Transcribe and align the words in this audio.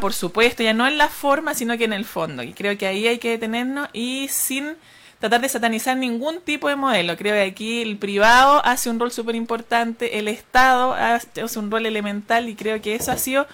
por 0.00 0.12
supuesto, 0.12 0.62
ya 0.62 0.74
no 0.74 0.86
en 0.86 0.98
la 0.98 1.08
forma, 1.08 1.54
sino 1.54 1.76
que 1.78 1.84
en 1.84 1.92
el 1.92 2.04
fondo. 2.04 2.42
Y 2.42 2.52
creo 2.52 2.76
que 2.78 2.86
ahí 2.86 3.06
hay 3.06 3.18
que 3.18 3.30
detenernos 3.30 3.88
y 3.92 4.28
sin 4.28 4.76
tratar 5.18 5.40
de 5.40 5.48
satanizar 5.48 5.96
ningún 5.96 6.40
tipo 6.40 6.68
de 6.68 6.76
modelo. 6.76 7.16
Creo 7.16 7.34
que 7.34 7.42
aquí 7.42 7.82
el 7.82 7.96
privado 7.96 8.64
hace 8.64 8.90
un 8.90 9.00
rol 9.00 9.10
súper 9.10 9.34
importante, 9.34 10.18
el 10.18 10.28
Estado 10.28 10.94
hace 10.94 11.58
un 11.58 11.70
rol 11.70 11.86
elemental 11.86 12.48
y 12.48 12.54
creo 12.54 12.80
que 12.82 12.94
eso 12.94 13.12
ha 13.12 13.16
sido 13.16 13.46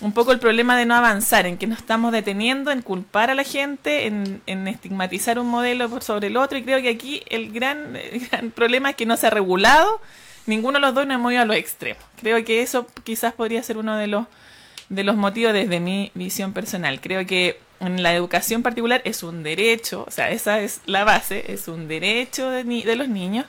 un 0.00 0.12
poco 0.12 0.32
el 0.32 0.38
problema 0.38 0.76
de 0.76 0.84
no 0.84 0.94
avanzar, 0.94 1.46
en 1.46 1.56
que 1.56 1.66
nos 1.66 1.78
estamos 1.78 2.12
deteniendo 2.12 2.70
en 2.70 2.82
culpar 2.82 3.30
a 3.30 3.34
la 3.34 3.44
gente, 3.44 4.06
en, 4.06 4.68
estigmatizar 4.68 5.38
un 5.38 5.48
modelo 5.48 5.88
por 5.88 6.02
sobre 6.02 6.26
el 6.26 6.36
otro 6.36 6.58
y 6.58 6.64
creo 6.64 6.82
que 6.82 6.90
aquí 6.90 7.22
el 7.30 7.50
gran, 7.50 7.98
problema 8.54 8.90
es 8.90 8.96
que 8.96 9.06
no 9.06 9.16
se 9.16 9.26
ha 9.26 9.30
regulado, 9.30 10.00
ninguno 10.44 10.78
de 10.78 10.80
los 10.82 10.94
dos 10.94 11.06
nos 11.06 11.14
hemos 11.14 11.32
ido 11.32 11.42
a 11.42 11.46
los 11.46 11.56
extremos. 11.56 12.02
Creo 12.20 12.44
que 12.44 12.60
eso 12.60 12.86
quizás 13.04 13.32
podría 13.32 13.62
ser 13.62 13.78
uno 13.78 13.96
de 13.96 14.06
los, 14.06 14.26
de 14.88 15.04
los 15.04 15.16
motivos 15.16 15.52
desde 15.52 15.80
mi 15.80 16.10
visión 16.14 16.52
personal. 16.52 17.00
Creo 17.00 17.26
que 17.26 17.58
en 17.80 18.02
la 18.02 18.14
educación 18.14 18.62
particular 18.62 19.02
es 19.04 19.22
un 19.22 19.42
derecho, 19.42 20.04
o 20.06 20.10
sea, 20.10 20.30
esa 20.30 20.60
es 20.60 20.80
la 20.86 21.04
base, 21.04 21.52
es 21.52 21.68
un 21.68 21.88
derecho 21.88 22.50
de, 22.50 22.64
de 22.64 22.96
los 22.96 23.08
niños 23.08 23.46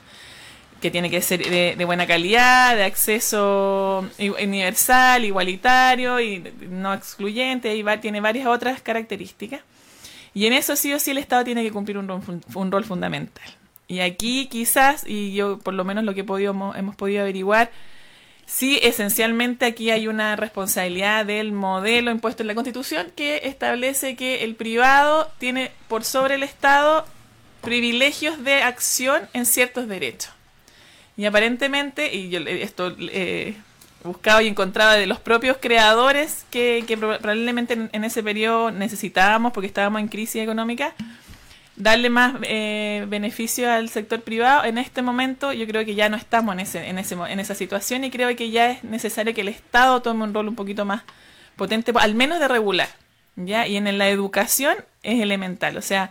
que 0.80 0.90
tiene 0.90 1.10
que 1.10 1.20
ser 1.20 1.44
de, 1.76 1.84
buena 1.84 2.06
calidad, 2.06 2.76
de 2.76 2.84
acceso 2.84 4.08
universal, 4.18 5.24
igualitario 5.24 6.20
y 6.20 6.52
no 6.68 6.94
excluyente, 6.94 7.74
y 7.76 7.84
tiene 8.00 8.20
varias 8.20 8.46
otras 8.46 8.80
características. 8.80 9.60
Y 10.34 10.46
en 10.46 10.52
eso 10.52 10.76
sí 10.76 10.92
o 10.92 11.00
sí 11.00 11.10
el 11.10 11.18
Estado 11.18 11.44
tiene 11.44 11.64
que 11.64 11.72
cumplir 11.72 11.98
un 11.98 12.06
rol, 12.06 12.22
un 12.54 12.70
rol 12.70 12.84
fundamental. 12.84 13.48
Y 13.88 14.00
aquí 14.00 14.46
quizás, 14.46 15.04
y 15.06 15.32
yo 15.32 15.58
por 15.58 15.74
lo 15.74 15.84
menos 15.84 16.04
lo 16.04 16.14
que 16.14 16.22
podido, 16.22 16.52
hemos 16.76 16.94
podido 16.94 17.22
averiguar, 17.22 17.70
Sí, 18.48 18.80
esencialmente 18.82 19.66
aquí 19.66 19.90
hay 19.90 20.08
una 20.08 20.34
responsabilidad 20.34 21.26
del 21.26 21.52
modelo 21.52 22.10
impuesto 22.10 22.42
en 22.42 22.46
la 22.46 22.54
Constitución 22.54 23.12
que 23.14 23.42
establece 23.44 24.16
que 24.16 24.42
el 24.42 24.54
privado 24.54 25.30
tiene 25.36 25.70
por 25.86 26.02
sobre 26.02 26.36
el 26.36 26.42
Estado 26.42 27.04
privilegios 27.60 28.42
de 28.42 28.62
acción 28.62 29.20
en 29.34 29.44
ciertos 29.44 29.86
derechos. 29.86 30.32
Y 31.18 31.26
aparentemente, 31.26 32.14
y 32.14 32.30
yo 32.30 32.40
esto 32.40 32.96
he 32.98 33.54
buscado 34.02 34.40
y 34.40 34.48
encontrado 34.48 34.92
de 34.92 35.06
los 35.06 35.20
propios 35.20 35.58
creadores 35.60 36.46
que, 36.50 36.82
probablemente 36.98 37.74
en, 37.74 37.90
en, 37.92 38.04
ese 38.04 38.22
periodo 38.22 38.70
necesitábamos 38.70 39.52
porque 39.52 39.66
estábamos 39.66 40.00
en 40.00 40.08
crisis 40.08 40.42
económica, 40.42 40.94
darle 41.78 42.10
más 42.10 42.34
eh, 42.42 43.06
beneficio 43.08 43.70
al 43.70 43.88
sector 43.88 44.20
privado. 44.20 44.64
En 44.64 44.78
este 44.78 45.00
momento 45.00 45.52
yo 45.52 45.66
creo 45.66 45.84
que 45.84 45.94
ya 45.94 46.08
no 46.08 46.16
estamos 46.16 46.52
en, 46.52 46.60
ese, 46.60 46.88
en, 46.88 46.98
ese, 46.98 47.14
en 47.14 47.40
esa 47.40 47.54
situación 47.54 48.04
y 48.04 48.10
creo 48.10 48.34
que 48.36 48.50
ya 48.50 48.72
es 48.72 48.84
necesario 48.84 49.32
que 49.32 49.40
el 49.40 49.48
Estado 49.48 50.02
tome 50.02 50.24
un 50.24 50.34
rol 50.34 50.48
un 50.48 50.56
poquito 50.56 50.84
más 50.84 51.02
potente, 51.56 51.92
al 51.94 52.14
menos 52.14 52.40
de 52.40 52.48
regular. 52.48 52.88
¿ya? 53.36 53.66
Y 53.66 53.76
en 53.76 53.96
la 53.96 54.08
educación 54.08 54.76
es 55.02 55.22
elemental. 55.22 55.76
O 55.76 55.82
sea, 55.82 56.10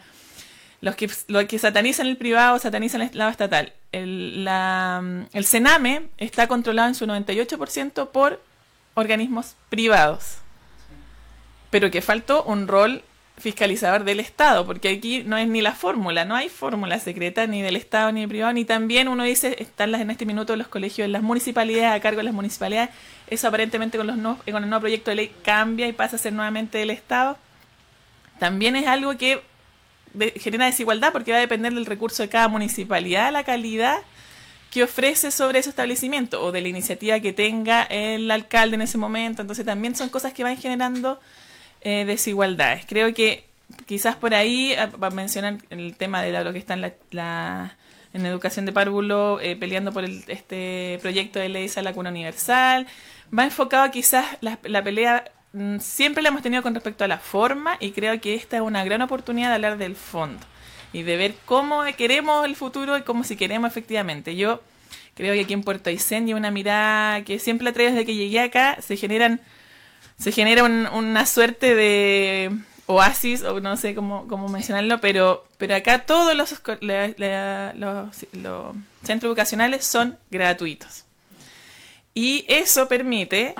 los 0.80 0.96
que, 0.96 1.10
los 1.28 1.46
que 1.46 1.60
satanizan 1.60 2.08
el 2.08 2.18
privado 2.18 2.58
satanizan 2.60 3.02
el 3.02 3.08
Estado 3.08 3.30
estatal. 3.30 3.74
El, 3.92 4.46
la, 4.46 5.28
el 5.34 5.46
Sename 5.46 6.08
está 6.18 6.48
controlado 6.48 6.88
en 6.88 6.96
su 6.96 7.06
98% 7.06 8.10
por 8.10 8.42
organismos 8.94 9.56
privados. 9.70 10.38
Pero 11.70 11.92
que 11.92 12.02
faltó 12.02 12.44
un 12.44 12.70
rol 12.70 13.04
fiscalizador 13.38 14.04
del 14.04 14.20
Estado, 14.20 14.66
porque 14.66 14.90
aquí 14.90 15.24
no 15.24 15.38
es 15.38 15.48
ni 15.48 15.62
la 15.62 15.74
fórmula, 15.74 16.26
no 16.26 16.36
hay 16.36 16.50
fórmula 16.50 17.00
secreta 17.00 17.46
ni 17.46 17.62
del 17.62 17.76
Estado 17.76 18.12
ni 18.12 18.22
del 18.22 18.30
privado, 18.30 18.52
ni 18.54 18.66
también 18.66 19.08
uno 19.08 19.24
dice, 19.24 19.56
están 19.60 19.92
las, 19.92 20.02
en 20.02 20.10
este 20.10 20.26
minuto 20.26 20.56
los 20.56 20.68
colegios 20.68 21.06
en 21.06 21.12
las 21.12 21.22
municipalidades, 21.22 21.96
a 21.96 22.02
cargo 22.02 22.18
de 22.18 22.24
las 22.24 22.34
municipalidades, 22.34 22.90
eso 23.28 23.48
aparentemente 23.48 23.98
con, 23.98 24.08
los 24.08 24.18
con 24.18 24.64
el 24.64 24.70
nuevo 24.70 24.82
proyecto 24.82 25.12
de 25.12 25.16
ley 25.16 25.32
cambia 25.44 25.88
y 25.88 25.94
pasa 25.94 26.16
a 26.16 26.20
ser 26.20 26.34
nuevamente 26.34 26.80
del 26.80 26.90
Estado. 26.90 27.38
También 28.40 28.76
es 28.76 28.88
algo 28.88 29.16
que 29.18 29.42
genera 30.38 30.66
desigualdad 30.66 31.12
porque 31.12 31.32
va 31.32 31.38
a 31.38 31.42
depender 31.42 31.74
del 31.74 31.86
recurso 31.86 32.24
de 32.24 32.30
cada 32.30 32.48
municipalidad, 32.48 33.32
la 33.32 33.44
calidad 33.44 33.98
que 34.72 34.84
ofrece 34.84 35.32
sobre 35.32 35.60
ese 35.60 35.70
establecimiento 35.70 36.44
o 36.44 36.52
de 36.52 36.62
la 36.62 36.68
iniciativa 36.68 37.20
que 37.20 37.34
tenga 37.34 37.84
el 37.84 38.30
alcalde 38.32 38.76
en 38.76 38.82
ese 38.82 38.98
momento. 38.98 39.42
Entonces 39.42 39.66
también 39.66 39.96
son 39.96 40.10
cosas 40.10 40.34
que 40.34 40.44
van 40.44 40.58
generando 40.58 41.20
eh, 41.88 42.04
desigualdades. 42.04 42.86
Creo 42.86 43.14
que 43.14 43.46
quizás 43.86 44.18
por 44.18 44.34
ahí, 44.34 44.76
para 45.00 45.16
mencionar 45.16 45.60
el 45.70 45.96
tema 45.96 46.22
de 46.22 46.44
lo 46.44 46.52
que 46.52 46.60
está 46.60 46.74
en 46.74 46.82
la, 47.12 47.78
en 48.12 48.26
educación 48.26 48.66
de 48.66 48.74
párvulo, 48.74 49.40
eh, 49.40 49.56
peleando 49.56 49.94
por 49.94 50.04
este 50.04 51.00
proyecto 51.02 51.40
de 51.40 51.48
ley 51.48 51.70
de 51.70 51.82
la 51.82 51.92
universal, 51.92 52.88
va 53.32 53.46
enfocado 53.46 53.90
quizás 53.90 54.26
la, 54.42 54.60
la 54.64 54.84
pelea 54.84 55.32
mm, 55.54 55.80
siempre 55.80 56.22
la 56.22 56.28
hemos 56.28 56.42
tenido 56.42 56.62
con 56.62 56.76
respecto 56.76 57.06
a 57.06 57.08
la 57.08 57.20
forma 57.20 57.78
y 57.80 57.92
creo 57.92 58.20
que 58.20 58.36
esta 58.36 58.58
es 58.58 58.64
una 58.64 58.84
gran 58.84 59.02
oportunidad 59.02 59.48
de 59.48 59.56
hablar 59.56 59.78
del 59.78 59.96
fondo 59.96 60.46
y 60.92 61.04
de 61.04 61.16
ver 61.16 61.36
cómo 61.46 61.86
queremos 61.98 62.46
el 62.46 62.58
futuro 62.58 62.98
y 62.98 63.04
cómo 63.04 63.24
si 63.24 63.38
queremos 63.38 63.72
efectivamente. 63.72 64.36
Yo 64.36 64.62
creo 65.16 65.34
que 65.34 65.40
aquí 65.40 65.54
en 65.54 65.64
Puerto 65.64 65.90
Aysén 65.90 66.28
y 66.28 66.34
una 66.34 66.52
mirada 66.52 67.24
que 67.24 67.40
siempre 67.40 67.64
la 67.64 67.72
traigo 67.72 67.94
desde 67.94 68.06
que 68.06 68.16
llegué 68.16 68.42
acá, 68.42 68.78
se 68.82 68.98
generan 68.98 69.40
se 70.18 70.32
genera 70.32 70.64
una 70.64 71.26
suerte 71.26 71.76
de 71.76 72.52
oasis, 72.88 73.44
o 73.44 73.60
no 73.60 73.78
sé 73.78 73.94
cómo, 73.94 74.28
cómo 74.28 74.48
mencionarlo, 74.50 75.00
pero, 75.00 75.46
pero 75.58 75.76
acá 75.76 76.06
todos 76.06 76.36
los, 76.36 76.56
los, 76.82 78.76
centros 79.04 79.30
educacionales 79.30 79.86
son 79.86 80.18
gratuitos. 80.32 81.04
Y 82.14 82.46
eso 82.48 82.88
permite 82.88 83.54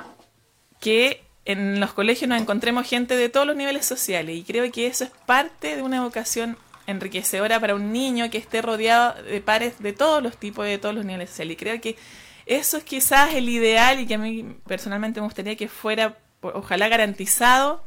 que 0.80 1.24
en 1.46 1.80
los 1.80 1.94
colegios 1.94 2.28
nos 2.28 2.42
encontremos 2.42 2.88
gente 2.88 3.16
de 3.16 3.30
todos 3.30 3.46
los 3.46 3.56
niveles 3.56 3.86
sociales 3.86 4.36
y 4.36 4.44
creo 4.44 4.70
que 4.72 4.88
eso 4.88 5.04
es 5.04 5.12
parte 5.26 5.76
de 5.76 5.82
una 5.82 5.98
educación 5.98 6.58
enriquecedora 6.88 7.60
para 7.60 7.76
un 7.76 7.92
niño 7.92 8.30
que 8.30 8.38
esté 8.38 8.62
rodeado 8.62 9.22
de 9.24 9.42
pares 9.42 9.80
de 9.80 9.94
todos 9.94 10.24
los 10.24 10.38
tipos, 10.38 10.66
de 10.66 10.78
todos 10.78 10.96
los 10.96 11.06
niveles 11.06 11.30
sociales. 11.30 11.54
Y 11.54 11.58
creo 11.58 11.82
que 11.82 11.98
eso 12.46 12.78
es 12.78 12.84
quizás 12.84 13.34
el 13.36 13.48
ideal 13.50 14.00
y 14.00 14.08
que 14.08 14.16
a 14.16 14.18
mí 14.18 14.56
personalmente 14.66 15.20
me 15.20 15.28
gustaría 15.28 15.56
que 15.56 15.68
fuera 15.68 16.18
ojalá 16.54 16.88
garantizado 16.88 17.84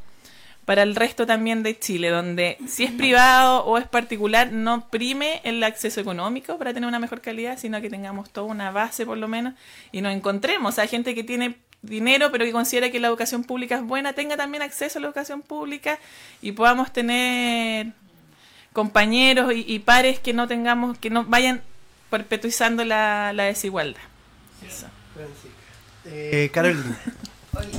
para 0.65 0.83
el 0.83 0.95
resto 0.95 1.25
también 1.25 1.63
de 1.63 1.77
Chile, 1.77 2.09
donde 2.09 2.57
si 2.67 2.83
es 2.83 2.91
privado 2.91 3.65
o 3.65 3.77
es 3.77 3.87
particular, 3.87 4.51
no 4.51 4.87
prime 4.89 5.41
el 5.43 5.63
acceso 5.63 5.99
económico 5.99 6.57
para 6.57 6.73
tener 6.73 6.87
una 6.87 6.99
mejor 6.99 7.21
calidad, 7.21 7.57
sino 7.57 7.81
que 7.81 7.89
tengamos 7.89 8.29
toda 8.29 8.47
una 8.47 8.71
base 8.71 9.05
por 9.05 9.17
lo 9.17 9.27
menos 9.27 9.53
y 9.91 10.01
nos 10.01 10.13
encontremos 10.13 10.79
a 10.79 10.87
gente 10.87 11.15
que 11.15 11.23
tiene 11.23 11.55
dinero 11.81 12.31
pero 12.31 12.45
que 12.45 12.51
considera 12.51 12.91
que 12.91 12.99
la 12.99 13.07
educación 13.07 13.43
pública 13.43 13.75
es 13.75 13.83
buena, 13.83 14.13
tenga 14.13 14.37
también 14.37 14.61
acceso 14.61 14.99
a 14.99 15.01
la 15.01 15.07
educación 15.07 15.41
pública 15.41 15.99
y 16.41 16.51
podamos 16.51 16.93
tener 16.93 17.87
compañeros 18.71 19.51
y, 19.53 19.79
pares 19.79 20.19
que 20.19 20.33
no 20.33 20.47
tengamos, 20.47 20.97
que 20.97 21.09
no 21.09 21.25
vayan 21.25 21.61
perpetuizando 22.09 22.85
la, 22.85 23.33
desigualdad. 23.33 24.01
Eh, 26.05 26.49
Carolina. 26.53 26.97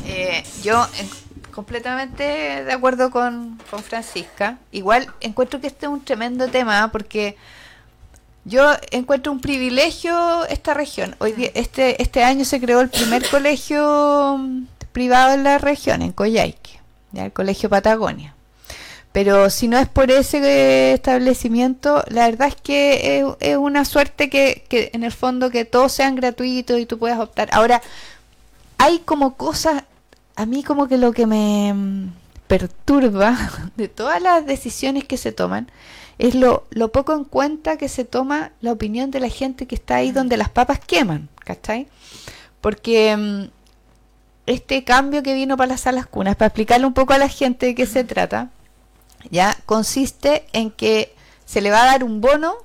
Eh, 0.07 0.45
yo 0.63 0.87
completamente 1.53 2.23
de 2.65 2.73
acuerdo 2.73 3.11
con, 3.11 3.59
Francisca. 3.85 4.59
Igual 4.73 5.13
encuentro 5.21 5.61
que 5.61 5.69
este 5.69 5.87
es 5.87 5.93
un 5.93 6.05
tremendo 6.05 6.49
tema 6.49 6.91
porque 6.91 7.37
yo 8.45 8.73
encuentro 8.91 9.31
un 9.31 9.41
privilegio 9.41 10.45
esta 10.47 10.75
región. 10.75 11.15
Hoy 11.19 11.51
este, 11.55 12.03
este 12.03 12.25
año 12.25 12.45
se 12.45 12.61
creó 12.61 12.81
el 12.81 12.89
primer 12.89 13.25
colegio 13.31 14.37
mm, 14.39 14.67
privado 14.93 15.35
en 15.35 15.45
la 15.45 15.59
región, 15.59 16.03
en 16.03 16.13
Coyhaique, 16.13 16.81
¿ya? 17.13 17.27
el 17.27 17.33
Colegio 17.33 17.71
Patagonia. 17.71 18.35
Pero 19.13 19.51
si 19.51 19.69
no 19.69 19.79
es 19.79 19.89
por 19.89 20.11
ese 20.11 20.95
establecimiento, 20.95 22.03
la 22.09 22.31
verdad 22.31 22.49
es 22.49 22.57
que 22.57 23.23
es, 23.41 23.57
una 23.59 23.85
suerte 23.85 24.31
que, 24.31 24.65
que 24.71 24.91
en 24.95 25.05
el 25.05 25.13
fondo 25.13 25.51
que 25.51 25.67
todos 25.67 25.93
sean 25.93 26.15
gratuitos 26.15 26.81
y 26.81 26.87
tú 26.87 26.99
puedas 26.99 27.21
optar. 27.21 27.51
Ahora, 27.53 27.83
hay 28.83 28.99
como 28.99 29.37
cosas, 29.37 29.85
a 30.35 30.45
mí 30.45 30.65
como 30.65 30.89
que 30.89 30.99
lo 30.99 31.13
que 31.13 31.25
me 31.25 31.73
mm, 31.73 32.13
perturba 32.49 33.37
de 33.77 33.87
todas 33.87 34.21
las 34.21 34.45
decisiones 34.45 35.05
que 35.05 35.17
se 35.17 35.31
toman 35.31 35.71
es 36.19 36.35
lo, 36.35 36.67
lo 36.71 36.91
poco 36.91 37.15
en 37.15 37.25
cuenta 37.25 37.77
que 37.77 37.89
se 37.89 38.05
toma 38.05 38.51
la 38.61 38.73
opinión 38.73 39.13
de 39.13 39.21
la 39.21 39.29
gente 39.29 39.67
que 39.67 39.77
está 39.77 39.97
ahí 39.97 40.11
donde 40.11 40.37
las 40.37 40.51
papas 40.51 40.81
queman, 40.81 41.29
¿cachai? 41.45 41.87
Porque 42.61 43.17
mm, 43.17 43.51
este 44.47 44.83
cambio 44.83 45.23
que 45.23 45.35
vino 45.35 45.57
para 45.57 45.69
las 45.69 45.83
salas 45.83 46.07
cunas, 46.07 46.35
para 46.35 46.49
explicarle 46.49 46.87
un 46.87 46.95
poco 46.95 47.13
a 47.13 47.19
la 47.19 47.29
gente 47.29 47.67
de 47.67 47.75
qué 47.77 47.87
se 47.87 48.03
trata, 48.03 48.51
ya 49.31 49.57
consiste 49.65 50.45
en 50.53 50.73
que 50.73 51.15
se 51.45 51.61
le 51.61 51.71
va 51.71 51.85
a 51.85 51.87
dar 51.87 52.03
un 52.03 52.21
bono 52.21 52.57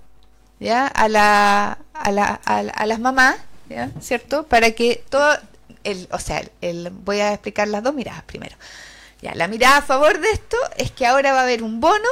ya 0.59 0.87
a 0.87 1.07
la 1.07 1.77
a, 1.93 2.11
la, 2.11 2.33
a, 2.43 2.85
las 2.87 2.99
mamás 2.99 3.35
¿ya? 3.69 3.91
¿cierto? 3.99 4.43
Para 4.43 4.71
que 4.71 5.03
todo 5.09 5.37
o 6.11 6.19
sea, 6.19 6.43
el, 6.61 6.89
voy 6.91 7.19
a 7.19 7.33
explicar 7.33 7.67
las 7.67 7.83
dos 7.83 7.93
miradas 7.93 8.23
primero. 8.23 8.55
Ya, 9.21 9.33
la 9.35 9.47
mirada 9.47 9.77
a 9.77 9.81
favor 9.81 10.19
de 10.19 10.29
esto 10.31 10.57
es 10.77 10.91
que 10.91 11.05
ahora 11.05 11.33
va 11.33 11.39
a 11.39 11.43
haber 11.43 11.63
un 11.63 11.79
bono 11.79 12.09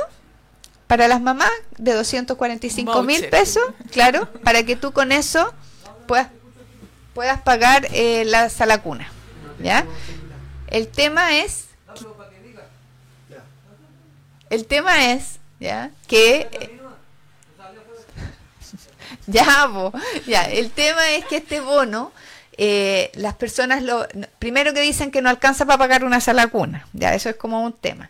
para 0.88 1.08
las 1.08 1.22
mamás 1.22 1.52
de 1.78 1.94
245 1.94 3.04
mil 3.04 3.28
pesos, 3.30 3.64
claro, 3.92 4.32
para 4.44 4.64
que 4.64 4.76
tú 4.76 4.92
con 4.92 5.12
eso 5.12 5.54
puedas, 6.08 6.30
puedas 7.14 7.42
pagar 7.42 7.88
eh, 7.92 8.24
la 8.26 8.50
sala 8.50 8.82
cuna. 8.82 9.12
¿ya? 9.60 9.86
El 10.68 10.88
tema 10.88 11.38
es 11.38 11.66
El 14.50 14.66
tema 14.66 15.12
es, 15.12 15.40
¿ya? 15.60 15.92
Que... 16.08 16.80
ya, 19.28 19.68
ya, 20.28 20.44
el 20.44 20.72
tema 20.72 21.12
es 21.12 21.26
que 21.26 21.38
este 21.38 21.62
bono, 21.62 22.12
eh, 22.58 23.12
las 23.16 23.36
personas 23.36 23.84
lo... 23.84 24.08
Primero 24.40 24.74
que 24.74 24.82
dicen 24.82 25.12
que 25.12 25.22
no 25.22 25.30
alcanza 25.30 25.66
para 25.66 25.78
pagar 25.78 26.04
una 26.04 26.20
sala 26.20 26.48
cuna, 26.48 26.88
ya, 26.94 27.14
eso 27.14 27.30
es 27.30 27.36
como 27.36 27.64
un 27.64 27.74
tema. 27.74 28.10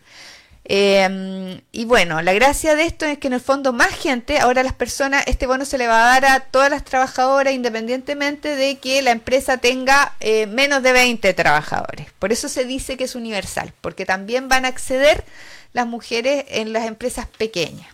Eh, 0.68 1.60
y 1.70 1.84
bueno, 1.84 2.22
la 2.22 2.32
gracia 2.32 2.74
de 2.74 2.86
esto 2.86 3.06
es 3.06 3.18
que 3.18 3.28
en 3.28 3.34
el 3.34 3.40
fondo 3.40 3.72
más 3.72 3.90
gente, 3.90 4.40
ahora 4.40 4.64
las 4.64 4.72
personas, 4.72 5.22
este 5.26 5.46
bono 5.46 5.64
se 5.64 5.78
le 5.78 5.86
va 5.86 6.02
a 6.02 6.20
dar 6.20 6.24
a 6.24 6.40
todas 6.40 6.70
las 6.70 6.84
trabajadoras 6.84 7.54
independientemente 7.54 8.56
de 8.56 8.78
que 8.78 9.00
la 9.02 9.12
empresa 9.12 9.58
tenga 9.58 10.14
eh, 10.18 10.46
menos 10.46 10.82
de 10.82 10.92
20 10.92 11.34
trabajadores. 11.34 12.08
Por 12.18 12.32
eso 12.32 12.48
se 12.48 12.64
dice 12.64 12.96
que 12.96 13.04
es 13.04 13.14
universal, 13.14 13.72
porque 13.80 14.06
también 14.06 14.48
van 14.48 14.64
a 14.64 14.68
acceder 14.68 15.24
las 15.72 15.86
mujeres 15.86 16.44
en 16.48 16.72
las 16.72 16.86
empresas 16.86 17.26
pequeñas. 17.26 17.86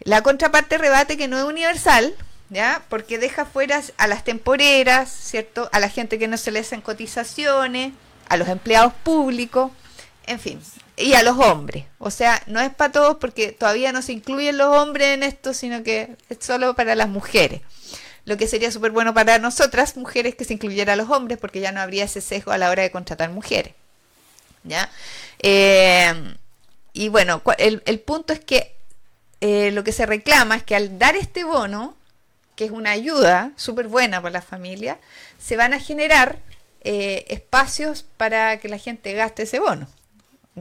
La 0.00 0.22
contraparte 0.22 0.78
rebate 0.78 1.16
que 1.16 1.28
no 1.28 1.38
es 1.38 1.44
universal, 1.44 2.14
¿ya? 2.54 2.84
Porque 2.88 3.18
deja 3.18 3.44
fuera 3.44 3.82
a 3.98 4.06
las 4.06 4.24
temporeras, 4.24 5.10
¿cierto? 5.10 5.68
A 5.72 5.80
la 5.80 5.88
gente 5.88 6.18
que 6.18 6.28
no 6.28 6.36
se 6.36 6.52
le 6.52 6.60
hacen 6.60 6.80
cotizaciones, 6.80 7.92
a 8.28 8.36
los 8.36 8.48
empleados 8.48 8.94
públicos, 9.02 9.72
en 10.26 10.38
fin, 10.38 10.60
y 10.96 11.14
a 11.14 11.22
los 11.22 11.38
hombres. 11.38 11.84
O 11.98 12.10
sea, 12.10 12.42
no 12.46 12.60
es 12.60 12.72
para 12.72 12.92
todos 12.92 13.16
porque 13.16 13.52
todavía 13.52 13.92
no 13.92 14.00
se 14.00 14.12
incluyen 14.12 14.56
los 14.56 14.68
hombres 14.68 15.08
en 15.08 15.24
esto, 15.24 15.52
sino 15.52 15.82
que 15.82 16.16
es 16.28 16.38
solo 16.40 16.74
para 16.74 16.94
las 16.94 17.08
mujeres. 17.08 17.60
Lo 18.24 18.36
que 18.38 18.46
sería 18.46 18.70
súper 18.70 18.92
bueno 18.92 19.12
para 19.12 19.38
nosotras, 19.38 19.96
mujeres, 19.96 20.34
que 20.34 20.44
se 20.44 20.54
incluyera 20.54 20.94
a 20.94 20.96
los 20.96 21.10
hombres, 21.10 21.38
porque 21.38 21.60
ya 21.60 21.72
no 21.72 21.80
habría 21.80 22.04
ese 22.04 22.20
sesgo 22.20 22.52
a 22.52 22.58
la 22.58 22.70
hora 22.70 22.82
de 22.82 22.90
contratar 22.90 23.30
mujeres. 23.30 23.74
¿Ya? 24.62 24.88
Eh, 25.40 26.34
y 26.94 27.08
bueno, 27.08 27.42
el, 27.58 28.00
punto 28.00 28.32
es 28.32 28.40
que 28.40 28.76
eh, 29.42 29.72
lo 29.72 29.84
que 29.84 29.92
se 29.92 30.06
reclama 30.06 30.56
es 30.56 30.62
que 30.62 30.76
al 30.76 30.98
dar 30.98 31.16
este 31.16 31.44
bono, 31.44 31.96
que 32.56 32.64
es 32.66 32.70
una 32.70 32.90
ayuda 32.90 33.52
súper 33.56 33.88
buena 33.88 34.20
para 34.20 34.32
la 34.32 34.42
familia, 34.42 34.98
se 35.38 35.56
van 35.56 35.74
a 35.74 35.80
generar 35.80 36.38
eh, 36.82 37.24
espacios 37.28 38.04
para 38.16 38.58
que 38.58 38.68
la 38.68 38.78
gente 38.78 39.12
gaste 39.12 39.44
ese 39.44 39.58
bono. 39.58 39.88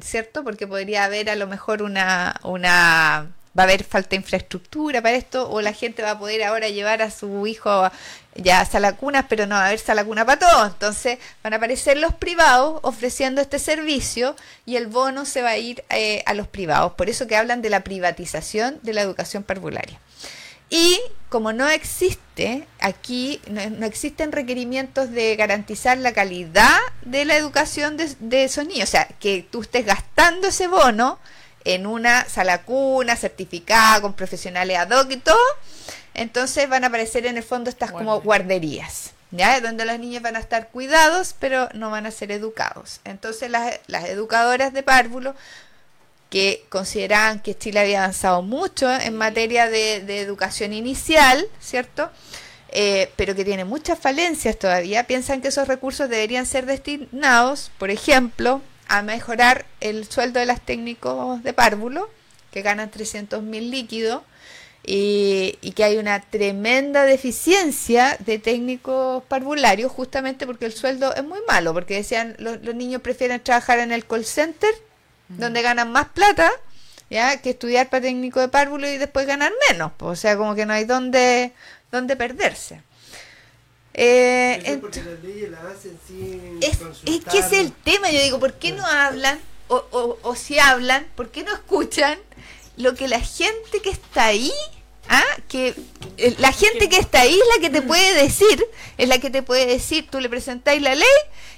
¿cierto? 0.01 0.44
Porque 0.44 0.68
podría 0.68 1.06
haber 1.06 1.30
a 1.30 1.36
lo 1.36 1.48
mejor 1.48 1.84
una, 1.84 2.40
una 2.44 3.31
va 3.57 3.63
a 3.63 3.66
haber 3.66 3.84
falta 3.84 4.12
de 4.12 4.16
infraestructura 4.18 5.01
para 5.01 5.16
esto, 5.16 5.50
o 5.50 5.62
la 5.62 5.74
gente 5.74 6.01
va 6.01 6.12
a 6.12 6.19
poder 6.19 6.44
ahora 6.44 6.69
llevar 6.69 7.01
a 7.01 7.12
su 7.12 7.45
hijo 7.45 7.92
ya 8.36 8.62
a 8.62 8.66
salacunas, 8.66 9.25
pero 9.30 9.46
no 9.46 9.56
va 9.56 9.66
a 9.66 9.68
haber 9.68 9.80
salacuna 9.80 10.25
para 10.25 10.39
todos. 10.39 10.72
Entonces 10.72 11.19
van 11.44 11.54
a 11.54 11.57
aparecer 11.57 11.98
los 11.98 12.13
privados 12.16 12.80
ofreciendo 12.81 13.42
este 13.42 13.60
servicio 13.60 14.36
y 14.66 14.78
el 14.78 14.88
bono 14.88 15.25
se 15.25 15.44
va 15.44 15.50
a 15.50 15.57
ir 15.57 15.84
eh, 15.89 16.24
a 16.25 16.34
los 16.34 16.48
privados. 16.48 16.94
Por 16.94 17.10
eso 17.10 17.28
que 17.28 17.36
hablan 17.36 17.62
de 17.62 17.69
la 17.69 17.84
privatización 17.84 18.80
de 18.81 18.94
la 18.94 19.01
educación 19.01 19.44
parvularia. 19.44 20.00
Y 20.72 21.00
como 21.34 21.52
no 21.52 21.68
existe 21.68 22.68
aquí, 22.80 23.42
no, 23.48 23.88
existen 23.88 24.32
requerimientos 24.32 25.10
de 25.10 25.36
garantizar 25.36 25.98
la 25.98 26.14
calidad 26.14 26.78
de 27.02 27.26
la 27.26 27.36
educación 27.36 27.98
de, 27.98 28.16
de, 28.20 28.44
esos 28.44 28.68
niños, 28.68 28.90
o 28.90 28.92
sea, 28.92 29.08
que 29.20 29.44
tú 29.50 29.64
estés 29.64 29.84
gastando 29.84 30.50
ese 30.50 30.68
bono 30.68 31.18
en 31.66 31.88
una 31.88 32.30
sala 32.30 32.62
cuna 32.62 33.16
certificada 33.16 34.00
con 34.02 34.14
profesionales 34.14 34.78
ad 34.78 34.92
hoc 34.92 35.10
y 35.10 35.18
todo, 35.18 35.40
entonces 36.14 36.70
van 36.70 36.84
a 36.84 36.88
aparecer 36.88 37.26
en 37.26 37.38
el 37.38 37.44
fondo 37.44 37.72
estas 37.72 37.92
como 37.92 38.22
guarderías. 38.22 39.14
¿Ya? 39.32 39.60
Donde 39.60 39.86
los 39.86 39.98
niños 39.98 40.22
van 40.22 40.36
a 40.36 40.40
estar 40.40 40.68
cuidados, 40.68 41.34
pero 41.40 41.68
no 41.74 41.90
van 41.90 42.06
a 42.06 42.12
ser 42.12 42.32
educados. 42.32 43.00
Entonces 43.04 43.50
las, 43.50 43.80
las 43.88 44.06
educadoras 44.06 44.74
de 44.74 44.84
párvulo 44.84 45.34
que 46.34 46.66
consideraban 46.70 47.42
que 47.42 47.56
Chile 47.56 47.82
había 47.82 48.00
avanzado 48.00 48.42
mucho 48.42 48.92
en 48.92 49.16
materia 49.16 49.70
de, 49.70 50.20
educación 50.20 50.74
inicial, 50.74 51.46
¿cierto? 51.60 52.10
Eh, 52.70 53.12
pero 53.18 53.36
que 53.36 53.46
tiene 53.46 53.66
muchas 53.66 54.00
falencias 54.00 54.58
todavía, 54.58 55.06
piensan 55.06 55.42
que 55.42 55.50
esos 55.50 55.68
recursos 55.68 56.10
deberían 56.10 56.48
ser 56.48 56.66
destinados, 56.66 57.70
por 57.78 57.92
ejemplo, 57.92 58.64
a 58.88 59.04
mejorar 59.04 59.68
el 59.80 60.10
sueldo 60.10 60.40
de 60.40 60.48
los 60.48 60.60
técnicos 60.60 61.44
de 61.44 61.54
párvulo, 61.54 62.10
que 62.50 62.64
ganan 62.64 62.90
300 62.90 63.44
mil 63.44 63.70
líquidos, 63.70 64.24
y, 64.84 65.72
que 65.76 65.84
hay 65.84 65.98
una 65.98 66.20
tremenda 66.20 67.04
deficiencia 67.04 68.18
de 68.26 68.40
técnicos 68.40 69.22
parvularios, 69.26 69.92
justamente 69.92 70.48
porque 70.48 70.66
el 70.66 70.74
sueldo 70.74 71.14
es 71.14 71.24
muy 71.24 71.42
malo, 71.48 71.76
porque 71.76 71.94
decían 71.94 72.36
los 72.40 72.74
niños 72.74 73.04
prefieren 73.04 73.40
trabajar 73.40 73.78
en 73.78 73.92
el 73.92 74.08
call 74.08 74.26
center 74.26 74.74
donde 75.38 75.62
ganan 75.62 75.92
más 75.92 76.08
plata, 76.10 76.52
ya, 77.10 77.42
que 77.42 77.52
estudiar 77.52 77.90
para 77.90 78.04
técnico 78.04 78.40
de 78.40 78.48
párvulo 78.48 78.88
y 78.88 78.98
después 78.98 79.28
ganar 79.28 79.52
menos. 79.70 79.92
o 80.00 80.16
sea, 80.16 80.38
como 80.38 80.56
que 80.56 80.66
no 80.66 80.74
hay 80.74 80.86
donde, 80.86 81.54
donde 81.92 82.16
perderse. 82.16 82.82
Eh, 83.94 84.80
es, 86.62 86.78
que 87.26 87.38
es 87.38 87.52
el 87.52 87.72
tema, 87.72 88.10
yo 88.10 88.22
digo, 88.24 88.40
¿por 88.40 88.54
qué 88.54 88.72
no 88.72 88.86
hablan? 88.86 89.40
O, 89.68 89.86
o, 89.92 90.18
o, 90.24 90.36
si 90.36 90.58
hablan, 90.58 91.08
¿por 91.16 91.30
qué 91.30 91.44
no 91.44 91.54
escuchan 91.54 92.18
lo 92.76 92.96
que 92.96 93.08
la 93.08 93.20
gente 93.20 93.82
que 93.84 93.92
está 93.92 94.26
ahí, 94.26 94.52
¿ah? 95.10 95.24
que 95.48 95.76
eh, 96.18 96.36
la 96.40 96.52
gente 96.52 96.90
que 96.90 96.98
está 96.98 97.22
ahí 97.22 97.34
es 97.34 97.56
la 97.56 97.62
que 97.62 97.70
te 97.70 97.82
puede 97.84 98.24
decir, 98.24 98.66
es 98.98 99.08
la 99.08 99.20
que 99.20 99.30
te 99.30 99.44
puede 99.44 99.68
decir, 99.68 100.08
tú 100.10 100.20
le 100.20 100.30
presentáis 100.30 100.82
la 100.82 100.96
ley 100.96 101.08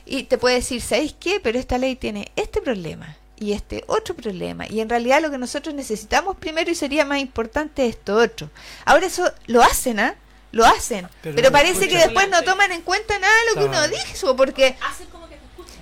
y 0.06 0.24
te 0.24 0.38
puede 0.38 0.56
decir, 0.56 0.82
¿sabéis 0.82 1.16
qué? 1.18 1.40
Pero 1.40 1.58
esta 1.58 1.78
ley 1.78 1.96
tiene 1.96 2.32
este 2.36 2.62
problema 2.62 3.18
y 3.38 3.54
este 3.54 3.84
otro 3.88 4.16
problema. 4.16 4.66
Y 4.70 4.80
en 4.80 4.90
realidad 4.90 5.22
lo 5.22 5.32
que 5.32 5.38
nosotros 5.38 5.76
necesitamos 5.76 6.38
primero 6.38 6.72
y 6.72 6.76
sería 6.76 7.06
más 7.06 7.20
importante 7.20 7.88
esto 7.88 8.16
otro. 8.16 8.50
Ahora 8.86 9.06
eso 9.06 9.32
lo 9.48 9.62
hacen, 9.62 10.00
¿ah? 10.00 10.16
Lo 10.52 10.66
hacen. 10.66 11.08
Pero, 11.22 11.52
parece 11.52 11.90
que 11.90 11.98
después 11.98 12.30
no 12.30 12.42
toman 12.44 12.72
en 12.72 12.82
cuenta 12.82 13.20
nada 13.20 13.34
de 13.34 13.54
lo 13.54 13.60
que 13.60 13.68
uno 13.68 13.88
dijo, 13.90 14.36
porque 14.38 14.78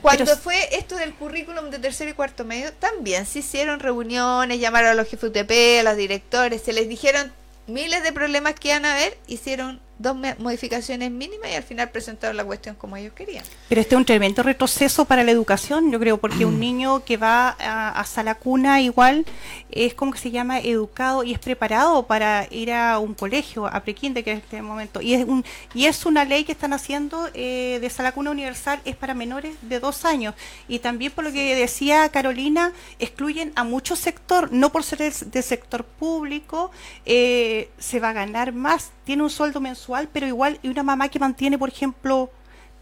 cuando 0.01 0.35
fue 0.35 0.75
esto 0.75 0.95
del 0.95 1.13
currículum 1.13 1.69
de 1.69 1.79
tercero 1.79 2.09
y 2.09 2.13
cuarto 2.13 2.44
medio, 2.44 2.73
también 2.73 3.25
se 3.25 3.39
hicieron 3.39 3.79
reuniones, 3.79 4.59
llamaron 4.59 4.89
a 4.89 4.94
los 4.95 5.07
jefes 5.07 5.29
UTP, 5.29 5.79
a 5.79 5.83
los 5.83 5.95
directores, 5.95 6.63
se 6.63 6.73
les 6.73 6.89
dijeron 6.89 7.31
miles 7.67 8.03
de 8.03 8.11
problemas 8.11 8.56
que 8.56 8.69
iban 8.69 8.85
a 8.85 8.94
haber, 8.94 9.17
hicieron 9.27 9.79
dos 10.03 10.15
modificaciones 10.38 11.09
mínimas 11.09 11.50
y 11.51 11.55
al 11.55 11.63
final 11.63 11.89
presentaron 11.89 12.38
la 12.38 12.45
cuestión 12.45 12.75
como 12.75 12.95
ellos 12.97 13.13
querían. 13.13 13.44
Pero 13.69 13.81
este 13.81 13.95
es 13.95 13.97
un 13.97 14.05
tremendo 14.05 14.44
retroceso 14.44 15.05
para 15.05 15.23
la 15.23 15.31
educación, 15.31 15.91
yo 15.91 16.00
creo, 16.00 16.17
porque 16.19 16.45
un 16.45 16.59
niño 16.59 17.03
que 17.03 17.17
va 17.17 17.55
a, 17.59 18.00
a 18.00 18.23
la 18.23 18.35
cuna 18.35 18.81
igual 18.81 19.25
es 19.71 19.94
como 19.94 20.11
que 20.11 20.19
se 20.19 20.31
llama 20.31 20.59
educado 20.59 21.23
y 21.23 21.33
es 21.33 21.39
preparado 21.39 22.06
para 22.06 22.47
ir 22.51 22.71
a 22.71 22.99
un 22.99 23.13
colegio, 23.16 23.66
a 23.66 23.80
prequinde, 23.81 24.23
que 24.23 24.33
es 24.33 24.39
este 24.39 24.61
momento. 24.61 25.01
Y 25.01 25.13
es, 25.16 25.25
un, 25.25 25.44
y 25.73 25.85
es 25.85 26.06
una 26.06 26.25
ley 26.25 26.44
que 26.44 26.51
están 26.51 26.73
haciendo 26.73 27.30
eh, 27.33 27.80
de 27.81 27.89
sala 27.89 28.11
cuna 28.11 28.31
universal, 28.31 28.80
es 28.85 28.95
para 28.95 29.13
menores 29.13 29.56
de 29.61 29.80
dos 29.80 30.06
años. 30.06 30.35
Y 30.68 30.80
también 30.80 31.11
por 31.11 31.23
lo 31.23 31.31
que 31.31 31.56
decía 31.56 32.09
Carolina, 32.09 32.73
excluyen 32.99 33.51
a 33.56 33.63
mucho 33.63 33.95
sector, 33.95 34.51
no 34.51 34.71
por 34.71 34.83
ser 34.83 34.99
del 34.99 35.44
sector 35.44 35.83
público, 35.83 36.71
eh, 37.06 37.69
se 37.80 37.99
va 37.99 38.09
a 38.09 38.13
ganar 38.13 38.54
más, 38.54 38.92
tiene 39.06 39.23
un 39.23 39.30
sueldo 39.30 39.59
mensual, 39.59 39.93
pero 40.12 40.28
igual, 40.28 40.59
y 40.64 40.69
una 40.69 40.83
mamá 40.83 41.09
que 41.09 41.19
mantiene, 41.19 41.57
por 41.57 41.69
ejemplo, 41.69 42.30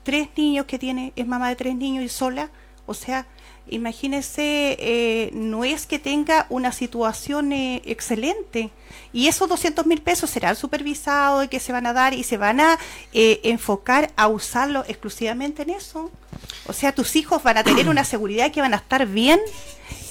tres 0.03 0.29
niños 0.35 0.65
que 0.65 0.79
tiene, 0.79 1.13
es 1.15 1.27
mamá 1.27 1.49
de 1.49 1.55
tres 1.55 1.75
niños 1.75 2.03
y 2.03 2.09
sola, 2.09 2.49
o 2.85 2.93
sea, 2.93 3.27
imagínese, 3.67 4.77
eh, 4.79 5.29
no 5.33 5.63
es 5.63 5.85
que 5.85 5.99
tenga 5.99 6.47
una 6.49 6.71
situación 6.71 7.51
eh, 7.53 7.81
excelente. 7.85 8.71
Y 9.13 9.27
esos 9.27 9.47
200 9.49 9.85
mil 9.85 10.01
pesos 10.01 10.29
serán 10.29 10.55
supervisados 10.55 11.45
y 11.45 11.47
que 11.47 11.59
se 11.59 11.71
van 11.71 11.85
a 11.85 11.93
dar 11.93 12.13
y 12.13 12.23
se 12.23 12.37
van 12.37 12.59
a 12.59 12.79
eh, 13.13 13.39
enfocar 13.43 14.11
a 14.15 14.27
usarlo 14.27 14.83
exclusivamente 14.87 15.63
en 15.63 15.71
eso. 15.71 16.11
O 16.67 16.73
sea, 16.73 16.93
tus 16.93 17.15
hijos 17.15 17.43
van 17.43 17.57
a 17.57 17.63
tener 17.63 17.89
una 17.89 18.03
seguridad 18.03 18.51
que 18.51 18.61
van 18.61 18.73
a 18.73 18.77
estar 18.77 19.05
bien 19.05 19.39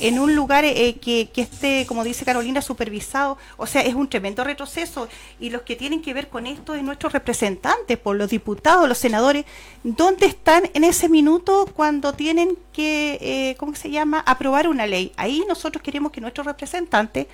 en 0.00 0.18
un 0.18 0.34
lugar 0.34 0.64
eh, 0.64 0.96
que, 1.00 1.30
que, 1.32 1.42
esté, 1.42 1.84
como 1.86 2.04
dice 2.04 2.24
Carolina, 2.24 2.62
supervisado. 2.62 3.38
O 3.56 3.66
sea, 3.66 3.82
es 3.82 3.94
un 3.94 4.08
tremendo 4.08 4.42
retroceso. 4.44 5.08
Y 5.38 5.50
los 5.50 5.62
que 5.62 5.76
tienen 5.76 6.02
que 6.02 6.14
ver 6.14 6.28
con 6.28 6.46
esto 6.46 6.74
es 6.74 6.82
nuestros 6.82 7.12
representantes, 7.12 7.98
por 7.98 8.16
los 8.16 8.30
diputados, 8.30 8.88
los 8.88 8.98
senadores, 8.98 9.44
¿dónde 9.82 10.26
están 10.26 10.70
en 10.74 10.84
ese 10.84 11.08
minuto 11.08 11.68
cuando 11.74 12.12
tienen 12.14 12.56
que, 12.72 13.18
eh, 13.20 13.56
¿cómo 13.58 13.74
se 13.74 13.90
llama?, 13.90 14.20
aprobar 14.26 14.68
una 14.68 14.86
ley. 14.86 15.12
Ahí 15.16 15.44
nosotros 15.48 15.82
queremos 15.82 16.12
que 16.12 16.20
nuestros 16.20 16.46
representantes 16.46 17.26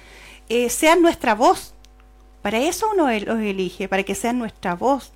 eh, 0.49 0.71
sean 0.71 1.03
nuestra 1.03 1.35
voz. 1.35 1.75
Para 2.43 2.59
eso 2.59 2.91
uno 2.93 3.11
los 3.11 3.41
elige, 3.41 3.89
para 3.89 4.03
que 4.03 4.15
sean 4.15 4.39
nuestra 4.39 4.75
voz 4.75 5.13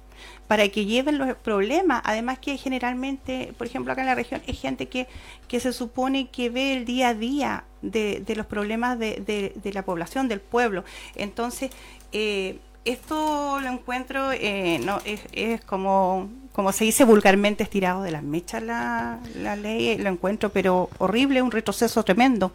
para 0.50 0.68
que 0.68 0.84
lleven 0.84 1.16
los 1.16 1.36
problemas. 1.36 2.02
Además 2.04 2.40
que 2.40 2.56
generalmente, 2.56 3.54
por 3.56 3.68
ejemplo, 3.68 3.92
acá 3.92 4.00
en 4.00 4.08
la 4.08 4.16
región 4.16 4.42
hay 4.48 4.54
gente 4.54 4.88
que, 4.88 5.06
que 5.46 5.60
se 5.60 5.72
supone 5.72 6.28
que 6.28 6.50
ve 6.50 6.72
el 6.72 6.84
día 6.84 7.10
a 7.10 7.14
día 7.14 7.64
de, 7.82 8.24
los 8.34 8.46
problemas 8.46 8.98
de, 8.98 9.20
de, 9.54 9.72
la 9.72 9.84
población, 9.84 10.26
del 10.26 10.40
pueblo. 10.40 10.82
Entonces, 11.14 11.70
eh, 12.10 12.58
esto 12.84 13.60
lo 13.60 13.68
encuentro, 13.68 14.32
eh, 14.32 14.80
no 14.84 14.98
es, 15.04 15.20
es 15.30 15.60
como 15.60 16.28
como 16.52 16.72
se 16.72 16.84
dice 16.84 17.04
vulgarmente, 17.04 17.62
estirado 17.62 18.02
de 18.02 18.10
las 18.10 18.24
mechas 18.24 18.60
la, 18.60 19.20
la 19.36 19.54
ley, 19.54 19.96
lo 19.98 20.10
encuentro, 20.10 20.50
pero 20.50 20.90
horrible, 20.98 21.42
un 21.42 21.52
retroceso 21.52 22.02
tremendo. 22.02 22.52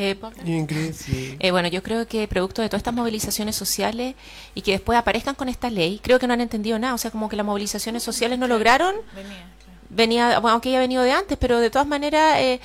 Eh, 0.00 0.16
eh, 1.40 1.50
bueno, 1.50 1.66
yo 1.66 1.82
creo 1.82 2.06
que 2.06 2.28
producto 2.28 2.62
de 2.62 2.68
todas 2.68 2.78
estas 2.78 2.94
movilizaciones 2.94 3.56
sociales 3.56 4.14
y 4.54 4.62
que 4.62 4.70
después 4.70 4.96
aparezcan 4.96 5.34
con 5.34 5.48
esta 5.48 5.70
ley, 5.70 5.98
creo 6.00 6.20
que 6.20 6.28
no 6.28 6.34
han 6.34 6.40
entendido 6.40 6.78
nada. 6.78 6.94
O 6.94 6.98
sea, 6.98 7.10
como 7.10 7.28
que 7.28 7.34
las 7.34 7.44
movilizaciones 7.44 8.04
sociales 8.04 8.38
no 8.38 8.46
lograron. 8.46 8.94
Venía, 9.90 10.36
aunque 10.36 10.68
haya 10.68 10.78
venido 10.78 11.02
de 11.02 11.10
antes, 11.10 11.36
pero 11.36 11.58
de 11.58 11.70
todas 11.70 11.88
maneras, 11.88 12.36
eh, 12.38 12.60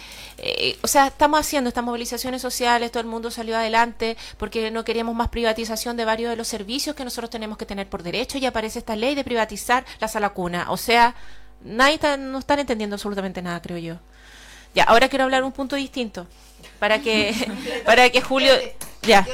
o 0.83 0.87
sea, 0.87 1.07
estamos 1.07 1.39
haciendo 1.39 1.69
estas 1.69 1.83
movilizaciones 1.83 2.39
sociales, 2.39 2.91
todo 2.91 3.01
el 3.01 3.07
mundo 3.07 3.31
salió 3.31 3.57
adelante 3.57 4.15
porque 4.37 4.69
no 4.69 4.83
queríamos 4.83 5.15
más 5.15 5.29
privatización 5.29 5.97
de 5.97 6.05
varios 6.05 6.29
de 6.29 6.35
los 6.35 6.47
servicios 6.47 6.95
que 6.95 7.03
nosotros 7.03 7.31
tenemos 7.31 7.57
que 7.57 7.65
tener 7.65 7.89
por 7.89 8.03
derecho 8.03 8.37
y 8.37 8.45
aparece 8.45 8.77
esta 8.77 8.95
ley 8.95 9.15
de 9.15 9.23
privatizar 9.23 9.85
la 9.99 10.07
sala 10.07 10.29
cuna. 10.31 10.69
O 10.69 10.77
sea, 10.77 11.15
nadie 11.63 11.97
no 12.19 12.37
están 12.37 12.59
entendiendo 12.59 12.95
absolutamente 12.95 13.41
nada, 13.41 13.59
creo 13.59 13.79
yo. 13.79 13.95
Ya, 14.75 14.83
ahora 14.83 15.07
quiero 15.07 15.23
hablar 15.23 15.43
un 15.43 15.51
punto 15.51 15.75
distinto 15.75 16.27
para 16.79 16.99
que 16.99 17.33
para 17.85 18.09
que 18.09 18.21
Julio 18.21 18.53
ya 19.01 19.25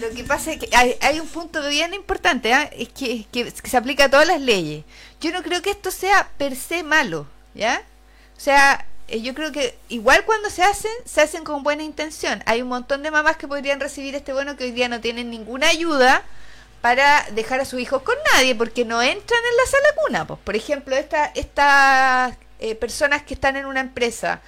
lo, 0.00 0.10
que 0.10 0.24
pasa 0.24 0.52
es 0.52 0.58
que 0.58 0.68
hay, 0.74 1.20
un 1.20 1.28
punto 1.28 1.66
bien 1.68 1.94
importante 1.94 2.52
¿ah? 2.52 2.68
es 2.72 2.88
que, 2.88 3.26
se 3.62 3.76
aplica 3.76 4.04
a 4.04 4.10
todas 4.10 4.26
las 4.26 4.40
leyes 4.40 4.84
yo 5.20 5.32
no 5.32 5.42
creo 5.42 5.62
que 5.62 5.70
esto 5.70 5.90
sea 5.90 6.30
per 6.36 6.56
se 6.56 6.82
malo 6.82 7.26
ya 7.54 7.82
o 8.36 8.40
sea 8.40 8.86
eh, 9.08 9.20
yo 9.20 9.34
creo 9.34 9.52
que 9.52 9.76
igual 9.88 10.24
cuando 10.24 10.50
se 10.50 10.62
hacen 10.62 10.92
se 11.04 11.20
hacen 11.20 11.44
con 11.44 11.62
buena 11.62 11.82
intención 11.82 12.42
hay 12.46 12.62
un 12.62 12.68
montón 12.68 13.02
de 13.02 13.10
mamás 13.10 13.36
que 13.36 13.48
podrían 13.48 13.80
recibir 13.80 14.14
este 14.14 14.32
bono 14.32 14.56
que 14.56 14.64
hoy 14.64 14.72
día 14.72 14.88
no 14.88 15.00
tienen 15.00 15.30
ninguna 15.30 15.68
ayuda 15.68 16.22
para 16.80 17.24
dejar 17.32 17.60
a 17.60 17.64
sus 17.64 17.80
hijos 17.80 18.02
con 18.02 18.16
nadie 18.32 18.54
porque 18.54 18.84
no 18.84 19.00
entran 19.02 19.40
en 19.50 19.56
la 19.56 19.66
sala 19.70 19.88
cuna 20.04 20.26
pues. 20.26 20.40
por 20.42 20.56
ejemplo 20.56 20.96
estas 20.96 21.30
estas 21.34 22.34
eh, 22.58 22.74
personas 22.74 23.22
que 23.22 23.34
están 23.34 23.56
en 23.56 23.66
una 23.66 23.80
empresa 23.80 24.40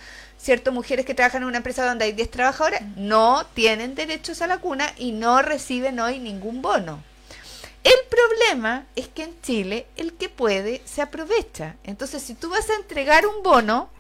¿cierto? 0.47 0.71
Mujeres 0.71 1.05
que 1.05 1.13
trabajan 1.13 1.43
en 1.43 1.49
una 1.49 1.57
empresa 1.57 1.85
donde 1.85 2.05
hay 2.05 2.13
10 2.13 2.31
trabajadores 2.31 2.81
no 2.95 3.45
tienen 3.55 3.97
derechos 3.97 4.43
a 4.43 4.47
la 4.47 4.59
cuna 4.59 4.93
y 4.97 5.11
no 5.11 5.43
reciben 5.43 5.99
hoy 5.99 6.21
ningún 6.21 6.63
bono. 6.63 7.03
El 7.83 7.99
problema 8.09 8.87
es 8.95 9.09
que 9.09 9.25
en 9.25 9.43
Chile 9.43 9.87
el 9.97 10.13
que 10.15 10.29
puede 10.29 10.83
se 10.85 11.03
aprovecha. 11.03 11.75
Entonces, 11.83 12.23
si 12.23 12.35
tú 12.35 12.49
vas 12.49 12.71
a 12.71 12.77
entregar 12.77 13.27
un 13.27 13.43
bono 13.43 13.91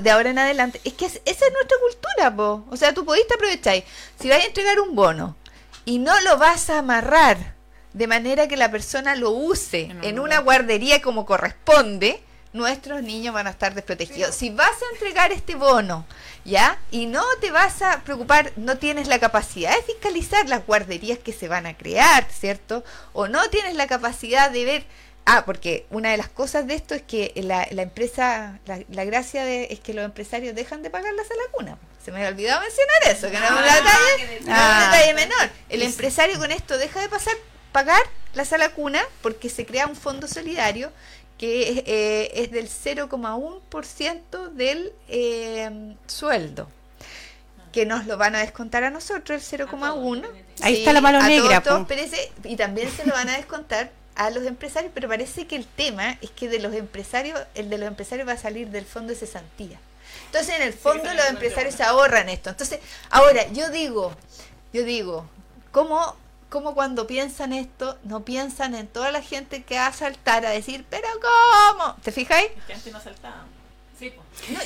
de 0.00 0.10
ahora 0.10 0.30
en 0.30 0.38
adelante, 0.38 0.80
es 0.82 0.94
que 0.94 1.04
esa 1.04 1.20
es 1.26 1.52
nuestra 1.52 1.76
cultura, 1.78 2.34
po. 2.34 2.64
o 2.70 2.76
sea, 2.78 2.94
tú 2.94 3.04
podiste 3.04 3.34
aprovechar. 3.34 3.84
Si 4.18 4.30
vas 4.30 4.38
a 4.38 4.46
entregar 4.46 4.80
un 4.80 4.94
bono 4.94 5.36
y 5.84 5.98
no 5.98 6.18
lo 6.22 6.38
vas 6.38 6.70
a 6.70 6.78
amarrar 6.78 7.54
de 7.92 8.06
manera 8.06 8.48
que 8.48 8.56
la 8.56 8.70
persona 8.70 9.14
lo 9.14 9.30
use 9.30 9.94
en 10.00 10.20
una 10.20 10.38
guardería 10.38 11.02
como 11.02 11.26
corresponde, 11.26 12.22
nuestros 12.58 13.02
niños 13.02 13.32
van 13.32 13.46
a 13.46 13.50
estar 13.50 13.74
desprotegidos. 13.74 14.34
Si 14.34 14.50
vas 14.50 14.70
a 14.70 14.92
entregar 14.92 15.32
este 15.32 15.54
bono, 15.54 16.06
¿ya? 16.44 16.78
Y 16.90 17.06
no 17.06 17.24
te 17.40 17.50
vas 17.50 17.80
a 17.80 18.02
preocupar, 18.02 18.52
no 18.56 18.76
tienes 18.76 19.08
la 19.08 19.18
capacidad 19.18 19.74
de 19.74 19.82
fiscalizar 19.82 20.46
las 20.48 20.66
guarderías 20.66 21.18
que 21.18 21.32
se 21.32 21.48
van 21.48 21.64
a 21.64 21.76
crear, 21.76 22.26
¿cierto? 22.30 22.84
O 23.14 23.28
no 23.28 23.48
tienes 23.48 23.74
la 23.74 23.86
capacidad 23.86 24.50
de 24.50 24.64
ver... 24.64 24.84
Ah, 25.30 25.44
porque 25.44 25.84
una 25.90 26.10
de 26.10 26.16
las 26.16 26.28
cosas 26.30 26.66
de 26.66 26.74
esto 26.74 26.94
es 26.94 27.02
que 27.02 27.32
la, 27.36 27.64
empresa, 27.70 28.60
la, 28.64 29.04
gracia 29.04 29.44
de, 29.44 29.68
es 29.70 29.78
que 29.78 29.92
los 29.92 30.02
empresarios 30.02 30.54
dejan 30.54 30.82
de 30.82 30.88
pagar 30.88 31.12
la 31.12 31.22
sala 31.22 31.42
cuna. 31.52 31.76
Se 32.02 32.10
me 32.10 32.16
había 32.16 32.30
olvidado 32.30 32.62
mencionar 32.62 33.14
eso, 33.14 33.30
que 33.30 33.38
no 33.38 33.44
es 33.44 33.50
un 33.50 33.62
detalle, 33.62 34.40
ah. 34.48 34.90
detalle 34.90 35.12
menor. 35.12 35.50
El 35.68 35.82
empresario 35.82 36.38
con 36.38 36.50
esto 36.50 36.78
deja 36.78 37.00
de 37.02 37.10
pasar 37.10 37.34
pagar 37.72 38.02
la 38.34 38.44
sala 38.44 38.70
cuna 38.70 39.02
porque 39.22 39.48
se 39.48 39.66
crea 39.66 39.86
un 39.86 39.96
fondo 39.96 40.26
solidario 40.26 40.90
que 41.38 41.84
eh, 41.86 42.42
es 42.42 42.50
del 42.50 42.68
0,1% 42.68 44.48
del 44.50 44.92
eh, 45.08 45.94
sueldo 46.06 46.68
que 47.72 47.86
nos 47.86 48.06
lo 48.06 48.16
van 48.16 48.34
a 48.34 48.40
descontar 48.40 48.82
a 48.84 48.90
nosotros 48.90 49.52
el 49.52 49.60
0,1 49.60 50.26
ahí 50.62 50.78
está 50.78 50.92
la 50.92 51.00
mano 51.00 51.22
negra 51.22 51.62
y 52.44 52.56
también 52.56 52.90
se 52.90 53.06
lo 53.06 53.12
van 53.12 53.28
a 53.28 53.36
descontar 53.36 53.92
a 54.16 54.30
los 54.30 54.44
empresarios 54.44 54.90
pero 54.94 55.08
parece 55.08 55.46
que 55.46 55.56
el 55.56 55.66
tema 55.66 56.18
es 56.20 56.30
que 56.30 56.48
de 56.48 56.58
los 56.58 56.74
empresarios 56.74 57.40
el 57.54 57.70
de 57.70 57.78
los 57.78 57.88
empresarios 57.88 58.26
va 58.26 58.32
a 58.32 58.38
salir 58.38 58.68
del 58.68 58.84
fondo 58.84 59.10
de 59.10 59.18
cesantía 59.18 59.78
entonces 60.26 60.56
en 60.56 60.62
el 60.62 60.72
fondo 60.72 61.12
los 61.14 61.26
empresarios 61.26 61.74
se 61.74 61.82
ahorran 61.82 62.28
esto. 62.28 62.50
Entonces 62.50 62.80
ahora 63.10 63.46
yo 63.52 63.70
digo 63.70 64.12
yo 64.72 64.84
digo 64.84 65.26
cómo 65.72 66.16
como 66.48 66.74
cuando 66.74 67.06
piensan 67.06 67.52
esto, 67.52 67.98
no 68.04 68.24
piensan 68.24 68.74
en 68.74 68.86
toda 68.86 69.10
la 69.10 69.22
gente 69.22 69.62
que 69.62 69.76
va 69.76 69.86
a 69.86 69.92
saltar 69.92 70.46
a 70.46 70.50
decir, 70.50 70.84
pero 70.88 71.08
¿cómo? 71.20 71.94
¿Te 72.02 72.12
fijáis? 72.12 72.50
no 72.90 73.00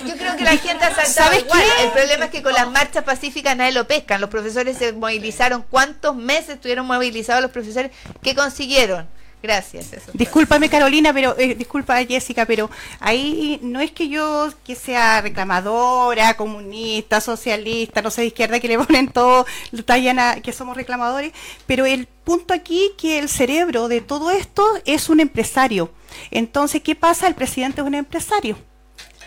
yo 0.06 0.16
creo 0.16 0.36
que 0.36 0.44
la 0.44 0.56
gente 0.58 0.84
ha 0.84 0.94
saltado 1.04 1.38
igual. 1.38 1.62
El 1.80 1.90
problema 1.90 2.26
es 2.26 2.30
que 2.30 2.42
con 2.42 2.52
las 2.52 2.70
marchas 2.70 3.04
pacíficas 3.04 3.56
nadie 3.56 3.72
lo 3.72 3.86
pescan. 3.86 4.20
Los 4.20 4.30
profesores 4.30 4.76
se 4.76 4.92
movilizaron. 4.92 5.62
¿Cuántos 5.62 6.14
meses 6.14 6.50
estuvieron 6.50 6.86
movilizados 6.86 7.42
los 7.42 7.50
profesores? 7.50 7.90
¿Qué 8.22 8.34
consiguieron? 8.34 9.08
Gracias. 9.42 9.92
Eso 9.92 10.12
Discúlpame 10.14 10.68
Carolina, 10.68 11.12
pero 11.12 11.36
eh, 11.36 11.56
disculpa 11.56 12.04
Jessica, 12.04 12.46
pero 12.46 12.70
ahí 13.00 13.58
no 13.62 13.80
es 13.80 13.90
que 13.90 14.08
yo 14.08 14.48
que 14.64 14.76
sea 14.76 15.20
reclamadora, 15.20 16.34
comunista, 16.34 17.20
socialista, 17.20 18.02
no 18.02 18.10
sé 18.10 18.20
de 18.20 18.28
izquierda 18.28 18.60
que 18.60 18.68
le 18.68 18.78
ponen 18.84 19.08
todo, 19.08 19.44
tallan 19.84 20.40
que 20.42 20.52
somos 20.52 20.76
reclamadores, 20.76 21.32
pero 21.66 21.86
el 21.86 22.06
punto 22.06 22.54
aquí 22.54 22.92
que 22.96 23.18
el 23.18 23.28
cerebro 23.28 23.88
de 23.88 24.00
todo 24.00 24.30
esto 24.30 24.64
es 24.84 25.08
un 25.08 25.18
empresario. 25.18 25.90
Entonces, 26.30 26.80
¿qué 26.82 26.94
pasa? 26.94 27.26
El 27.26 27.34
presidente 27.34 27.80
es 27.80 27.86
un 27.86 27.94
empresario. 27.94 28.56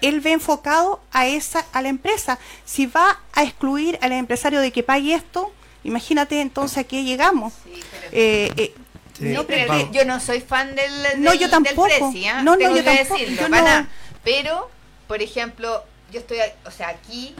Él 0.01 0.21
ve 0.21 0.31
enfocado 0.31 1.01
a 1.11 1.27
esa 1.27 1.65
a 1.73 1.81
la 1.81 1.89
empresa. 1.89 2.39
Si 2.63 2.85
va 2.85 3.19
a 3.33 3.43
excluir 3.43 3.97
al 4.01 4.13
empresario 4.13 4.61
de 4.61 4.71
que 4.71 4.83
pague 4.83 5.13
esto, 5.13 5.51
imagínate 5.83 6.39
entonces 6.39 6.77
a 6.77 6.83
qué 6.85 7.03
llegamos. 7.03 7.53
eh, 8.13 8.51
eh 8.55 8.73
no, 9.19 9.45
pero 9.45 9.91
yo 9.91 10.05
no 10.05 10.19
soy 10.19 10.41
fan 10.41 10.75
del, 10.75 11.03
del 11.03 11.23
no, 11.23 11.33
yo 11.33 11.49
tampoco. 11.49 11.87
¿ah? 12.29 12.41
no, 12.43 12.55
no, 12.55 12.75
yo 12.75 12.83
tampoco. 12.83 13.17
Decirlo, 13.17 13.47
pero, 14.23 14.69
por 15.07 15.21
ejemplo, 15.21 15.83
yo 16.11 16.19
estoy, 16.19 16.39
o 16.65 16.71
sea, 16.71 16.89
aquí 16.89 17.35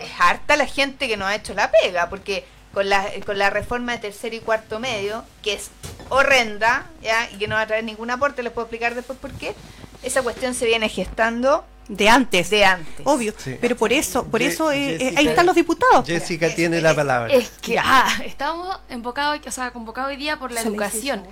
es 0.00 0.10
harta 0.18 0.56
la 0.56 0.66
gente 0.66 1.08
que 1.08 1.16
no 1.16 1.26
ha 1.26 1.34
hecho 1.34 1.54
la 1.54 1.70
pega, 1.70 2.08
porque 2.08 2.44
con 2.72 2.88
la, 2.88 3.06
con 3.24 3.38
la 3.38 3.50
reforma 3.50 3.92
de 3.92 3.98
tercero 3.98 4.34
y 4.34 4.40
cuarto 4.40 4.80
medio, 4.80 5.24
que 5.42 5.54
es 5.54 5.70
horrenda, 6.08 6.86
¿ya? 7.02 7.30
y 7.30 7.36
que 7.36 7.48
no 7.48 7.54
va 7.54 7.62
a 7.62 7.66
traer 7.66 7.84
ningún 7.84 8.10
aporte, 8.10 8.42
les 8.42 8.52
puedo 8.52 8.66
explicar 8.66 8.94
después 8.94 9.18
por 9.18 9.32
qué, 9.32 9.54
esa 10.02 10.22
cuestión 10.22 10.54
se 10.54 10.66
viene 10.66 10.88
gestando 10.88 11.64
de 11.96 12.08
antes. 12.08 12.50
De 12.50 12.64
antes. 12.64 13.04
Obvio. 13.04 13.34
Pero 13.60 13.76
por 13.76 13.92
eso, 13.92 14.24
por 14.24 14.42
eso 14.42 14.72
eh, 14.72 14.96
eh, 14.96 15.14
ahí 15.16 15.28
están 15.28 15.46
los 15.46 15.54
diputados. 15.54 16.06
Jessica 16.06 16.54
tiene 16.54 16.80
la 16.80 16.94
palabra. 16.94 17.32
Es 17.32 17.50
que 17.60 17.78
ah, 17.78 18.08
estamos 18.24 18.78
enfocados, 18.88 19.38
o 19.46 19.50
sea, 19.50 19.70
convocados 19.72 20.10
hoy 20.10 20.16
día 20.16 20.38
por 20.38 20.52
la 20.52 20.62
educación. 20.62 21.22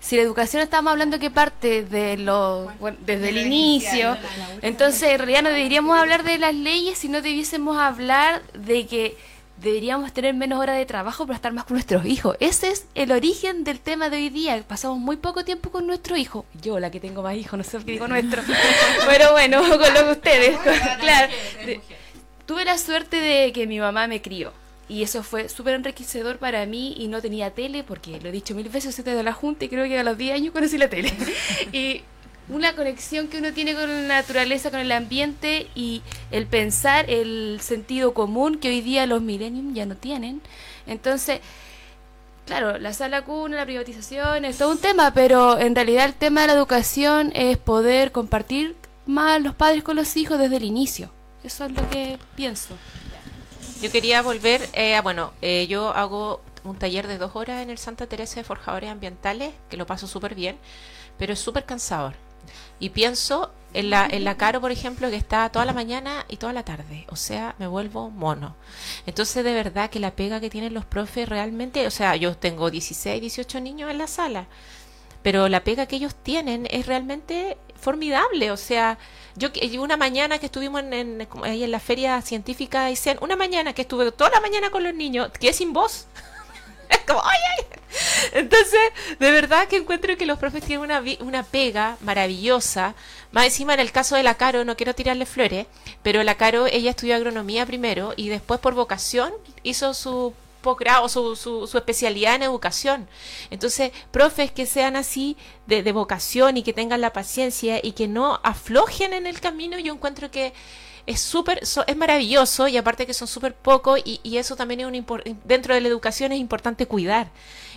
Si 0.00 0.16
la 0.16 0.22
educación 0.22 0.62
estamos 0.62 0.90
hablando 0.90 1.18
que 1.18 1.30
parte 1.30 1.82
de 1.82 2.18
los 2.18 2.68
desde 3.06 3.30
el 3.30 3.38
inicio, 3.38 4.16
entonces 4.60 5.10
en 5.10 5.18
realidad 5.18 5.42
no 5.42 5.48
deberíamos 5.48 5.98
hablar 5.98 6.24
de 6.24 6.36
las 6.36 6.54
leyes, 6.54 6.98
sino 6.98 7.22
debiésemos 7.22 7.78
hablar 7.78 8.42
de 8.52 8.86
que 8.86 9.16
deberíamos 9.56 10.12
tener 10.12 10.34
menos 10.34 10.60
horas 10.60 10.76
de 10.76 10.86
trabajo 10.86 11.26
para 11.26 11.36
estar 11.36 11.52
más 11.52 11.64
con 11.64 11.74
nuestros 11.74 12.04
hijos. 12.06 12.36
Ese 12.40 12.70
es 12.70 12.86
el 12.94 13.12
origen 13.12 13.64
del 13.64 13.80
tema 13.80 14.10
de 14.10 14.16
hoy 14.16 14.30
día. 14.30 14.62
Pasamos 14.66 14.98
muy 14.98 15.16
poco 15.16 15.44
tiempo 15.44 15.70
con 15.70 15.86
nuestro 15.86 16.16
hijo. 16.16 16.44
Yo, 16.60 16.78
la 16.80 16.90
que 16.90 17.00
tengo 17.00 17.22
más 17.22 17.36
hijos, 17.36 17.56
no 17.56 17.64
sé 17.64 17.78
qué 17.78 17.92
digo 17.92 18.08
nuestro. 18.08 18.42
Pero 19.06 19.32
bueno, 19.32 19.60
con 19.60 19.94
lo 19.94 20.04
que 20.06 20.12
ustedes. 20.12 20.58
claro. 21.00 21.32
Tuve 22.46 22.64
la 22.64 22.76
suerte 22.76 23.20
de 23.20 23.52
que 23.52 23.66
mi 23.66 23.78
mamá 23.78 24.06
me 24.06 24.20
crió. 24.20 24.52
Y 24.86 25.02
eso 25.02 25.22
fue 25.22 25.48
súper 25.48 25.74
enriquecedor 25.74 26.36
para 26.36 26.66
mí 26.66 26.94
y 26.98 27.08
no 27.08 27.22
tenía 27.22 27.50
tele 27.50 27.84
porque 27.84 28.20
lo 28.20 28.28
he 28.28 28.32
dicho 28.32 28.54
mil 28.54 28.68
veces 28.68 29.02
de 29.02 29.22
la 29.22 29.32
junta 29.32 29.64
y 29.64 29.68
creo 29.68 29.86
que 29.86 29.98
a 29.98 30.04
los 30.04 30.18
10 30.18 30.34
años 30.34 30.52
conocí 30.52 30.76
la 30.76 30.88
tele. 30.88 31.10
y 31.72 32.02
una 32.48 32.74
conexión 32.74 33.28
que 33.28 33.38
uno 33.38 33.52
tiene 33.52 33.74
con 33.74 33.88
la 33.88 34.20
naturaleza, 34.20 34.70
con 34.70 34.80
el 34.80 34.92
ambiente 34.92 35.68
y 35.74 36.02
el 36.30 36.46
pensar, 36.46 37.08
el 37.08 37.58
sentido 37.62 38.12
común 38.14 38.58
que 38.58 38.68
hoy 38.68 38.80
día 38.80 39.06
los 39.06 39.22
millennium 39.22 39.74
ya 39.74 39.86
no 39.86 39.96
tienen. 39.96 40.42
Entonces, 40.86 41.40
claro, 42.46 42.78
la 42.78 42.92
sala 42.92 43.22
cuna, 43.22 43.56
la 43.56 43.64
privatización 43.64 44.44
es 44.44 44.58
todo 44.58 44.72
un 44.72 44.78
tema, 44.78 45.14
pero 45.14 45.58
en 45.58 45.74
realidad 45.74 46.04
el 46.04 46.14
tema 46.14 46.42
de 46.42 46.48
la 46.48 46.52
educación 46.54 47.32
es 47.34 47.56
poder 47.56 48.12
compartir 48.12 48.76
más 49.06 49.40
los 49.40 49.54
padres 49.54 49.82
con 49.82 49.96
los 49.96 50.16
hijos 50.16 50.38
desde 50.38 50.56
el 50.56 50.64
inicio. 50.64 51.10
Eso 51.42 51.64
es 51.64 51.72
lo 51.72 51.88
que 51.90 52.18
pienso. 52.36 52.74
Yo 53.80 53.90
quería 53.90 54.22
volver, 54.22 54.66
eh, 54.72 54.98
bueno, 55.02 55.32
eh, 55.42 55.66
yo 55.66 55.90
hago 55.90 56.40
un 56.62 56.78
taller 56.78 57.06
de 57.06 57.18
dos 57.18 57.36
horas 57.36 57.62
en 57.62 57.70
el 57.70 57.76
Santa 57.76 58.06
Teresa 58.06 58.36
de 58.36 58.44
Forjadores 58.44 58.90
Ambientales, 58.90 59.52
que 59.68 59.76
lo 59.76 59.86
paso 59.86 60.06
súper 60.06 60.34
bien, 60.34 60.56
pero 61.18 61.34
es 61.34 61.38
súper 61.38 61.64
cansador. 61.64 62.23
Y 62.78 62.90
pienso 62.90 63.52
en 63.72 63.90
la, 63.90 64.06
en 64.10 64.24
la 64.24 64.36
Caro, 64.36 64.60
por 64.60 64.70
ejemplo, 64.70 65.10
que 65.10 65.16
está 65.16 65.48
toda 65.50 65.64
la 65.64 65.72
mañana 65.72 66.24
y 66.28 66.36
toda 66.36 66.52
la 66.52 66.64
tarde. 66.64 67.06
O 67.10 67.16
sea, 67.16 67.54
me 67.58 67.66
vuelvo 67.66 68.10
mono. 68.10 68.56
Entonces, 69.06 69.44
de 69.44 69.52
verdad 69.52 69.90
que 69.90 70.00
la 70.00 70.12
pega 70.12 70.40
que 70.40 70.50
tienen 70.50 70.74
los 70.74 70.84
profes 70.84 71.28
realmente, 71.28 71.86
o 71.86 71.90
sea, 71.90 72.16
yo 72.16 72.36
tengo 72.36 72.70
16, 72.70 73.20
18 73.20 73.60
niños 73.60 73.90
en 73.90 73.98
la 73.98 74.06
sala. 74.06 74.46
pero 75.22 75.48
la 75.48 75.64
pega 75.64 75.86
que 75.86 75.96
ellos 75.96 76.14
tienen 76.14 76.66
es 76.70 76.86
realmente 76.86 77.56
formidable. 77.80 78.50
O 78.50 78.56
sea, 78.56 78.98
yo 79.36 79.48
una 79.80 79.96
mañana 79.96 80.38
que 80.38 80.46
estuvimos 80.46 80.82
en, 80.82 81.28
ahí 81.42 81.64
en 81.64 81.70
la 81.70 81.80
feria 81.80 82.20
científica, 82.22 82.88
una 83.20 83.36
mañana 83.36 83.72
que 83.72 83.82
estuve 83.82 84.10
toda 84.12 84.30
la 84.30 84.40
mañana 84.40 84.70
con 84.70 84.82
los 84.84 84.94
niños, 84.94 85.30
que 85.38 85.52
sin 85.52 85.72
voz. 85.72 86.06
Entonces, 88.32 88.80
de 89.18 89.30
verdad 89.30 89.68
que 89.68 89.76
encuentro 89.76 90.16
que 90.16 90.26
los 90.26 90.38
profes 90.38 90.64
tienen 90.64 90.84
una, 90.84 91.02
una 91.20 91.42
pega 91.42 91.96
maravillosa. 92.00 92.94
Más 93.32 93.46
encima, 93.46 93.74
en 93.74 93.80
el 93.80 93.92
caso 93.92 94.16
de 94.16 94.22
la 94.22 94.34
Caro, 94.34 94.64
no 94.64 94.76
quiero 94.76 94.94
tirarle 94.94 95.26
flores, 95.26 95.66
pero 96.02 96.22
la 96.22 96.36
Caro, 96.36 96.66
ella 96.66 96.90
estudió 96.90 97.16
agronomía 97.16 97.66
primero 97.66 98.12
y 98.16 98.28
después 98.28 98.60
por 98.60 98.74
vocación 98.74 99.32
hizo 99.62 99.94
su 99.94 100.34
posgrado, 100.62 101.08
su, 101.10 101.36
su, 101.36 101.66
su, 101.66 101.76
especialidad 101.76 102.36
en 102.36 102.42
educación. 102.42 103.06
Entonces, 103.50 103.92
profes 104.10 104.50
que 104.50 104.64
sean 104.64 104.96
así 104.96 105.36
de, 105.66 105.82
de 105.82 105.92
vocación 105.92 106.56
y 106.56 106.62
que 106.62 106.72
tengan 106.72 107.02
la 107.02 107.12
paciencia 107.12 107.80
y 107.82 107.92
que 107.92 108.08
no 108.08 108.40
aflojen 108.42 109.12
en 109.12 109.26
el 109.26 109.40
camino, 109.40 109.78
yo 109.78 109.92
encuentro 109.92 110.30
que 110.30 110.54
es 111.06 111.20
súper, 111.20 111.60
es 111.60 111.96
maravilloso 111.96 112.68
y 112.68 112.76
aparte 112.76 113.06
que 113.06 113.14
son 113.14 113.28
súper 113.28 113.54
pocos 113.54 114.00
y, 114.04 114.20
y, 114.22 114.38
eso 114.38 114.56
también 114.56 114.80
es 114.80 114.86
un 114.86 115.40
dentro 115.44 115.74
de 115.74 115.80
la 115.80 115.88
educación 115.88 116.32
es 116.32 116.38
importante 116.38 116.86
cuidar. 116.86 117.28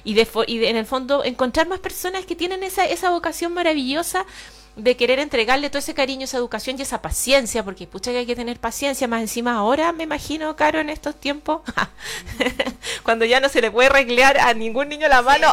Y, 0.04 0.14
de, 0.14 0.28
y 0.48 0.64
en 0.66 0.78
el 0.78 0.86
fondo 0.86 1.24
encontrar 1.24 1.68
más 1.68 1.80
personas 1.80 2.26
que 2.26 2.36
tienen 2.36 2.64
esa, 2.64 2.86
esa 2.86 3.10
vocación 3.10 3.54
maravillosa 3.54 4.26
de 4.78 4.96
querer 4.96 5.20
entregarle 5.20 5.70
todo 5.70 5.80
ese 5.80 5.96
cariño, 5.96 6.26
esa 6.26 6.38
educación 6.38 6.78
y 6.78 6.84
esa 6.84 7.02
paciencia, 7.02 7.66
porque 7.66 7.88
pucha 7.88 8.12
que 8.12 8.20
hay 8.20 8.26
que 8.26 8.36
tener 8.36 8.60
paciencia, 8.60 9.08
más 9.08 9.22
encima 9.22 9.56
ahora 9.56 9.92
me 9.92 10.04
imagino, 10.04 10.56
Caro, 10.56 10.80
en 10.80 10.90
estos 10.90 11.20
tiempos, 11.20 11.62
cuando 13.04 13.26
ya 13.26 13.40
no 13.40 13.50
se 13.50 13.60
le 13.60 13.72
puede 13.72 13.90
reglear 13.90 14.38
a 14.38 14.54
ningún 14.54 14.88
niño 14.88 15.08
la 15.08 15.24
mano, 15.24 15.48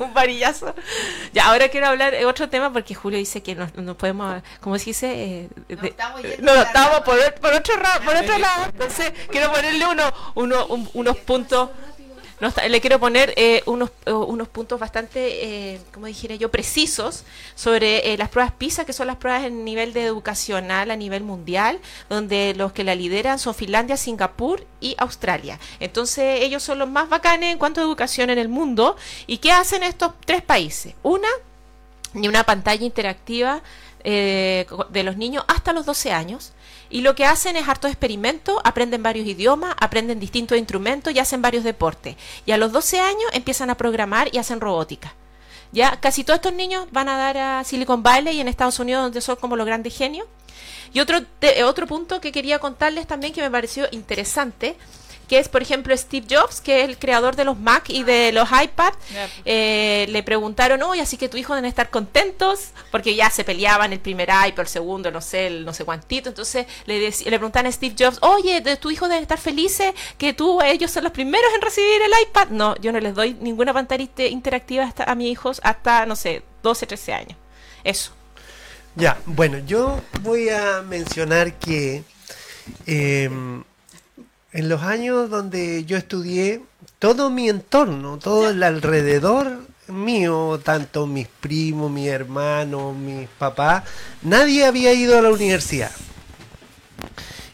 un, 0.00 0.14
varillazo. 0.14 0.74
Ya, 1.32 1.46
ahora 1.46 1.68
quiero 1.68 1.88
hablar 1.88 2.12
de 2.12 2.24
otro 2.26 2.48
tema, 2.48 2.72
porque 2.72 2.94
Julio 2.94 3.18
dice 3.18 3.42
que 3.42 3.54
no, 3.54 3.96
podemos, 3.96 4.42
como 4.60 4.78
se 4.78 4.86
dice? 4.86 5.48
Eh, 5.68 5.94
no, 6.40 6.54
estamos 6.54 7.00
por, 7.00 7.18
por, 7.34 7.52
otro, 7.52 7.74
por 8.04 8.16
otro 8.16 8.38
lado, 8.38 8.66
entonces 8.66 9.12
quiero 9.30 9.52
ponerle 9.52 9.86
uno, 9.86 10.12
uno 10.34 10.66
unos 10.94 11.16
puntos 11.18 11.70
le 12.68 12.80
quiero 12.80 12.98
poner 12.98 13.32
eh, 13.36 13.62
unos, 13.66 13.90
eh, 14.06 14.44
puntos 14.50 14.80
bastante, 14.80 15.74
eh, 15.74 15.80
como 15.92 16.06
dijera 16.06 16.34
yo, 16.34 16.50
precisos 16.50 17.24
sobre 17.54 18.16
las 18.16 18.28
pruebas 18.30 18.52
PISA, 18.52 18.84
que 18.84 18.92
son 18.92 19.06
las 19.06 19.16
pruebas 19.16 19.44
en 19.44 19.64
nivel 19.64 19.92
de 19.92 20.04
educacional 20.04 20.90
a 20.90 20.96
nivel 20.96 21.22
mundial, 21.22 21.78
donde 22.08 22.54
los 22.56 22.72
que 22.72 22.84
la 22.84 22.94
lideran 22.94 23.38
son 23.38 23.54
Finlandia, 23.54 23.96
Singapur 23.96 24.66
y 24.80 24.96
Australia. 24.98 25.60
Entonces 25.78 26.40
ellos 26.40 26.62
son 26.62 26.78
los 26.78 26.88
más 26.88 27.08
bacanes 27.08 27.52
en 27.52 27.58
cuanto 27.58 27.80
a 27.80 27.84
educación 27.84 28.30
en 28.30 28.38
el 28.38 28.48
mundo. 28.48 28.96
¿Y 29.26 29.38
qué 29.38 29.52
hacen 29.52 29.82
estos 29.82 30.12
tres 30.24 30.42
países? 30.42 30.94
Una, 31.02 31.28
ni 32.12 32.26
una 32.28 32.44
pantalla 32.44 32.84
interactiva 32.84 33.62
de 34.02 35.02
los 35.04 35.16
niños 35.16 35.44
hasta 35.46 35.72
los 35.72 35.86
12 35.86 36.10
años 36.10 36.52
y 36.92 37.00
lo 37.00 37.14
que 37.14 37.24
hacen 37.24 37.56
es 37.56 37.66
harto 37.66 37.88
experimento, 37.88 38.60
aprenden 38.64 39.02
varios 39.02 39.26
idiomas, 39.26 39.74
aprenden 39.80 40.20
distintos 40.20 40.58
instrumentos 40.58 41.14
y 41.14 41.18
hacen 41.18 41.40
varios 41.40 41.64
deportes. 41.64 42.16
Y 42.44 42.52
a 42.52 42.58
los 42.58 42.70
12 42.70 43.00
años 43.00 43.30
empiezan 43.32 43.70
a 43.70 43.76
programar 43.76 44.28
y 44.30 44.38
hacen 44.38 44.60
robótica. 44.60 45.14
Ya 45.72 45.98
casi 46.00 46.22
todos 46.22 46.36
estos 46.36 46.52
niños 46.52 46.86
van 46.90 47.08
a 47.08 47.16
dar 47.16 47.38
a 47.38 47.64
Silicon 47.64 48.02
Valley 48.02 48.36
y 48.36 48.40
en 48.40 48.48
Estados 48.48 48.78
Unidos 48.78 49.04
donde 49.04 49.22
son 49.22 49.36
como 49.36 49.56
los 49.56 49.64
grandes 49.64 49.96
genios. 49.96 50.26
Y 50.92 51.00
otro, 51.00 51.18
otro 51.64 51.86
punto 51.86 52.20
que 52.20 52.30
quería 52.30 52.58
contarles 52.58 53.06
también 53.06 53.32
que 53.32 53.40
me 53.40 53.50
pareció 53.50 53.88
interesante 53.90 54.76
que 55.32 55.38
es, 55.38 55.48
por 55.48 55.62
ejemplo, 55.62 55.96
Steve 55.96 56.26
Jobs, 56.28 56.60
que 56.60 56.82
es 56.82 56.88
el 56.90 56.98
creador 56.98 57.36
de 57.36 57.46
los 57.46 57.58
Mac 57.58 57.88
y 57.88 58.02
de 58.02 58.32
los 58.32 58.50
iPad. 58.50 58.92
Eh, 59.46 60.04
le 60.10 60.22
preguntaron, 60.22 60.82
oye, 60.82 61.00
así 61.00 61.16
que 61.16 61.30
tu 61.30 61.38
hijo 61.38 61.54
deben 61.54 61.66
estar 61.66 61.88
contentos, 61.88 62.72
porque 62.90 63.14
ya 63.14 63.30
se 63.30 63.42
peleaban 63.42 63.94
el 63.94 64.00
primer 64.00 64.28
iPad, 64.28 64.60
el 64.60 64.66
segundo, 64.66 65.10
no 65.10 65.22
sé, 65.22 65.46
el 65.46 65.64
no 65.64 65.72
sé 65.72 65.86
cuántito. 65.86 66.28
Entonces 66.28 66.66
le, 66.84 67.00
le 67.00 67.38
preguntan 67.38 67.64
a 67.64 67.72
Steve 67.72 67.94
Jobs, 67.98 68.18
oye, 68.20 68.60
tu 68.76 68.90
hijo 68.90 69.08
debe 69.08 69.22
estar 69.22 69.38
felices 69.38 69.94
que 70.18 70.34
tú, 70.34 70.60
ellos 70.60 70.90
son 70.90 71.04
los 71.04 71.14
primeros 71.14 71.50
en 71.54 71.62
recibir 71.62 72.02
el 72.02 72.12
iPad. 72.28 72.48
No, 72.48 72.76
yo 72.76 72.92
no 72.92 73.00
les 73.00 73.14
doy 73.14 73.32
ninguna 73.40 73.72
pantalla 73.72 74.06
interactiva 74.28 74.84
hasta, 74.84 75.04
a 75.04 75.14
mis 75.14 75.32
hijos 75.32 75.62
hasta, 75.64 76.04
no 76.04 76.14
sé, 76.14 76.42
12, 76.62 76.86
13 76.86 77.12
años. 77.14 77.38
Eso. 77.84 78.12
Ya, 78.96 79.16
bueno, 79.24 79.56
yo 79.60 79.98
voy 80.20 80.50
a 80.50 80.82
mencionar 80.82 81.54
que 81.54 82.04
eh, 82.86 83.30
en 84.52 84.68
los 84.68 84.82
años 84.82 85.30
donde 85.30 85.84
yo 85.84 85.96
estudié, 85.96 86.62
todo 86.98 87.30
mi 87.30 87.48
entorno, 87.48 88.18
todo 88.18 88.50
el 88.50 88.62
alrededor 88.62 89.60
mío, 89.88 90.60
tanto 90.62 91.06
mis 91.06 91.28
primos, 91.28 91.90
mi 91.90 92.08
hermano, 92.08 92.92
mis 92.92 93.28
papás, 93.28 93.84
nadie 94.22 94.64
había 94.64 94.92
ido 94.92 95.18
a 95.18 95.22
la 95.22 95.30
universidad. 95.30 95.90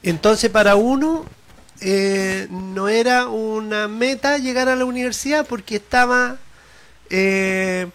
Entonces 0.03 0.51
para 0.51 0.77
uno 0.77 1.25
eh, 1.81 2.49
no 2.51 2.89
era 2.89 3.29
una 3.29 3.89
meta 3.89 4.39
llegar 4.39 4.69
a 4.69 4.77
la 4.77 4.85
universidad 4.85 5.47
porque 5.47 5.77
estaba, 5.77 6.39
eh, 7.11 7.89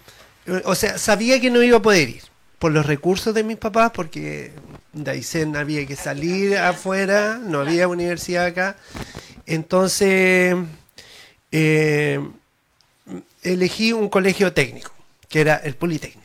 o 0.66 0.76
sea, 0.76 0.98
sabía 0.98 1.40
que 1.42 1.50
no 1.50 1.62
iba 1.62 1.78
a 1.78 1.82
poder 1.82 2.10
ir 2.10 2.24
por 2.60 2.72
los 2.72 2.86
recursos 2.86 3.34
de 3.34 3.44
mis 3.44 3.58
papás, 3.58 3.92
porque 3.94 4.54
de 4.94 5.58
había 5.58 5.86
que 5.86 5.96
salir 5.96 6.58
afuera, 6.58 7.40
no 7.44 7.62
había 7.62 7.88
universidad 7.88 8.46
acá. 8.46 8.78
Entonces 9.46 10.56
eh, 11.52 12.20
elegí 13.42 13.94
un 13.94 14.10
colegio 14.10 14.54
técnico, 14.54 14.92
que 15.28 15.42
era 15.42 15.58
el 15.58 15.76
Politécnico. 15.76 16.22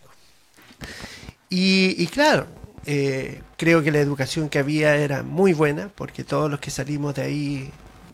Y, 1.50 2.06
claro, 2.08 2.46
eh, 2.84 3.40
creo 3.56 3.82
que 3.82 3.90
la 3.90 4.00
educación 4.00 4.50
que 4.50 4.58
había 4.58 4.96
era 4.96 5.22
muy 5.22 5.54
buena, 5.54 5.90
porque 5.94 6.24
todos 6.24 6.50
los 6.50 6.60
que 6.60 6.70
salimos 6.70 7.14
de 7.14 7.22
ahí 7.22 7.70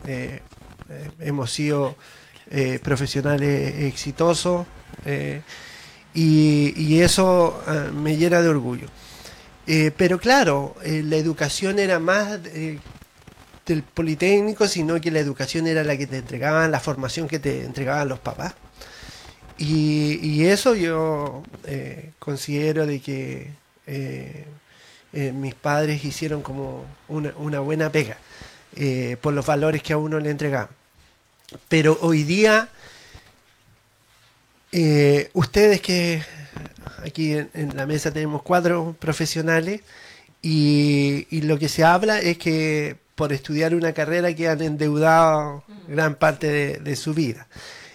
eh, 0.07 0.41
hemos 1.19 1.51
sido 1.51 1.95
profesionales 2.83 3.75
exitosos 3.83 4.67
y, 6.13 7.01
eso 7.01 7.61
ah, 7.67 7.91
me 7.93 8.15
llena 8.17 8.41
de 8.41 8.49
orgullo. 8.49 8.87
Eh, 9.67 9.91
pero 9.95 10.19
claro, 10.19 10.75
eh, 10.83 11.01
la 11.03 11.15
educación 11.15 11.79
era 11.79 11.99
más 11.99 12.39
eh, 12.45 12.79
del 13.65 13.81
Politécnico, 13.83 14.67
sino 14.67 15.01
que 15.01 15.11
la 15.11 15.19
educación 15.19 15.65
era 15.67 15.83
la 15.83 15.97
que 15.97 16.05
te 16.07 16.17
entregaban, 16.17 16.71
la 16.71 16.79
formación 16.79 17.27
que 17.27 17.39
te 17.39 17.63
entregaban 17.63 18.07
los 18.07 18.19
papás. 18.19 18.53
Y, 19.57 20.45
eso 20.45 20.75
yo 20.75 21.43
considero 22.19 22.85
de 22.85 22.99
que 22.99 23.51
mis 25.13 25.55
padres 25.55 26.03
hicieron 26.03 26.41
como 26.41 26.85
una, 27.07 27.33
una 27.37 27.59
buena 27.61 27.89
pega 27.89 28.17
por 29.21 29.33
los 29.33 29.45
valores 29.45 29.81
que 29.81 29.93
a 29.93 29.97
uno 29.97 30.19
le 30.19 30.29
entregaban. 30.29 30.69
Pero 31.69 31.97
hoy 32.01 32.23
día 32.23 32.69
ustedes 35.33 35.81
que 35.81 36.21
aquí 37.03 37.33
en, 37.33 37.75
la 37.75 37.85
mesa 37.85 38.11
tenemos 38.11 38.41
cuatro 38.41 38.95
profesionales 38.99 39.81
y, 40.41 41.27
lo 41.41 41.57
que 41.57 41.69
se 41.69 41.83
habla 41.83 42.19
es 42.19 42.37
que 42.37 42.95
por 43.15 43.33
estudiar 43.33 43.73
una 43.73 43.93
carrera 43.93 44.33
quedan 44.33 44.61
endeudados 44.61 45.63
gran 45.87 46.15
parte 46.15 46.79
de, 46.79 46.95
su 46.95 47.13
vida. 47.13 47.47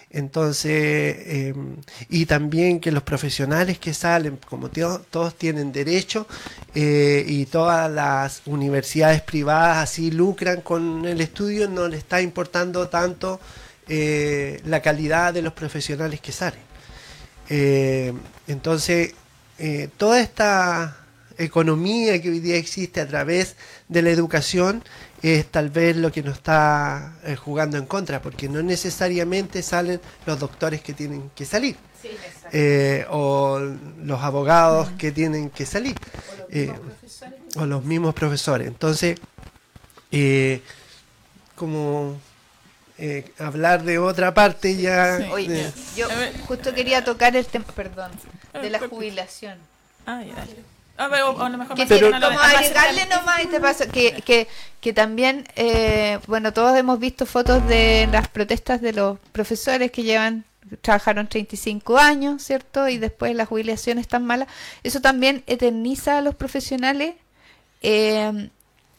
Entonces, 0.09 1.15
em, 1.25 1.77
y 2.09 2.25
también 2.25 2.81
que 2.81 2.91
los 2.91 3.03
profesionales 3.03 3.79
que 3.79 3.93
salen, 3.93 4.37
como 4.49 4.69
todos 4.69 5.35
tienen 5.35 5.71
derecho, 5.71 6.27
eh, 6.75 7.23
y 7.27 7.45
todas 7.45 7.89
las 7.89 8.41
universidades 8.45 9.21
privadas 9.21 9.77
así 9.77 10.11
lucran 10.11 10.61
con 10.61 11.05
el 11.05 11.21
estudio, 11.21 11.69
no 11.69 11.87
le 11.87 11.97
está 11.97 12.21
importando 12.21 12.89
tanto 12.89 13.39
eh, 13.87 14.61
la 14.65 14.81
calidad 14.81 15.33
de 15.33 15.41
los 15.41 15.53
profesionales 15.53 16.19
que 16.21 16.31
salen. 16.31 16.70
Eh, 17.53 18.13
entonces, 18.47 19.13
eh, 19.59 19.89
toda 19.97 20.21
esta 20.21 20.95
economía 21.37 22.21
que 22.21 22.29
hoy 22.29 22.39
día 22.39 22.55
existe 22.55 23.01
a 23.01 23.07
través 23.07 23.57
de 23.89 24.01
la 24.01 24.09
educación 24.09 24.81
es 25.21 25.45
tal 25.47 25.69
vez 25.69 25.97
lo 25.97 26.13
que 26.13 26.23
nos 26.23 26.37
está 26.37 27.17
eh, 27.25 27.35
jugando 27.35 27.77
en 27.77 27.85
contra, 27.85 28.21
porque 28.21 28.47
no 28.47 28.63
necesariamente 28.63 29.63
salen 29.63 29.99
los 30.25 30.39
doctores 30.39 30.81
que 30.81 30.93
tienen 30.93 31.29
que 31.35 31.43
salir, 31.45 31.75
o 33.09 33.59
los 34.01 34.21
abogados 34.21 34.89
que 34.97 35.11
tienen 35.11 35.49
que 35.49 35.65
salir, 35.65 35.95
o 37.57 37.65
los 37.65 37.83
mismos 37.83 38.13
profesores. 38.13 38.65
Entonces, 38.65 39.19
como 41.55 42.17
eh, 43.01 43.25
hablar 43.39 43.83
de 43.83 43.97
otra 43.97 44.33
parte 44.33 44.75
ya. 44.77 45.19
Oye, 45.31 45.71
yo 45.97 46.07
justo 46.47 46.73
quería 46.73 47.03
tocar 47.03 47.35
el 47.35 47.45
tema, 47.45 47.65
perdón, 47.75 48.11
de 48.53 48.69
la 48.69 48.79
jubilación. 48.79 49.57
Ah, 50.05 50.23
ya. 50.23 50.45
Ah, 50.97 51.07
pero, 51.09 51.41
a 51.41 51.49
lo 51.49 51.57
mejor 51.57 51.75
pero, 51.87 52.11
como 52.11 52.39
agregarle 52.39 53.07
nomás 53.07 53.39
este 53.39 53.59
paso, 53.59 53.85
que, 53.91 54.21
que, 54.21 54.47
que 54.79 54.93
también, 54.93 55.47
eh, 55.55 56.19
bueno, 56.27 56.53
todos 56.53 56.77
hemos 56.77 56.99
visto 56.99 57.25
fotos 57.25 57.67
de 57.67 58.07
las 58.11 58.27
protestas 58.27 58.81
de 58.81 58.93
los 58.93 59.17
profesores 59.31 59.91
que 59.91 60.03
llevan 60.03 60.45
trabajaron 60.81 61.27
35 61.27 61.97
años, 61.97 62.43
¿cierto? 62.43 62.87
Y 62.87 62.97
después 62.97 63.35
la 63.35 63.45
jubilación 63.45 63.97
es 63.97 64.07
tan 64.07 64.25
mala. 64.25 64.47
Eso 64.83 65.01
también 65.01 65.43
eterniza 65.47 66.19
a 66.19 66.21
los 66.21 66.35
profesionales, 66.35 67.15
eh, 67.81 68.49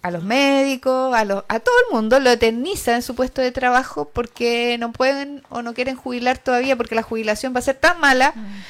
a 0.02 0.10
los 0.10 0.24
médicos, 0.24 1.14
a, 1.14 1.24
los, 1.24 1.44
a 1.48 1.60
todo 1.60 1.74
el 1.88 1.94
mundo, 1.94 2.20
lo 2.20 2.30
eterniza 2.30 2.94
en 2.94 3.02
su 3.02 3.14
puesto 3.14 3.40
de 3.40 3.52
trabajo 3.52 4.08
porque 4.12 4.76
no 4.78 4.92
pueden 4.92 5.42
o 5.48 5.62
no 5.62 5.74
quieren 5.74 5.96
jubilar 5.96 6.38
todavía 6.38 6.76
porque 6.76 6.94
la 6.94 7.02
jubilación 7.02 7.54
va 7.54 7.60
a 7.60 7.62
ser 7.62 7.76
tan 7.76 8.00
mala. 8.00 8.32
Mm. 8.34 8.62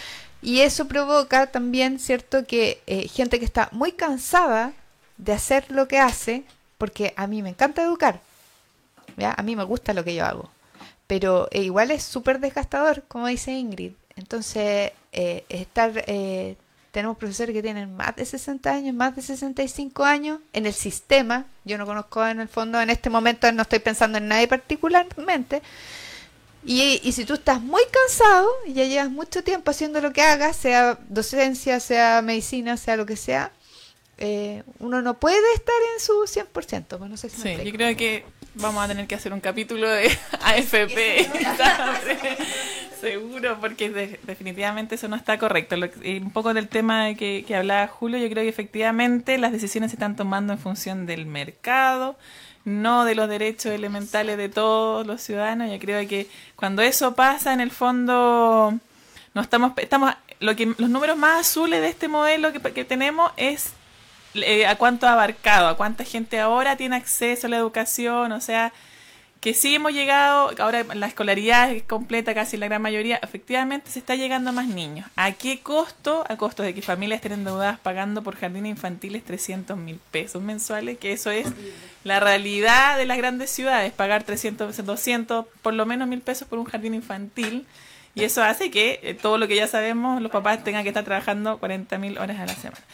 Y 0.43 0.61
eso 0.61 0.89
provoca 0.89 1.47
también, 1.47 1.99
¿cierto?, 1.99 2.45
que 2.45 2.83
eh, 2.87 3.09
gente 3.09 3.39
que 3.39 3.45
está 3.45 3.69
muy 3.73 3.93
cansada 3.93 4.73
de 5.17 5.33
hacer 5.33 5.71
lo 5.71 5.87
que 5.87 5.99
hace, 5.99 6.45
porque 6.79 7.15
a 7.17 7.27
mí 7.29 7.43
me 7.43 7.51
encanta 7.51 7.83
educar, 7.83 8.21
¿ya? 9.17 9.35
a 9.37 9.43
mí 9.43 9.55
me 9.55 9.63
gusta 9.63 9.95
lo 9.95 10.03
que 10.03 10.17
yo 10.17 10.25
hago, 10.25 10.51
pero 11.07 11.49
eh, 11.53 11.63
igual 11.63 11.93
es 11.93 12.03
súper 12.03 12.41
desgastador, 12.41 13.05
como 13.07 13.29
dice 13.29 13.53
Ingrid. 13.53 13.93
Entonces, 14.17 14.93
eh, 15.13 15.45
estar, 15.49 16.05
eh, 16.07 16.57
tenemos 16.93 17.17
profesores 17.17 17.55
que 17.55 17.63
tienen 17.63 17.97
más 17.97 18.15
de 18.15 18.25
60 18.27 18.71
años, 18.71 18.95
más 18.95 19.17
de 19.17 19.23
65 19.23 20.05
años 20.05 20.41
en 20.53 20.67
el 20.67 20.75
sistema. 20.75 21.47
Yo 21.65 21.79
no 21.79 21.87
conozco 21.87 22.25
en 22.27 22.39
el 22.39 22.49
fondo, 22.49 22.81
en 22.81 22.91
este 22.91 23.09
momento 23.09 23.51
no 23.51 23.63
estoy 23.63 23.79
pensando 23.79 24.19
en 24.19 24.29
nadie 24.29 24.47
particularmente. 24.47 25.63
Y, 26.65 27.01
y 27.03 27.13
si 27.13 27.25
tú 27.25 27.35
estás 27.35 27.61
muy 27.61 27.83
cansado 27.91 28.47
y 28.67 28.75
ya 28.75 28.85
llevas 28.85 29.11
mucho 29.11 29.43
tiempo 29.43 29.71
haciendo 29.71 30.01
lo 30.01 30.13
que 30.13 30.21
hagas, 30.21 30.55
sea 30.55 30.99
docencia, 31.09 31.81
sea 31.81 32.21
medicina, 32.23 32.77
sea 32.77 32.97
lo 32.97 33.07
que 33.07 33.17
sea, 33.17 33.51
eh, 34.19 34.63
uno 34.79 35.01
no 35.01 35.19
puede 35.19 35.55
estar 35.55 35.75
en 35.95 36.01
su 36.01 36.13
100%. 36.13 36.99
Pues 36.99 37.11
no 37.11 37.17
sé 37.17 37.31
si 37.31 37.41
sí, 37.41 37.57
yo 37.65 37.73
creo 37.73 37.97
que 37.97 38.25
vamos 38.55 38.85
a 38.85 38.89
tener 38.89 39.07
que 39.07 39.15
hacer 39.15 39.33
un 39.33 39.41
capítulo 39.41 39.89
de 39.89 40.07
AFP. 40.43 41.31
Seguro, 43.03 43.59
porque 43.61 43.91
definitivamente 43.91 44.95
eso 44.95 45.09
no 45.09 45.17
está 45.17 45.37
correcto. 45.37 45.75
un 45.75 46.31
poco 46.31 46.55
del 46.55 46.69
tema 46.69 47.13
que, 47.15 47.45
que 47.45 47.57
hablaba 47.57 47.89
Julio, 47.89 48.17
yo 48.17 48.31
creo 48.31 48.45
que 48.45 48.49
efectivamente 48.49 49.39
las 49.39 49.51
decisiones 49.51 49.91
se 49.91 49.97
están 49.97 50.15
tomando 50.15 50.53
en 50.53 50.61
función 50.61 51.05
del 51.05 51.27
mercado, 51.27 52.17
no 52.65 53.05
de 53.05 53.17
los 53.17 53.29
derechos 53.29 53.73
elementales 53.73 54.37
de 54.39 54.49
todos 54.49 55.05
los 55.05 55.21
ciudadanos. 55.21 55.69
Yo 55.69 55.81
creo 55.81 56.07
que 56.07 56.29
cuando 56.55 56.81
eso 56.81 57.17
pasa, 57.17 57.53
en 57.53 57.61
el 57.61 57.73
fondo, 57.73 58.73
no 59.35 59.43
estamos, 59.43 59.73
estamos 59.79 60.15
lo 60.39 60.55
que 60.55 60.67
los 60.67 60.89
números 60.89 61.17
más 61.17 61.41
azules 61.41 61.81
de 61.81 61.89
este 61.89 62.07
modelo 62.07 62.53
que, 62.53 62.61
que 62.61 62.85
tenemos 62.85 63.33
es 63.37 63.73
eh, 64.35 64.65
a 64.65 64.77
cuánto 64.77 65.09
ha 65.09 65.15
abarcado, 65.15 65.67
a 65.67 65.77
cuánta 65.77 66.05
gente 66.05 66.39
ahora 66.39 66.77
tiene 66.77 66.95
acceso 66.95 67.49
a 67.49 67.51
la 67.51 67.57
educación, 67.57 68.31
o 68.31 68.41
sea, 68.41 68.73
que 69.43 69.55
sí 69.55 69.75
hemos 69.75 69.93
llegado, 69.93 70.53
ahora 70.61 70.85
la 70.95 71.09
escolaridad 71.09 71.73
es 71.73 71.83
completa 71.83 72.33
casi 72.33 72.57
la 72.57 72.69
gran 72.69 72.81
mayoría, 72.81 73.19
efectivamente 73.23 73.91
se 73.91 73.99
está 73.99 74.15
llegando 74.15 74.51
a 74.51 74.53
más 74.53 74.69
niños. 74.69 75.11
¿A 75.17 75.33
qué 75.33 75.59
costo? 75.59 76.25
A 76.29 76.37
costo 76.37 76.63
de 76.63 76.75
que 76.75 76.81
familias 76.81 77.17
estén 77.17 77.33
endeudadas 77.33 77.81
pagando 77.81 78.23
por 78.23 78.37
jardines 78.37 78.71
infantiles 78.71 79.25
300 79.25 79.77
mil 79.77 79.99
pesos 80.13 80.41
mensuales, 80.41 80.97
que 80.97 81.13
eso 81.13 81.33
es 81.33 81.49
la 82.05 82.21
realidad 82.21 82.97
de 82.97 83.05
las 83.05 83.19
grandes 83.19 83.51
ciudades, 83.51 83.93
pagar 83.93 84.23
300, 84.23 84.77
200, 84.87 85.47
por 85.61 85.75
lo 85.75 85.87
menos 85.87 86.07
mil 86.07 86.21
pesos 86.21 86.47
por 86.47 86.61
un 86.61 86.65
jardín 86.65 86.95
infantil. 86.95 87.67
Y 88.15 88.25
eso 88.25 88.45
hace 88.45 88.71
que 88.71 89.01
eh, 89.03 89.15
todo 89.15 89.39
lo 89.39 89.49
que 89.49 89.57
ya 89.57 89.67
sabemos, 89.67 90.23
los 90.23 90.31
papás 90.31 90.63
tengan 90.63 90.85
que 90.85 90.91
estar 90.91 91.03
trabajando 91.03 91.59
40 91.59 91.99
mil 91.99 92.17
horas 92.19 92.39
a 92.39 92.47
la 92.47 92.55
semana 92.55 92.85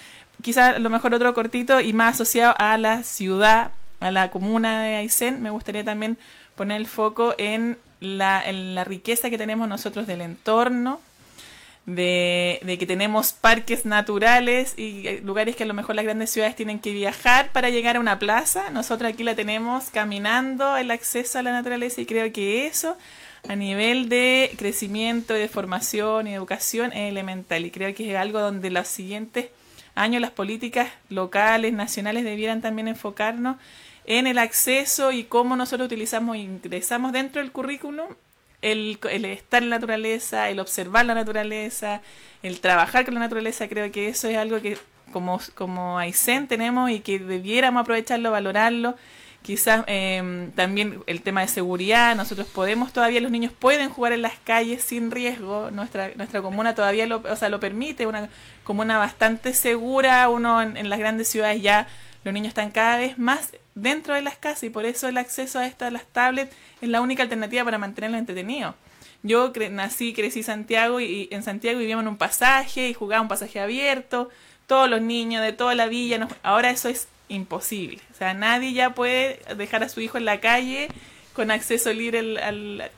quizá 0.42 0.78
lo 0.78 0.90
mejor 0.90 1.14
otro 1.14 1.34
cortito 1.34 1.80
y 1.80 1.92
más 1.92 2.14
asociado 2.14 2.54
a 2.58 2.78
la 2.78 3.02
ciudad, 3.02 3.72
a 4.00 4.10
la 4.10 4.30
comuna 4.30 4.82
de 4.82 4.96
Aysén, 4.96 5.42
me 5.42 5.50
gustaría 5.50 5.84
también 5.84 6.18
poner 6.58 6.76
el 6.76 6.86
foco 6.86 7.34
en 7.38 7.78
la, 8.00 8.42
en 8.44 8.74
la 8.74 8.84
riqueza 8.84 9.30
que 9.30 9.38
tenemos 9.38 9.66
nosotros 9.66 10.06
del 10.06 10.20
entorno, 10.20 11.00
de, 11.86 12.60
de, 12.62 12.76
que 12.76 12.84
tenemos 12.84 13.32
parques 13.32 13.86
naturales 13.86 14.74
y 14.76 15.20
lugares 15.20 15.56
que 15.56 15.62
a 15.62 15.66
lo 15.66 15.72
mejor 15.72 15.94
las 15.94 16.04
grandes 16.04 16.28
ciudades 16.28 16.54
tienen 16.54 16.80
que 16.80 16.92
viajar 16.92 17.50
para 17.52 17.70
llegar 17.70 17.96
a 17.96 18.00
una 18.00 18.18
plaza. 18.18 18.68
Nosotros 18.68 19.10
aquí 19.10 19.22
la 19.22 19.34
tenemos 19.34 19.88
caminando 19.88 20.76
el 20.76 20.90
acceso 20.90 21.38
a 21.38 21.42
la 21.42 21.52
naturaleza 21.52 22.02
y 22.02 22.06
creo 22.06 22.30
que 22.30 22.66
eso 22.66 22.98
a 23.48 23.56
nivel 23.56 24.10
de 24.10 24.52
crecimiento, 24.58 25.32
de 25.32 25.48
formación 25.48 26.26
y 26.26 26.34
educación 26.34 26.92
es 26.92 27.08
elemental 27.08 27.64
y 27.64 27.70
creo 27.70 27.94
que 27.94 28.10
es 28.10 28.16
algo 28.18 28.40
donde 28.40 28.68
los 28.68 28.86
siguientes 28.86 29.46
año 29.94 30.20
las 30.20 30.30
políticas 30.30 30.90
locales, 31.08 31.72
nacionales 31.72 32.24
debieran 32.24 32.60
también 32.60 32.88
enfocarnos 32.88 33.56
en 34.08 34.26
el 34.26 34.38
acceso 34.38 35.12
y 35.12 35.24
cómo 35.24 35.54
nosotros 35.54 35.84
utilizamos 35.84 36.36
e 36.36 36.40
ingresamos 36.40 37.12
dentro 37.12 37.42
del 37.42 37.52
currículum 37.52 38.08
el, 38.62 38.98
el, 39.10 39.26
estar 39.26 39.62
en 39.62 39.68
la 39.68 39.76
naturaleza, 39.76 40.48
el 40.48 40.60
observar 40.60 41.04
la 41.04 41.14
naturaleza, 41.14 42.00
el 42.42 42.60
trabajar 42.60 43.04
con 43.04 43.14
la 43.14 43.20
naturaleza, 43.20 43.68
creo 43.68 43.92
que 43.92 44.08
eso 44.08 44.26
es 44.28 44.38
algo 44.38 44.62
que 44.62 44.78
como, 45.12 45.38
como 45.54 45.98
AICEN 45.98 46.48
tenemos 46.48 46.90
y 46.90 47.00
que 47.00 47.18
debiéramos 47.18 47.82
aprovecharlo, 47.82 48.30
valorarlo. 48.30 48.96
Quizás 49.42 49.84
eh, 49.86 50.50
también 50.56 51.02
el 51.06 51.20
tema 51.20 51.42
de 51.42 51.48
seguridad, 51.48 52.16
nosotros 52.16 52.46
podemos 52.48 52.92
todavía, 52.94 53.20
los 53.20 53.30
niños 53.30 53.52
pueden 53.52 53.90
jugar 53.90 54.12
en 54.12 54.22
las 54.22 54.38
calles 54.42 54.82
sin 54.82 55.10
riesgo, 55.10 55.70
nuestra, 55.70 56.10
nuestra 56.16 56.40
comuna 56.40 56.74
todavía 56.74 57.06
lo, 57.06 57.18
o 57.18 57.36
sea, 57.36 57.50
lo 57.50 57.60
permite, 57.60 58.06
una 58.06 58.30
comuna 58.64 58.98
bastante 58.98 59.52
segura, 59.52 60.28
uno 60.30 60.62
en, 60.62 60.88
las 60.88 60.98
grandes 60.98 61.28
ciudades 61.28 61.62
ya 61.62 61.86
los 62.24 62.34
niños 62.34 62.48
están 62.48 62.70
cada 62.70 62.96
vez 62.96 63.16
más 63.18 63.52
dentro 63.82 64.14
de 64.14 64.22
las 64.22 64.36
casas 64.36 64.64
y 64.64 64.70
por 64.70 64.84
eso 64.84 65.08
el 65.08 65.18
acceso 65.18 65.58
a 65.58 65.66
estas 65.66 65.92
las 65.92 66.06
tablets 66.06 66.54
es 66.80 66.88
la 66.88 67.00
única 67.00 67.22
alternativa 67.22 67.64
para 67.64 67.78
mantenerlos 67.78 68.18
entretenidos. 68.18 68.74
Yo 69.22 69.52
nací, 69.70 70.12
crecí 70.12 70.42
Santiago 70.42 71.00
y, 71.00 71.28
en 71.32 71.42
Santiago 71.42 71.78
vivíamos 71.78 72.04
en 72.04 72.08
un 72.08 72.16
pasaje 72.18 72.88
y 72.88 72.94
jugaba 72.94 73.22
un 73.22 73.28
pasaje 73.28 73.60
abierto, 73.60 74.30
todos 74.66 74.88
los 74.88 75.00
niños 75.00 75.42
de 75.42 75.52
toda 75.52 75.74
la 75.74 75.86
villa, 75.86 76.28
ahora 76.42 76.70
eso 76.70 76.88
es 76.88 77.08
imposible. 77.28 78.00
O 78.12 78.16
sea, 78.16 78.34
nadie 78.34 78.72
ya 78.72 78.94
puede 78.94 79.40
dejar 79.56 79.82
a 79.82 79.88
su 79.88 80.00
hijo 80.00 80.18
en 80.18 80.24
la 80.24 80.40
calle 80.40 80.88
con 81.32 81.50
acceso 81.50 81.92
libre 81.92 82.18
al, 82.18 82.90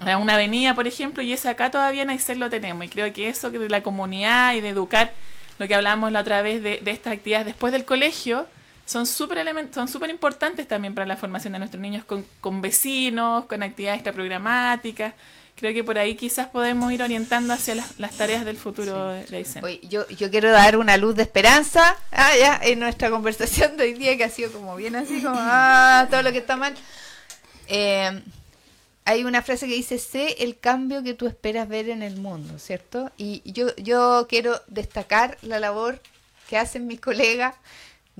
a 0.00 0.16
una 0.16 0.34
avenida, 0.34 0.74
por 0.74 0.86
ejemplo, 0.86 1.22
y 1.22 1.32
eso 1.32 1.48
acá 1.48 1.70
todavía 1.70 2.02
en 2.02 2.40
lo 2.40 2.50
tenemos. 2.50 2.84
Y 2.84 2.88
creo 2.88 3.12
que 3.12 3.28
eso 3.28 3.50
de 3.50 3.68
la 3.68 3.82
comunidad 3.82 4.54
y 4.54 4.60
de 4.60 4.68
educar, 4.70 5.12
lo 5.58 5.68
que 5.68 5.74
hablamos 5.74 6.12
la 6.12 6.20
otra 6.20 6.42
vez 6.42 6.62
de, 6.62 6.78
de 6.78 6.90
estas 6.90 7.12
actividades 7.12 7.46
después 7.46 7.72
del 7.72 7.84
colegio, 7.84 8.46
son 8.90 9.06
súper 9.06 9.38
son 9.72 9.86
súper 9.86 10.10
importantes 10.10 10.66
también 10.66 10.94
para 10.94 11.06
la 11.06 11.16
formación 11.16 11.52
de 11.52 11.60
nuestros 11.60 11.80
niños 11.80 12.04
con, 12.04 12.26
con 12.40 12.60
vecinos, 12.60 13.44
con 13.44 13.62
actividades 13.62 13.98
extraprogramáticas 13.98 15.14
creo 15.54 15.74
que 15.74 15.84
por 15.84 15.98
ahí 15.98 16.16
quizás 16.16 16.48
podemos 16.48 16.90
ir 16.90 17.02
orientando 17.02 17.52
hacia 17.52 17.74
las, 17.74 18.16
tareas 18.16 18.44
del 18.44 18.56
futuro 18.56 19.10
de 19.10 19.36
Aysén. 19.36 19.62
yo, 19.88 20.08
yo 20.08 20.30
quiero 20.30 20.50
dar 20.50 20.76
una 20.76 20.96
luz 20.96 21.14
de 21.14 21.22
esperanza 21.22 21.96
ah, 22.10 22.30
ya, 22.36 22.58
en 22.62 22.80
nuestra 22.80 23.10
conversación 23.10 23.76
de 23.76 23.84
hoy 23.84 23.92
día, 23.92 24.16
que 24.16 24.24
ha 24.24 24.30
sido 24.30 24.50
como 24.50 24.74
bien 24.74 24.96
así, 24.96 25.20
como 25.20 25.36
ah, 25.38 26.08
todo 26.10 26.22
lo 26.22 26.32
que 26.32 26.38
está 26.38 26.56
mal. 26.56 26.74
Eh, 27.68 28.22
hay 29.04 29.24
una 29.24 29.42
frase 29.42 29.68
que 29.68 29.74
dice, 29.74 29.98
sé 29.98 30.36
el 30.42 30.58
cambio 30.58 31.02
que 31.02 31.14
tú 31.14 31.26
esperas 31.26 31.68
ver 31.68 31.90
en 31.90 32.02
el 32.02 32.16
mundo, 32.16 32.58
¿cierto? 32.58 33.12
Y 33.18 33.42
yo, 33.44 33.76
yo 33.76 34.26
quiero 34.30 34.60
destacar 34.66 35.36
la 35.42 35.60
labor 35.60 36.00
que 36.48 36.56
hacen 36.56 36.86
mis 36.86 37.00
colegas 37.00 37.54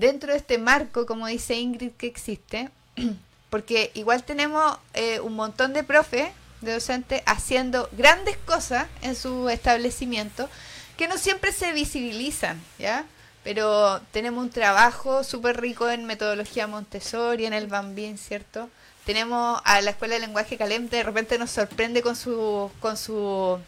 dentro 0.00 0.32
de 0.32 0.38
este 0.38 0.58
marco, 0.58 1.04
como 1.06 1.26
dice 1.26 1.54
Ingrid, 1.54 1.92
que 1.92 2.06
existe, 2.06 2.70
porque 3.50 3.90
igual 3.94 4.24
tenemos 4.24 4.78
eh, 4.94 5.20
un 5.20 5.34
montón 5.34 5.74
de 5.74 5.84
profes 5.84 6.30
de 6.62 6.72
docente 6.72 7.22
haciendo 7.26 7.88
grandes 7.92 8.36
cosas 8.38 8.86
en 9.02 9.14
su 9.14 9.48
establecimiento 9.48 10.48
que 10.96 11.06
no 11.06 11.18
siempre 11.18 11.52
se 11.52 11.72
visibilizan, 11.72 12.60
¿ya? 12.78 13.04
Pero 13.44 14.00
tenemos 14.12 14.42
un 14.42 14.50
trabajo 14.50 15.24
súper 15.24 15.60
rico 15.60 15.88
en 15.88 16.04
metodología 16.04 16.66
Montessori, 16.66 17.46
en 17.46 17.54
el 17.54 17.68
Bambín, 17.68 18.18
¿cierto? 18.18 18.68
Tenemos 19.06 19.60
a 19.64 19.80
la 19.80 19.90
Escuela 19.90 20.14
de 20.14 20.20
Lenguaje 20.20 20.58
Calente, 20.58 20.96
de 20.96 21.02
repente 21.02 21.38
nos 21.38 21.50
sorprende 21.50 22.02
con 22.02 22.16
su, 22.16 22.70
con 22.80 22.98
su 22.98 23.58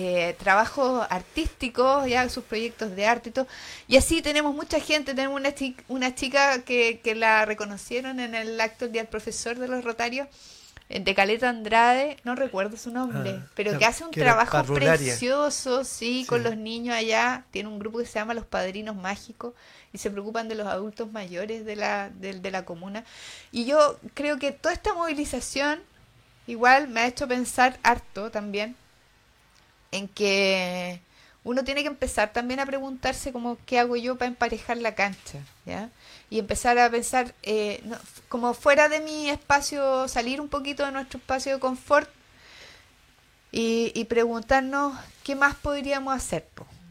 eh, 0.00 0.36
trabajo 0.38 1.04
artístico, 1.10 2.06
ya 2.06 2.28
sus 2.28 2.44
proyectos 2.44 2.94
de 2.94 3.04
arte 3.04 3.30
y 3.30 3.32
todo. 3.32 3.48
Y 3.88 3.96
así 3.96 4.22
tenemos 4.22 4.54
mucha 4.54 4.78
gente, 4.78 5.12
tenemos 5.12 5.40
una 5.40 5.52
chica, 5.52 5.82
una 5.88 6.14
chica 6.14 6.62
que, 6.62 7.00
que 7.02 7.16
la 7.16 7.44
reconocieron 7.44 8.20
en 8.20 8.36
el 8.36 8.60
acto 8.60 8.84
del 8.84 8.92
Día 8.92 9.02
del 9.02 9.10
Profesor 9.10 9.58
de 9.58 9.66
los 9.66 9.82
Rotarios, 9.82 10.28
de 10.88 11.14
Caleta 11.16 11.48
Andrade, 11.48 12.16
no 12.22 12.36
recuerdo 12.36 12.76
su 12.76 12.92
nombre, 12.92 13.40
ah, 13.40 13.46
pero 13.56 13.76
que 13.76 13.86
hace 13.86 14.04
un 14.04 14.12
trabajo 14.12 14.62
precioso, 14.72 15.82
sí, 15.82 16.24
con 16.28 16.44
los 16.44 16.56
niños 16.56 16.94
allá. 16.94 17.44
Tiene 17.50 17.68
un 17.68 17.80
grupo 17.80 17.98
que 17.98 18.06
se 18.06 18.20
llama 18.20 18.34
Los 18.34 18.46
Padrinos 18.46 18.94
Mágicos 18.94 19.52
y 19.92 19.98
se 19.98 20.12
preocupan 20.12 20.48
de 20.48 20.54
los 20.54 20.68
adultos 20.68 21.10
mayores 21.10 21.64
de 21.64 21.74
la, 21.74 22.08
de, 22.10 22.38
de 22.38 22.50
la 22.52 22.64
comuna. 22.64 23.04
Y 23.50 23.64
yo 23.64 23.98
creo 24.14 24.38
que 24.38 24.52
toda 24.52 24.72
esta 24.72 24.94
movilización 24.94 25.80
igual 26.46 26.86
me 26.86 27.00
ha 27.00 27.08
hecho 27.08 27.26
pensar 27.26 27.80
harto 27.82 28.30
también 28.30 28.76
en 29.92 30.08
que 30.08 31.00
uno 31.44 31.64
tiene 31.64 31.82
que 31.82 31.88
empezar 31.88 32.32
también 32.32 32.60
a 32.60 32.66
preguntarse 32.66 33.32
como 33.32 33.56
qué 33.64 33.78
hago 33.78 33.96
yo 33.96 34.16
para 34.16 34.28
emparejar 34.28 34.78
la 34.78 34.94
cancha, 34.94 35.38
¿ya? 35.64 35.88
y 36.30 36.38
empezar 36.38 36.78
a 36.78 36.90
pensar 36.90 37.34
eh, 37.42 37.82
como 38.28 38.54
fuera 38.54 38.88
de 38.88 39.00
mi 39.00 39.30
espacio, 39.30 40.08
salir 40.08 40.40
un 40.40 40.48
poquito 40.48 40.84
de 40.84 40.92
nuestro 40.92 41.18
espacio 41.18 41.54
de 41.54 41.60
confort 41.60 42.08
y, 43.50 44.04
preguntarnos 44.04 44.94
qué 45.24 45.34
más 45.34 45.54
podríamos 45.54 46.14
hacer. 46.14 46.46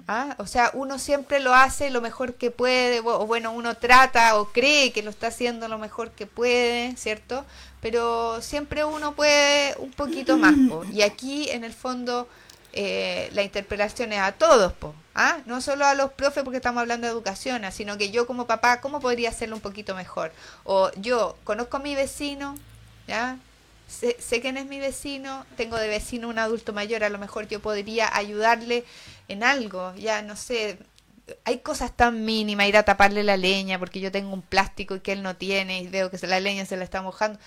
¿Ah? 0.07 0.35
O 0.39 0.47
sea, 0.47 0.71
uno 0.73 0.99
siempre 0.99 1.39
lo 1.39 1.53
hace 1.53 1.89
lo 1.89 2.01
mejor 2.01 2.35
que 2.35 2.49
puede, 2.49 3.01
o 3.01 3.27
bueno, 3.27 3.51
uno 3.51 3.75
trata 3.75 4.39
o 4.39 4.51
cree 4.51 4.91
que 4.91 5.03
lo 5.03 5.09
está 5.09 5.27
haciendo 5.27 5.67
lo 5.67 5.77
mejor 5.77 6.11
que 6.11 6.25
puede, 6.25 6.95
¿cierto? 6.95 7.45
Pero 7.81 8.41
siempre 8.41 8.85
uno 8.85 9.13
puede 9.13 9.75
un 9.77 9.91
poquito 9.91 10.37
más. 10.37 10.55
Y 10.93 11.01
aquí, 11.01 11.49
en 11.51 11.63
el 11.63 11.73
fondo, 11.73 12.27
eh, 12.73 13.29
la 13.33 13.43
interpelación 13.43 14.13
es 14.13 14.19
a 14.19 14.33
todos, 14.33 14.73
po, 14.73 14.93
¿ah? 15.15 15.39
no 15.45 15.61
solo 15.61 15.85
a 15.85 15.95
los 15.95 16.11
profes 16.13 16.43
porque 16.43 16.57
estamos 16.57 16.81
hablando 16.81 17.07
de 17.07 17.13
educación, 17.13 17.63
sino 17.71 17.97
que 17.97 18.11
yo 18.11 18.27
como 18.27 18.45
papá, 18.47 18.81
¿cómo 18.81 18.99
podría 18.99 19.29
hacerlo 19.29 19.55
un 19.55 19.61
poquito 19.61 19.95
mejor? 19.95 20.31
O 20.63 20.91
yo 20.95 21.37
conozco 21.43 21.77
a 21.77 21.79
mi 21.79 21.95
vecino, 21.95 22.55
¿ya? 23.07 23.37
Sé, 23.87 24.17
sé 24.19 24.41
quién 24.41 24.57
es 24.57 24.65
mi 24.65 24.79
vecino, 24.79 25.45
tengo 25.55 25.77
de 25.77 25.87
vecino 25.87 26.27
un 26.27 26.39
adulto 26.39 26.73
mayor, 26.73 27.03
a 27.03 27.09
lo 27.09 27.17
mejor 27.17 27.47
yo 27.47 27.61
podría 27.61 28.15
ayudarle 28.15 28.83
en 29.29 29.43
algo, 29.43 29.95
ya 29.95 30.21
no 30.21 30.35
sé, 30.35 30.77
hay 31.45 31.59
cosas 31.59 31.95
tan 31.95 32.25
mínimas, 32.25 32.67
ir 32.67 32.77
a 32.77 32.83
taparle 32.83 33.23
la 33.23 33.37
leña 33.37 33.79
porque 33.79 33.99
yo 33.99 34.11
tengo 34.11 34.33
un 34.33 34.41
plástico 34.41 34.95
y 34.95 34.99
que 34.99 35.13
él 35.13 35.23
no 35.23 35.35
tiene 35.35 35.81
y 35.81 35.87
veo 35.87 36.11
que 36.11 36.25
la 36.27 36.39
leña 36.39 36.65
se 36.65 36.77
la 36.77 36.83
está 36.83 37.01
mojando 37.01 37.39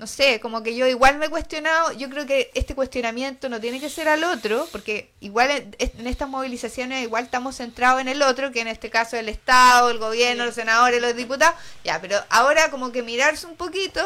no 0.00 0.06
sé, 0.06 0.40
como 0.40 0.62
que 0.62 0.74
yo 0.74 0.86
igual 0.86 1.18
me 1.18 1.26
he 1.26 1.28
cuestionado, 1.28 1.92
yo 1.92 2.08
creo 2.08 2.24
que 2.24 2.50
este 2.54 2.74
cuestionamiento 2.74 3.50
no 3.50 3.60
tiene 3.60 3.80
que 3.80 3.90
ser 3.90 4.08
al 4.08 4.24
otro, 4.24 4.66
porque 4.72 5.10
igual 5.20 5.50
en, 5.50 6.06
estas 6.06 6.26
movilizaciones 6.26 7.02
igual 7.02 7.24
estamos 7.24 7.56
centrados 7.56 8.00
en 8.00 8.08
el 8.08 8.22
otro, 8.22 8.50
que 8.50 8.62
en 8.62 8.68
este 8.68 8.88
caso 8.88 9.18
el 9.18 9.28
Estado, 9.28 9.90
el 9.90 9.98
gobierno, 9.98 10.46
los 10.46 10.54
senadores, 10.54 11.02
los 11.02 11.14
diputados, 11.14 11.54
ya, 11.84 12.00
pero 12.00 12.16
ahora 12.30 12.70
como 12.70 12.92
que 12.92 13.02
mirarse 13.02 13.46
un 13.46 13.56
poquito, 13.56 14.00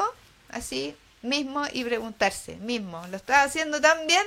así 0.49 0.97
mismo, 1.23 1.63
y 1.73 1.85
preguntarse, 1.85 2.57
mismo, 2.57 3.07
¿lo 3.13 3.17
estás 3.17 3.47
haciendo 3.47 3.81
tan 3.81 4.05
bien? 4.09 4.27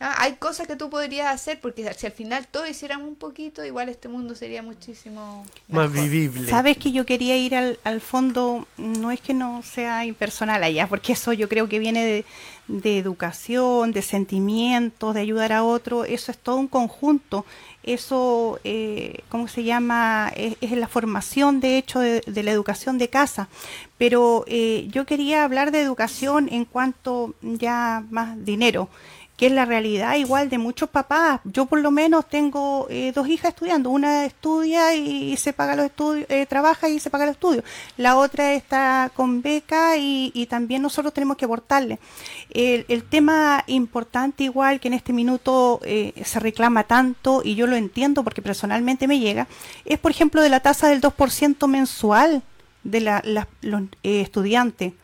Ah, 0.00 0.14
hay 0.18 0.34
cosas 0.34 0.68
que 0.68 0.76
tú 0.76 0.90
podrías 0.90 1.26
hacer 1.26 1.60
porque 1.60 1.92
si 1.94 2.06
al 2.06 2.12
final 2.12 2.46
todos 2.48 2.70
hicieran 2.70 3.02
un 3.02 3.16
poquito, 3.16 3.64
igual 3.64 3.88
este 3.88 4.06
mundo 4.06 4.36
sería 4.36 4.62
muchísimo 4.62 5.44
más 5.66 5.92
vivible. 5.92 6.48
Sabes 6.48 6.76
que 6.76 6.92
yo 6.92 7.04
quería 7.04 7.36
ir 7.36 7.56
al, 7.56 7.80
al, 7.82 8.00
fondo, 8.00 8.68
no 8.76 9.10
es 9.10 9.20
que 9.20 9.34
no 9.34 9.60
sea 9.64 10.04
impersonal 10.04 10.62
allá, 10.62 10.86
porque 10.86 11.14
eso 11.14 11.32
yo 11.32 11.48
creo 11.48 11.68
que 11.68 11.80
viene 11.80 12.04
de, 12.04 12.24
de 12.68 12.98
educación, 12.98 13.90
de 13.90 14.02
sentimientos, 14.02 15.14
de 15.14 15.20
ayudar 15.20 15.52
a 15.52 15.64
otro, 15.64 16.04
eso 16.04 16.30
es 16.30 16.38
todo 16.38 16.56
un 16.56 16.68
conjunto. 16.68 17.44
Eso, 17.82 18.60
eh, 18.64 19.22
¿cómo 19.30 19.48
se 19.48 19.64
llama? 19.64 20.30
Es, 20.36 20.70
la 20.70 20.88
formación, 20.88 21.58
de 21.58 21.78
hecho, 21.78 21.98
de, 22.00 22.20
de, 22.20 22.42
la 22.42 22.52
educación 22.52 22.98
de 22.98 23.08
casa. 23.08 23.48
Pero 23.96 24.44
eh, 24.46 24.86
yo 24.92 25.06
quería 25.06 25.42
hablar 25.42 25.72
de 25.72 25.80
educación 25.80 26.48
en 26.52 26.66
cuanto 26.66 27.34
ya 27.40 28.04
más 28.10 28.44
dinero 28.44 28.90
que 29.38 29.46
es 29.46 29.52
la 29.52 29.64
realidad 29.64 30.16
igual 30.16 30.50
de 30.50 30.58
muchos 30.58 30.90
papás. 30.90 31.40
Yo 31.44 31.66
por 31.66 31.78
lo 31.78 31.92
menos 31.92 32.28
tengo 32.28 32.88
eh, 32.90 33.12
dos 33.14 33.28
hijas 33.28 33.50
estudiando, 33.50 33.88
una 33.88 34.26
estudia 34.26 34.96
y, 34.96 35.36
se 35.36 35.52
paga 35.52 35.76
los 35.76 35.86
estudios, 35.86 36.26
eh, 36.28 36.44
trabaja 36.44 36.88
y 36.88 36.98
se 36.98 37.08
paga 37.08 37.24
los 37.24 37.36
estudios, 37.36 37.62
la 37.96 38.16
otra 38.16 38.54
está 38.54 39.12
con 39.14 39.40
beca 39.40 39.96
y, 39.96 40.46
también 40.50 40.82
nosotros 40.82 41.14
tenemos 41.14 41.36
que 41.36 41.44
aportarle. 41.44 42.00
El, 42.50 43.04
tema 43.04 43.62
importante 43.68 44.42
igual 44.42 44.80
que 44.80 44.88
en 44.88 44.94
este 44.94 45.12
minuto 45.12 45.80
eh, 45.84 46.12
se 46.24 46.40
reclama 46.40 46.84
tanto 46.84 47.42
y 47.44 47.54
yo 47.54 47.68
lo 47.68 47.76
entiendo 47.76 48.24
porque 48.24 48.42
personalmente 48.42 49.06
me 49.06 49.20
llega, 49.20 49.46
es 49.84 50.00
por 50.00 50.10
ejemplo 50.10 50.42
de 50.42 50.48
la 50.48 50.60
tasa 50.60 50.88
del 50.88 51.00
2% 51.00 51.68
mensual 51.68 52.42
de 52.82 53.00
la, 53.00 53.22
los 53.62 53.82
estudiantes 54.02 54.94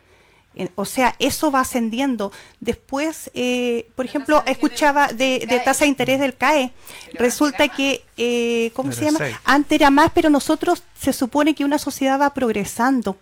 o 0.75 0.85
sea, 0.85 1.15
eso 1.19 1.51
va 1.51 1.61
ascendiendo. 1.61 2.31
Después, 2.59 3.29
eh, 3.33 3.87
por 3.95 4.05
ejemplo, 4.05 4.43
escuchaba 4.45 5.07
de, 5.07 5.61
tasa 5.63 5.85
de 5.85 5.89
interés 5.89 6.19
del 6.19 6.35
CAE. 6.35 6.71
Resulta 7.13 7.67
que, 7.67 8.03
eh, 8.17 8.71
¿cómo 8.73 8.91
se 8.91 9.05
llama? 9.05 9.19
Antes 9.43 9.75
era 9.75 9.89
más, 9.89 10.11
pero 10.13 10.29
nosotros 10.29 10.83
se 10.99 11.13
supone 11.13 11.55
que 11.55 11.65
una 11.65 11.77
sociedad 11.77 12.19
va 12.19 12.33
progresando 12.33 13.17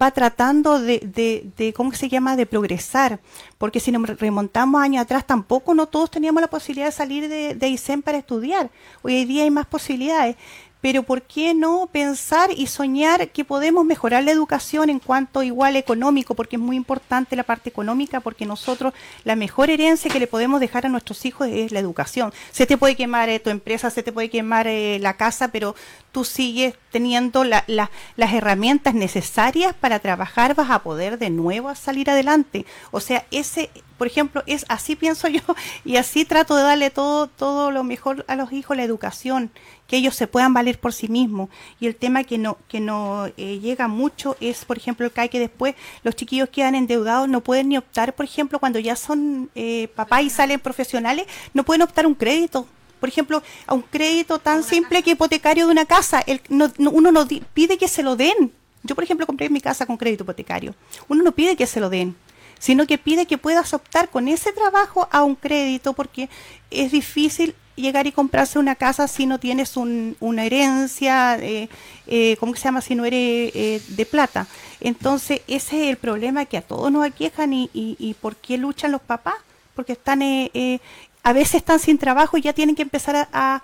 va 0.00 0.10
tratando 0.10 0.80
de, 0.80 1.00
de, 1.00 1.46
de, 1.56 1.72
¿cómo 1.72 1.92
se 1.92 2.08
llama?, 2.08 2.36
de 2.36 2.46
progresar, 2.46 3.20
porque 3.58 3.80
si 3.80 3.92
nos 3.92 4.08
remontamos 4.18 4.82
años 4.82 5.02
atrás 5.02 5.26
tampoco 5.26 5.74
no 5.74 5.86
todos 5.86 6.10
teníamos 6.10 6.40
la 6.40 6.48
posibilidad 6.48 6.86
de 6.86 6.92
salir 6.92 7.28
de, 7.28 7.54
de 7.54 7.68
ISEM 7.68 8.02
para 8.02 8.18
estudiar, 8.18 8.70
hoy 9.02 9.24
día 9.24 9.44
hay 9.44 9.50
más 9.50 9.66
posibilidades, 9.66 10.36
pero 10.84 11.02
¿por 11.02 11.22
qué 11.22 11.54
no 11.54 11.88
pensar 11.90 12.50
y 12.54 12.66
soñar 12.66 13.30
que 13.30 13.42
podemos 13.42 13.86
mejorar 13.86 14.22
la 14.22 14.32
educación 14.32 14.90
en 14.90 14.98
cuanto 14.98 15.42
igual 15.42 15.76
económico? 15.76 16.34
Porque 16.34 16.56
es 16.56 16.60
muy 16.60 16.76
importante 16.76 17.36
la 17.36 17.42
parte 17.42 17.70
económica, 17.70 18.20
porque 18.20 18.44
nosotros 18.44 18.92
la 19.24 19.34
mejor 19.34 19.70
herencia 19.70 20.10
que 20.10 20.18
le 20.20 20.26
podemos 20.26 20.60
dejar 20.60 20.84
a 20.84 20.90
nuestros 20.90 21.24
hijos 21.24 21.48
es 21.50 21.72
la 21.72 21.78
educación. 21.78 22.34
Se 22.50 22.66
te 22.66 22.76
puede 22.76 22.96
quemar 22.96 23.30
eh, 23.30 23.40
tu 23.40 23.48
empresa, 23.48 23.88
se 23.88 24.02
te 24.02 24.12
puede 24.12 24.28
quemar 24.28 24.66
eh, 24.66 24.98
la 25.00 25.16
casa, 25.16 25.48
pero 25.48 25.74
tú 26.12 26.22
sigues 26.22 26.74
teniendo 26.92 27.44
las 27.44 27.88
herramientas 28.18 28.92
necesarias 28.92 29.74
para 29.74 30.00
trabajar, 30.00 30.54
vas 30.54 30.70
a 30.70 30.82
poder 30.82 31.18
de 31.18 31.30
nuevo 31.30 31.74
salir 31.74 32.10
adelante. 32.10 32.66
O 32.90 33.00
sea, 33.00 33.24
ese 33.30 33.70
por 33.96 34.06
ejemplo, 34.06 34.42
es 34.46 34.64
así 34.68 34.96
pienso 34.96 35.28
yo 35.28 35.40
y 35.84 35.96
así 35.96 36.24
trato 36.24 36.56
de 36.56 36.62
darle 36.62 36.90
todo 36.90 37.26
todo 37.28 37.70
lo 37.70 37.84
mejor 37.84 38.24
a 38.28 38.36
los 38.36 38.52
hijos 38.52 38.76
la 38.76 38.82
educación, 38.82 39.50
que 39.86 39.96
ellos 39.96 40.14
se 40.14 40.26
puedan 40.26 40.52
valer 40.52 40.78
por 40.78 40.92
sí 40.92 41.08
mismos. 41.08 41.48
Y 41.80 41.86
el 41.86 41.96
tema 41.96 42.24
que 42.24 42.38
no 42.38 42.58
que 42.68 42.80
no 42.80 43.26
eh, 43.36 43.60
llega 43.60 43.88
mucho 43.88 44.36
es, 44.40 44.64
por 44.64 44.76
ejemplo, 44.76 45.06
el 45.06 45.12
que 45.12 45.20
hay 45.20 45.28
que 45.28 45.38
después 45.38 45.74
los 46.02 46.16
chiquillos 46.16 46.48
quedan 46.48 46.74
endeudados, 46.74 47.28
no 47.28 47.40
pueden 47.40 47.68
ni 47.68 47.76
optar, 47.76 48.14
por 48.14 48.24
ejemplo, 48.24 48.58
cuando 48.58 48.78
ya 48.78 48.96
son 48.96 49.50
eh, 49.54 49.88
papás 49.94 50.22
y 50.22 50.30
salen 50.30 50.60
profesionales, 50.60 51.26
no 51.52 51.64
pueden 51.64 51.82
optar 51.82 52.06
un 52.06 52.14
crédito. 52.14 52.66
Por 53.00 53.10
ejemplo, 53.10 53.42
a 53.66 53.74
un 53.74 53.82
crédito 53.82 54.38
tan 54.38 54.62
simple 54.62 55.02
que 55.02 55.10
hipotecario 55.10 55.66
de 55.66 55.72
una 55.72 55.84
casa, 55.84 56.22
el, 56.26 56.40
no, 56.48 56.72
uno 56.90 57.12
no 57.12 57.28
pide 57.52 57.76
que 57.76 57.86
se 57.86 58.02
lo 58.02 58.16
den. 58.16 58.50
Yo, 58.82 58.94
por 58.94 59.04
ejemplo, 59.04 59.26
compré 59.26 59.50
mi 59.50 59.60
casa 59.60 59.84
con 59.84 59.98
crédito 59.98 60.24
hipotecario. 60.24 60.74
Uno 61.08 61.22
no 61.22 61.32
pide 61.32 61.54
que 61.54 61.66
se 61.66 61.80
lo 61.80 61.90
den 61.90 62.16
sino 62.64 62.86
que 62.86 62.96
pide 62.96 63.26
que 63.26 63.36
puedas 63.36 63.74
optar 63.74 64.08
con 64.08 64.26
ese 64.26 64.50
trabajo 64.50 65.06
a 65.12 65.22
un 65.22 65.34
crédito 65.34 65.92
porque 65.92 66.30
es 66.70 66.92
difícil 66.92 67.54
llegar 67.76 68.06
y 68.06 68.12
comprarse 68.12 68.58
una 68.58 68.74
casa 68.74 69.06
si 69.06 69.26
no 69.26 69.38
tienes 69.38 69.76
una 69.76 70.44
herencia, 70.46 71.36
eh, 71.36 71.68
eh, 72.06 72.38
¿cómo 72.40 72.56
se 72.56 72.62
llama? 72.62 72.80
Si 72.80 72.94
no 72.94 73.04
eres 73.04 73.52
eh, 73.54 73.82
de 73.88 74.06
plata. 74.06 74.46
Entonces, 74.80 75.42
ese 75.46 75.82
es 75.82 75.90
el 75.90 75.98
problema 75.98 76.46
que 76.46 76.56
a 76.56 76.62
todos 76.62 76.90
nos 76.90 77.04
aquejan 77.04 77.52
y, 77.52 77.68
y, 77.74 78.16
por 78.18 78.34
qué 78.36 78.56
luchan 78.56 78.92
los 78.92 79.02
papás, 79.02 79.36
porque 79.74 79.92
están, 79.92 80.22
eh, 80.22 80.80
a 81.22 81.34
veces 81.34 81.56
están 81.56 81.78
sin 81.78 81.98
trabajo 81.98 82.38
y 82.38 82.40
ya 82.40 82.54
tienen 82.54 82.76
que 82.76 82.82
empezar 82.82 83.28
a, 83.30 83.62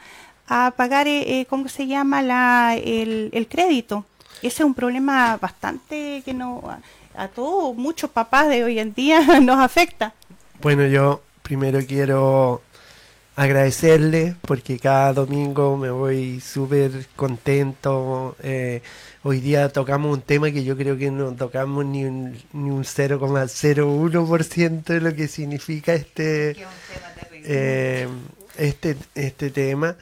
pagar, 0.76 1.06
¿cómo 1.48 1.70
se 1.70 1.86
llama? 1.86 2.20
La, 2.20 2.76
el, 2.76 3.30
el 3.32 3.48
crédito. 3.48 4.04
Ese 4.42 4.62
es 4.62 4.66
un 4.66 4.74
problema 4.74 5.38
bastante 5.38 6.20
que 6.22 6.34
no 6.34 6.62
a 7.14 7.29
todos, 7.29 7.77
muchos 7.77 8.11
papás 8.11 8.49
de 8.49 8.64
hoy 8.64 8.79
en 8.79 8.94
día 8.94 9.40
nos 9.40 9.59
afecta. 9.59 10.14
Bueno, 10.61 10.87
yo 10.87 11.23
primero 11.42 11.81
quiero 11.87 12.62
agradecerle 13.37 14.37
porque 14.42 14.79
cada 14.79 15.12
domingo 15.14 15.77
me 15.77 15.90
voy 15.90 16.40
súper 16.40 17.07
contento. 17.16 18.37
Eh, 18.42 18.83
hoy 19.23 19.40
día 19.40 19.68
tocamos 19.70 20.12
un 20.14 20.23
tema 20.23 20.51
que 20.51 20.64
yo 20.64 20.77
creo 20.77 20.99
que 20.99 21.11
no 21.11 21.33
tocamos 21.33 21.85
ni 21.87 22.05
un, 22.05 22.37
ni 22.53 22.70
un 22.70 22.85
0,01% 22.85 24.83
de 24.85 25.01
lo 25.01 25.14
que 25.14 25.27
significa 25.29 25.94
este, 25.94 26.57
eh, 27.44 28.09
este, 28.59 28.96
este 29.14 29.51
tema. 29.51 29.96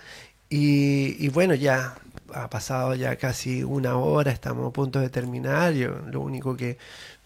Y, 0.50 1.24
y 1.24 1.28
bueno, 1.28 1.54
ya 1.54 1.94
ha 2.34 2.48
pasado 2.50 2.94
ya 2.94 3.16
casi 3.16 3.62
una 3.62 3.96
hora, 3.96 4.30
estamos 4.32 4.68
a 4.68 4.72
punto 4.72 5.00
de 5.00 5.08
terminar. 5.08 5.72
Yo 5.74 6.00
lo 6.10 6.20
único 6.20 6.56
que, 6.56 6.78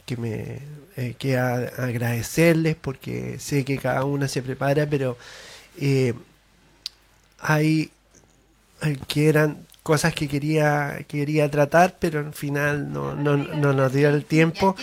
que 0.07 0.17
me 0.17 0.59
eh, 0.97 1.15
queda 1.19 1.73
agradecerles 1.79 2.77
porque 2.77 3.39
sé 3.39 3.65
que 3.65 3.79
cada 3.79 4.05
una 4.05 4.29
se 4.29 4.43
prepara, 4.43 4.87
pero 4.87 5.17
eh, 5.81 6.15
hay, 7.41 7.91
que 9.09 9.29
eran 9.29 9.67
cosas 9.83 10.15
que 10.15 10.29
quería 10.29 11.05
quería 11.09 11.51
tratar, 11.51 11.97
pero 11.99 12.21
al 12.21 12.35
final 12.35 12.93
no, 12.93 13.15
no, 13.15 13.37
no 13.37 13.73
nos 13.73 13.93
dio 13.93 14.09
el 14.09 14.25
tiempo, 14.25 14.77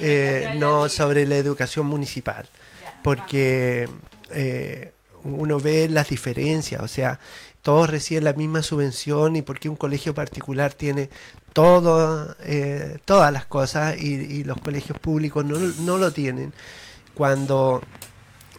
eh, 0.00 0.54
no 0.58 0.88
sobre 0.88 1.26
la 1.26 1.36
educación 1.36 1.86
municipal, 1.86 2.48
porque 3.02 3.88
eh, 4.30 4.92
uno 5.24 5.58
ve 5.58 5.88
las 5.88 6.08
diferencias, 6.08 6.82
o 6.82 6.88
sea, 6.88 7.18
todos 7.64 7.90
reciben 7.90 8.24
la 8.24 8.34
misma 8.34 8.62
subvención 8.62 9.36
y 9.36 9.42
porque 9.42 9.70
un 9.70 9.76
colegio 9.76 10.14
particular 10.14 10.74
tiene 10.74 11.08
todo, 11.54 12.36
eh, 12.40 12.98
todas 13.04 13.32
las 13.32 13.46
cosas 13.46 13.96
y, 13.98 14.44
los 14.44 14.58
colegios 14.60 14.98
públicos 14.98 15.44
no, 15.44 15.58
no, 15.58 15.96
lo 15.96 16.12
tienen. 16.12 16.52
Cuando 17.14 17.80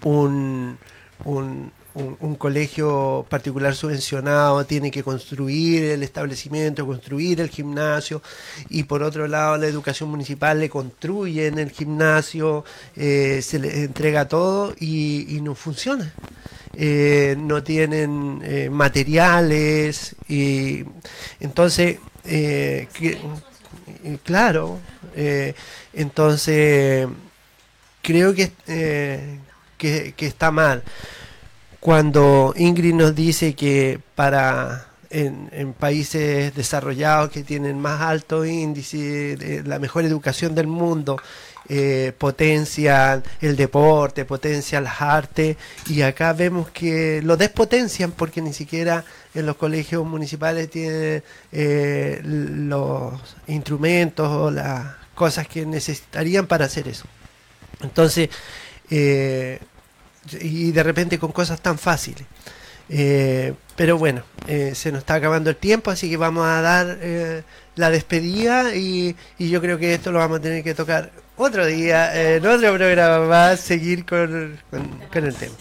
un, 0.03 0.77
un, 1.23 1.71
un, 1.95 2.35
colegio 2.35 3.25
particular 3.29 3.75
subvencionado 3.75 4.65
tiene 4.65 4.89
que 4.89 5.03
construir 5.03 5.83
el 5.83 6.01
establecimiento, 6.01 6.85
construir 6.85 7.41
el 7.41 7.49
gimnasio, 7.49 8.23
y 8.69 8.83
por 8.83 9.03
otro 9.03 9.27
lado 9.27 9.57
la 9.57 9.67
educación 9.67 10.09
municipal 10.09 10.59
le 10.59 10.69
construye 10.69 11.47
en 11.47 11.59
el 11.59 11.69
gimnasio, 11.69 12.65
eh, 12.95 13.39
se 13.43 13.59
le 13.59 13.83
entrega 13.83 14.27
todo 14.27 14.73
y, 14.79 15.39
no 15.43 15.53
funciona. 15.53 16.11
Eh, 16.77 17.35
no 17.37 17.63
tienen 17.63 18.41
eh, 18.43 18.69
materiales 18.69 20.15
y 20.27 20.83
entonces 21.39 21.99
claro 24.23 24.79
entonces 25.93 27.07
creo 28.01 28.33
que, 28.33 28.51
que, 29.77 30.13
que 30.17 30.27
está 30.27 30.51
mal. 30.51 30.83
Cuando 31.79 32.53
Ingrid 32.57 32.93
nos 32.93 33.15
dice 33.15 33.53
que 33.53 33.99
para 34.15 34.87
en, 35.15 35.73
países 35.73 36.53
desarrollados 36.55 37.29
que 37.29 37.43
tienen 37.43 37.79
más 37.79 38.01
alto 38.01 38.45
índice, 38.45 39.37
de 39.37 39.63
la 39.63 39.79
mejor 39.79 40.05
educación 40.05 40.55
del 40.55 40.67
mundo, 40.67 41.17
eh, 41.69 42.13
potencian 42.17 43.23
el 43.41 43.55
deporte, 43.55 44.25
potencian 44.25 44.83
las 44.83 45.01
artes, 45.01 45.57
y 45.87 46.01
acá 46.01 46.33
vemos 46.33 46.69
que 46.69 47.21
lo 47.23 47.37
despotencian 47.37 48.11
porque 48.11 48.41
ni 48.41 48.53
siquiera 48.53 49.03
en 49.33 49.45
los 49.45 49.55
colegios 49.55 50.05
municipales 50.05 50.69
tienen 50.69 51.23
eh, 51.51 52.21
los 52.23 53.13
instrumentos 53.47 54.29
o 54.29 54.51
las 54.51 54.95
cosas 55.13 55.47
que 55.47 55.65
necesitarían 55.65 56.47
para 56.47 56.65
hacer 56.65 56.87
eso. 56.87 57.05
Entonces, 57.81 58.29
eh, 58.89 59.59
y 60.39 60.71
de 60.71 60.83
repente 60.83 61.19
con 61.19 61.31
cosas 61.31 61.61
tan 61.61 61.77
fáciles. 61.77 62.25
Eh, 62.89 63.53
pero 63.75 63.97
bueno, 63.97 64.23
eh, 64.47 64.73
se 64.75 64.91
nos 64.91 64.99
está 64.99 65.15
acabando 65.15 65.49
el 65.49 65.55
tiempo, 65.55 65.91
así 65.91 66.09
que 66.09 66.17
vamos 66.17 66.45
a 66.45 66.61
dar 66.61 66.99
eh, 67.01 67.43
la 67.75 67.89
despedida 67.89 68.75
y, 68.75 69.15
y, 69.39 69.49
yo 69.49 69.59
creo 69.59 69.79
que 69.79 69.93
esto 69.93 70.11
lo 70.11 70.19
vamos 70.19 70.39
a 70.39 70.41
tener 70.41 70.63
que 70.63 70.75
tocar 70.75 71.11
otro 71.37 71.65
día, 71.65 72.35
en 72.35 72.45
otro 72.45 72.73
programa 72.73 73.25
más, 73.25 73.59
seguir 73.59 74.05
con 74.05 74.57
el 75.13 75.35
tema. 75.35 75.55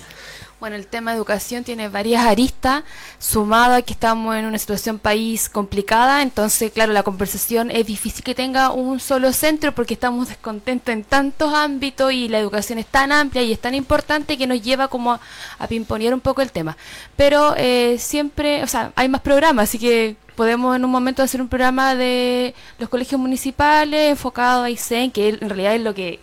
Bueno, 0.65 0.77
el 0.77 0.87
tema 0.87 1.11
de 1.11 1.19
educación 1.19 1.63
tiene 1.63 1.91
varias 1.91 2.25
aristas, 2.25 2.85
sumado 3.19 3.75
a 3.75 3.83
que 3.83 3.93
estamos 3.93 4.35
en 4.35 4.47
una 4.47 4.57
situación 4.57 4.99
país 4.99 5.51
complicada, 5.51 6.23
entonces, 6.23 6.73
claro, 6.73 6.95
la 6.95 7.03
conversación 7.03 7.71
es 7.71 7.85
difícil 7.87 8.25
que 8.25 8.35
tenga 8.35 8.71
un 8.71 8.99
solo 8.99 9.35
centro 9.35 9.75
porque 9.75 9.93
estamos 9.93 10.29
descontentos 10.29 10.91
en 10.91 11.05
tantos 11.05 11.53
ámbitos 11.53 12.15
y 12.15 12.29
la 12.29 12.39
educación 12.39 12.79
es 12.79 12.87
tan 12.87 13.13
amplia 13.13 13.43
y 13.43 13.53
es 13.53 13.61
tan 13.61 13.75
importante 13.75 14.39
que 14.39 14.47
nos 14.47 14.63
lleva 14.63 14.89
como 14.89 15.13
a, 15.13 15.21
a 15.59 15.67
pimponear 15.67 16.15
un 16.15 16.21
poco 16.21 16.41
el 16.41 16.51
tema. 16.51 16.79
Pero 17.15 17.53
eh, 17.59 17.97
siempre, 17.99 18.63
o 18.63 18.67
sea, 18.67 18.91
hay 18.97 19.11
más 19.11 19.21
programas, 19.21 19.65
así 19.65 19.79
que 19.79 20.17
podemos 20.35 20.75
en 20.77 20.87
un 20.87 20.91
momento 20.91 21.23
hacer 21.23 21.43
un 21.43 21.49
programa 21.49 21.95
de 21.95 22.55
los 22.79 22.89
colegios 22.89 23.21
municipales 23.21 24.13
enfocado 24.13 24.63
a 24.63 24.71
ICEN, 24.71 25.11
que 25.11 25.29
en 25.29 25.41
realidad 25.41 25.75
es 25.75 25.83
lo 25.83 25.93
que 25.93 26.21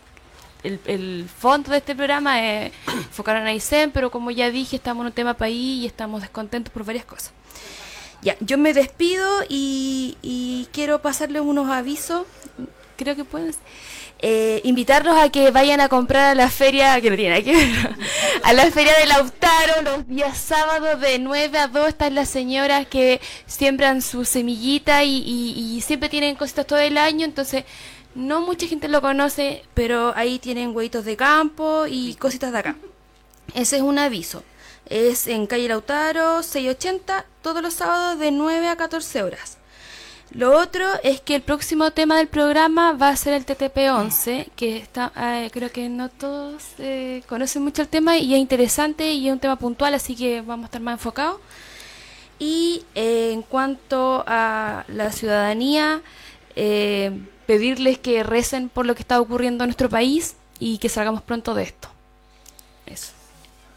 el, 0.64 1.28
fondo 1.28 1.72
de 1.72 1.78
este 1.78 1.96
programa 1.96 2.44
es 2.44 2.72
enfocar 2.88 3.38
en 3.38 3.48
Aysén, 3.48 3.92
pero 3.92 4.12
como 4.12 4.32
ya 4.32 4.52
dije, 4.52 4.76
estamos 4.76 5.02
en 5.02 5.08
un 5.08 5.14
tema 5.14 5.34
país 5.34 5.84
y 5.84 5.86
estamos 5.86 6.22
descontentos 6.22 6.72
por 6.72 6.86
varias 6.86 7.06
cosas. 7.06 7.32
Ya, 8.22 8.36
yo 8.40 8.58
me 8.58 8.74
despido 8.74 9.28
y, 9.50 10.68
quiero 10.72 11.02
pasarles 11.02 11.42
unos 11.42 11.70
avisos. 11.70 12.26
Creo 12.96 13.16
que 13.16 13.24
pueden. 13.24 13.54
Eh, 14.24 14.62
invitarlos 14.66 15.18
a 15.18 15.30
que 15.30 15.50
vayan 15.50 15.82
a 15.82 15.90
comprar 15.90 16.30
a 16.30 16.36
la 16.36 16.48
feria, 16.52 17.02
que 17.02 17.10
no 17.10 17.16
tiene 17.16 17.44
que 17.44 17.56
a 18.44 18.54
la 18.54 18.70
feria 18.70 18.94
de 19.00 19.08
Lautaro 19.08 19.82
los 19.82 20.08
días 20.08 20.38
sábados 20.38 21.02
de 21.02 21.18
9 21.18 21.58
a 21.58 21.68
2 21.68 21.88
están 21.88 22.14
las 22.14 22.30
señoras 22.30 22.86
que 22.86 23.20
siembran 23.48 24.04
su 24.04 24.24
semillita 24.24 25.04
y, 25.04 25.24
y 25.26 25.82
siempre 25.82 26.08
tienen 26.08 26.36
cositas 26.36 26.68
todo 26.68 26.78
el 26.78 27.00
año, 27.00 27.26
entonces 27.26 27.64
no 28.16 28.42
mucha 28.42 28.68
gente 28.68 28.88
lo 28.88 29.02
conoce, 29.02 29.64
pero 29.74 30.14
ahí 30.16 30.40
tienen 30.40 30.76
hueitos 30.76 31.06
de 31.06 31.18
campo 31.18 31.86
y 31.88 32.16
cositas 32.16 32.52
de 32.52 32.60
acá. 32.60 32.76
Ese 33.54 33.78
es 33.78 33.82
un 33.82 34.00
aviso. 34.00 34.44
Es 34.86 35.28
en 35.28 35.48
calle 35.48 35.68
Lautaro 35.68 36.44
680, 36.44 37.26
todos 37.42 37.62
los 37.62 37.74
sábados 37.74 38.20
de 38.20 38.32
9 38.32 38.68
a 38.68 38.76
14 38.76 39.24
horas. 39.24 39.58
Lo 40.34 40.58
otro 40.58 40.86
es 41.04 41.20
que 41.20 41.36
el 41.36 41.42
próximo 41.42 41.92
tema 41.92 42.18
del 42.18 42.28
programa 42.28 42.94
va 42.94 43.10
a 43.10 43.18
ser 43.18 43.34
el 43.34 43.46
TTP-11, 43.46 44.48
que 44.56 44.78
está, 44.78 45.12
eh, 45.18 45.50
creo 45.52 45.70
que 45.72 45.90
no 45.90 46.08
todos 46.08 46.64
eh, 46.80 47.22
conocen 47.28 47.64
mucho 47.64 47.82
el 47.82 47.90
tema 47.90 48.18
y 48.18 48.34
es 48.34 48.40
interesante 48.40 49.12
y 49.12 49.28
es 49.28 49.34
un 49.34 49.40
tema 49.40 49.58
puntual, 49.58 49.94
así 49.94 50.16
que 50.16 50.40
vamos 50.40 50.66
a 50.66 50.68
estar 50.68 50.82
más 50.82 50.94
enfocados. 50.94 51.42
Y 52.40 52.86
eh, 52.96 53.32
en 53.34 53.42
cuanto 53.42 54.24
a 54.26 54.86
la 54.88 55.12
ciudadanía, 55.12 56.02
pedirles 57.46 57.98
que 57.98 58.24
recen 58.24 58.70
por 58.70 58.86
lo 58.86 58.96
que 58.96 59.02
está 59.02 59.20
ocurriendo 59.20 59.64
en 59.64 59.70
nuestro 59.70 59.90
país 59.90 60.36
y 60.60 60.78
que 60.78 60.90
salgamos 60.90 61.22
pronto 61.22 61.54
de 61.54 61.64
esto. 61.64 61.90
Eso. 62.86 63.14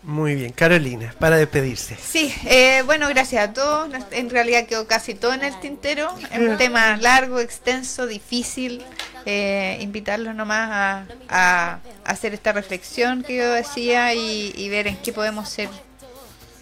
Muy 0.05 0.35
bien, 0.35 0.53
Carolina, 0.53 1.15
para 1.19 1.37
despedirse. 1.39 1.97
Sí, 1.97 2.35
eh, 2.45 2.83
bueno, 2.85 3.09
gracias 3.09 3.49
a 3.49 3.53
todos. 3.55 3.89
En 4.11 4.29
realidad 4.29 4.67
quedó 4.67 4.87
casi 4.87 5.15
todo 5.15 5.33
en 5.33 5.43
el 5.43 5.59
tintero. 5.61 6.15
Es 6.31 6.39
un 6.41 6.59
tema 6.59 6.99
largo, 6.99 7.41
extenso, 7.41 8.07
difícil. 8.07 8.85
Eh, 9.25 9.79
invitarlos 9.81 10.35
nomás 10.35 10.69
a, 10.71 11.07
a, 11.31 11.79
hacer 12.05 12.35
esta 12.35 12.53
reflexión 12.53 13.23
que 13.23 13.37
yo 13.37 13.51
decía 13.53 14.13
y, 14.13 14.69
ver 14.69 14.87
en 14.87 14.99
qué 14.99 15.15
podemos 15.15 15.49
ser, 15.49 15.71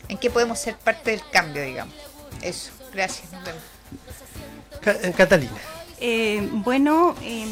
en 0.09 0.17
qué 0.19 0.31
podemos 0.31 0.61
ser 0.61 0.77
parte 0.77 1.11
del 1.11 1.23
cambio, 1.33 1.62
digamos. 1.65 1.95
Eso, 2.43 2.71
gracias. 2.93 3.29
Catalina. 5.17 5.72
Eh, 6.05 6.49
bueno, 6.53 7.15
em, 7.23 7.49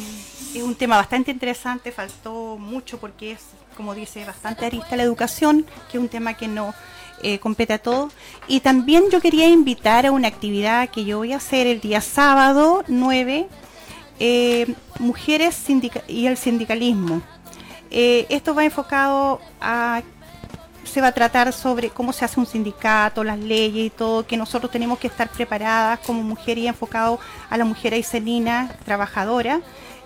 es 0.53 0.61
un 0.61 0.75
tema 0.75 0.97
bastante 0.97 1.31
interesante, 1.31 1.89
faltó 1.93 2.57
mucho 2.57 2.99
porque 2.99 3.31
es, 3.31 3.39
como 3.77 3.95
dice, 3.95 4.25
bastante 4.25 4.65
arista 4.65 4.97
la 4.97 5.03
educación, 5.03 5.65
que 5.89 5.97
es 5.97 6.03
un 6.03 6.09
tema 6.09 6.33
que 6.33 6.49
no 6.49 6.73
eh, 7.23 7.39
compete 7.39 7.71
a 7.71 7.77
todos. 7.77 8.11
Y 8.49 8.59
también 8.59 9.05
yo 9.09 9.21
quería 9.21 9.47
invitar 9.47 10.05
a 10.05 10.11
una 10.11 10.27
actividad 10.27 10.89
que 10.89 11.05
yo 11.05 11.19
voy 11.19 11.31
a 11.31 11.37
hacer 11.37 11.65
el 11.65 11.79
día 11.79 12.01
sábado 12.01 12.83
9, 12.89 13.47
eh, 14.19 14.75
Mujeres 14.99 15.57
y 16.09 16.25
el 16.25 16.35
Sindicalismo. 16.35 17.21
esto 17.89 18.53
va 18.53 18.65
enfocado 18.65 19.39
a 19.61 20.01
se 20.83 21.01
va 21.01 21.07
a 21.07 21.11
tratar 21.11 21.53
sobre 21.53 21.89
cómo 21.89 22.13
se 22.13 22.25
hace 22.25 22.39
un 22.39 22.45
sindicato, 22.45 23.23
las 23.23 23.39
leyes 23.39 23.85
y 23.85 23.89
todo, 23.89 24.25
que 24.25 24.37
nosotros 24.37 24.71
tenemos 24.71 24.99
que 24.99 25.07
estar 25.07 25.29
preparadas 25.29 25.99
como 25.99 26.23
mujer 26.23 26.57
y 26.57 26.67
enfocado 26.67 27.19
a 27.49 27.57
la 27.57 27.65
mujer 27.65 27.93
aicelina 27.93 28.75
trabajadora. 28.85 29.61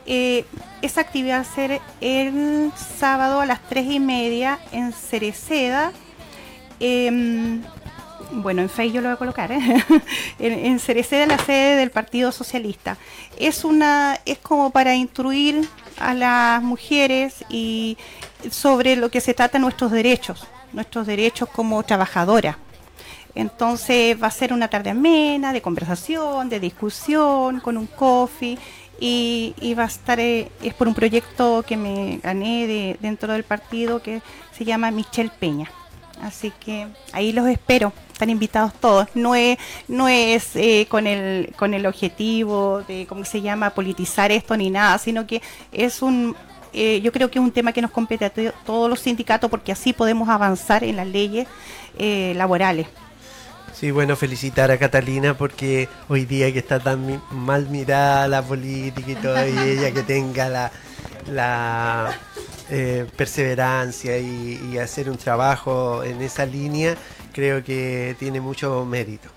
Eh, 0.05 0.45
esa 0.81 1.01
actividad 1.01 1.37
va 1.37 1.41
a 1.41 1.43
ser 1.43 1.81
el 2.01 2.71
sábado 2.97 3.41
a 3.41 3.45
las 3.45 3.61
tres 3.67 3.87
y 3.89 3.99
media 3.99 4.59
en 4.71 4.93
Cereceda. 4.93 5.91
Em, 6.79 7.63
bueno, 8.31 8.61
en 8.61 8.69
Facebook 8.69 8.95
yo 8.95 9.01
lo 9.01 9.07
voy 9.07 9.15
a 9.15 9.17
colocar, 9.17 9.51
¿eh? 9.51 9.59
en, 10.39 10.65
en, 10.65 10.79
Cereceda, 10.79 11.25
la 11.25 11.39
sede 11.39 11.77
del 11.77 11.89
Partido 11.89 12.31
Socialista. 12.31 12.97
Es 13.39 13.63
una, 13.63 14.19
es 14.25 14.37
como 14.37 14.69
para 14.71 14.93
instruir 14.95 15.67
a 15.97 16.13
las 16.13 16.61
mujeres 16.61 17.45
y 17.49 17.97
sobre 18.51 18.95
lo 18.95 19.09
que 19.09 19.21
se 19.21 19.33
trata 19.33 19.57
nuestros 19.57 19.91
derechos 19.91 20.47
nuestros 20.75 21.07
derechos 21.07 21.49
como 21.49 21.81
trabajadora. 21.83 22.59
Entonces 23.33 24.21
va 24.21 24.27
a 24.27 24.31
ser 24.31 24.53
una 24.53 24.69
tarde 24.69 24.91
amena, 24.91 25.51
de 25.51 25.61
conversación, 25.61 26.47
de 26.47 26.59
discusión, 26.59 27.59
con 27.59 27.77
un 27.77 27.87
coffee 27.87 28.57
y, 28.99 29.73
va 29.77 29.83
a 29.83 29.87
estar, 29.87 30.19
eh, 30.19 30.49
es 30.61 30.73
por 30.73 30.87
un 30.87 30.93
proyecto 30.93 31.63
que 31.67 31.75
me 31.75 32.19
gané 32.23 32.67
de, 32.67 32.97
dentro 33.01 33.33
del 33.33 33.43
partido 33.43 34.01
que 34.01 34.21
se 34.53 34.63
llama 34.63 34.91
Michelle 34.91 35.31
Peña. 35.37 35.69
Así 36.21 36.51
que 36.63 36.87
ahí 37.11 37.33
los 37.33 37.45
espero, 37.47 37.91
están 38.13 38.29
invitados 38.29 38.73
todos. 38.73 39.07
No 39.15 39.35
es, 39.35 39.57
no 39.89 40.07
es 40.07 40.55
eh, 40.55 40.87
con, 40.89 41.07
el, 41.07 41.53
con 41.57 41.73
el 41.73 41.85
objetivo 41.85 42.83
de, 42.87 43.05
¿cómo 43.05 43.25
se 43.25 43.41
llama?, 43.41 43.71
politizar 43.71 44.31
esto 44.31 44.55
ni 44.55 44.69
nada, 44.69 44.97
sino 44.97 45.27
que 45.27 45.41
es 45.73 46.01
un, 46.01 46.35
eh, 46.75 46.99
yo 47.01 47.11
creo 47.13 47.31
que 47.31 47.39
es 47.39 47.43
un 47.43 47.51
tema 47.51 47.71
que 47.71 47.81
nos 47.81 47.89
compete 47.89 48.25
a 48.25 48.29
todos 48.29 48.89
los 48.89 48.99
sindicatos 48.99 49.49
porque 49.49 49.71
así 49.71 49.93
podemos 49.93 50.27
avanzar 50.27 50.83
en 50.83 50.97
las 50.97 51.07
leyes 51.07 51.47
eh, 51.97 52.33
laborales. 52.35 52.87
Sí, 53.73 53.91
bueno, 53.91 54.15
felicitar 54.15 54.71
a 54.71 54.77
Catalina 54.77 55.37
porque 55.37 55.87
hoy 56.09 56.25
día 56.25 56.51
que 56.51 56.59
está 56.59 56.79
tan 56.79 57.21
mal 57.31 57.69
mirada 57.69 58.27
la 58.27 58.41
política 58.41 59.11
y 59.11 59.15
todo, 59.15 59.47
y 59.47 59.57
ella 59.69 59.91
que 59.91 60.03
tenga 60.03 60.49
la, 60.49 60.71
la 61.31 62.17
eh, 62.69 63.05
perseverancia 63.15 64.17
y, 64.17 64.71
y 64.71 64.77
hacer 64.77 65.09
un 65.09 65.17
trabajo 65.17 66.03
en 66.03 66.21
esa 66.21 66.45
línea, 66.45 66.95
creo 67.33 67.63
que 67.63 68.15
tiene 68.19 68.41
mucho 68.41 68.85
mérito. 68.85 69.34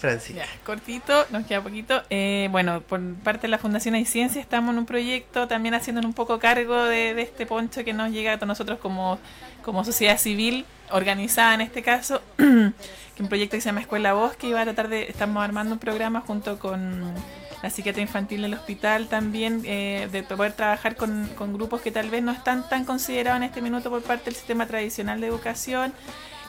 Francisca. 0.00 0.44
cortito, 0.64 1.26
nos 1.30 1.46
queda 1.46 1.62
poquito. 1.62 2.02
Eh, 2.08 2.48
bueno, 2.50 2.80
por 2.80 3.00
parte 3.16 3.42
de 3.42 3.48
la 3.48 3.58
Fundación 3.58 3.94
Hay 3.94 4.06
Ciencia 4.06 4.40
estamos 4.40 4.72
en 4.72 4.78
un 4.78 4.86
proyecto 4.86 5.46
también 5.46 5.74
haciendo 5.74 6.00
un 6.06 6.14
poco 6.14 6.38
cargo 6.38 6.84
de, 6.84 7.20
este 7.20 7.46
poncho 7.46 7.84
que 7.84 7.92
nos 7.92 8.10
llega 8.10 8.32
a 8.32 8.46
nosotros 8.46 8.78
como, 8.78 9.18
como 9.62 9.84
sociedad 9.84 10.18
civil 10.18 10.64
organizada 10.90 11.54
en 11.54 11.60
este 11.60 11.82
caso, 11.82 12.22
que 12.36 13.22
un 13.22 13.28
proyecto 13.28 13.56
que 13.56 13.60
se 13.60 13.68
llama 13.68 13.82
Escuela 13.82 14.14
Bosque 14.14 14.48
y 14.48 14.52
va 14.52 14.62
a 14.62 14.64
tratar 14.64 14.88
de, 14.88 15.02
estamos 15.02 15.44
armando 15.44 15.74
un 15.74 15.78
programa 15.78 16.22
junto 16.22 16.58
con 16.58 17.14
la 17.62 17.68
psiquiatría 17.68 18.02
infantil 18.02 18.40
del 18.40 18.54
hospital 18.54 19.08
también, 19.08 19.62
eh, 19.66 20.08
de 20.10 20.22
poder 20.22 20.54
trabajar 20.54 20.96
con, 20.96 21.28
con 21.36 21.52
grupos 21.52 21.82
que 21.82 21.90
tal 21.90 22.08
vez 22.08 22.22
no 22.22 22.32
están 22.32 22.66
tan 22.68 22.86
considerados 22.86 23.36
en 23.36 23.42
este 23.42 23.60
minuto 23.60 23.90
por 23.90 24.02
parte 24.02 24.26
del 24.26 24.34
sistema 24.34 24.66
tradicional 24.66 25.20
de 25.20 25.26
educación 25.26 25.92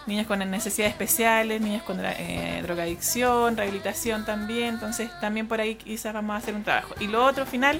niños 0.07 0.27
con 0.27 0.39
necesidades 0.49 0.93
especiales, 0.93 1.61
niños 1.61 1.83
con 1.83 1.99
eh, 2.01 2.59
drogadicción, 2.63 3.55
rehabilitación 3.55 4.25
también, 4.25 4.75
entonces 4.75 5.09
también 5.19 5.47
por 5.47 5.61
ahí 5.61 5.75
quizás 5.75 6.13
vamos 6.13 6.33
a 6.33 6.37
hacer 6.37 6.55
un 6.55 6.63
trabajo. 6.63 6.95
Y 6.99 7.07
lo 7.07 7.23
otro 7.25 7.45
final, 7.45 7.79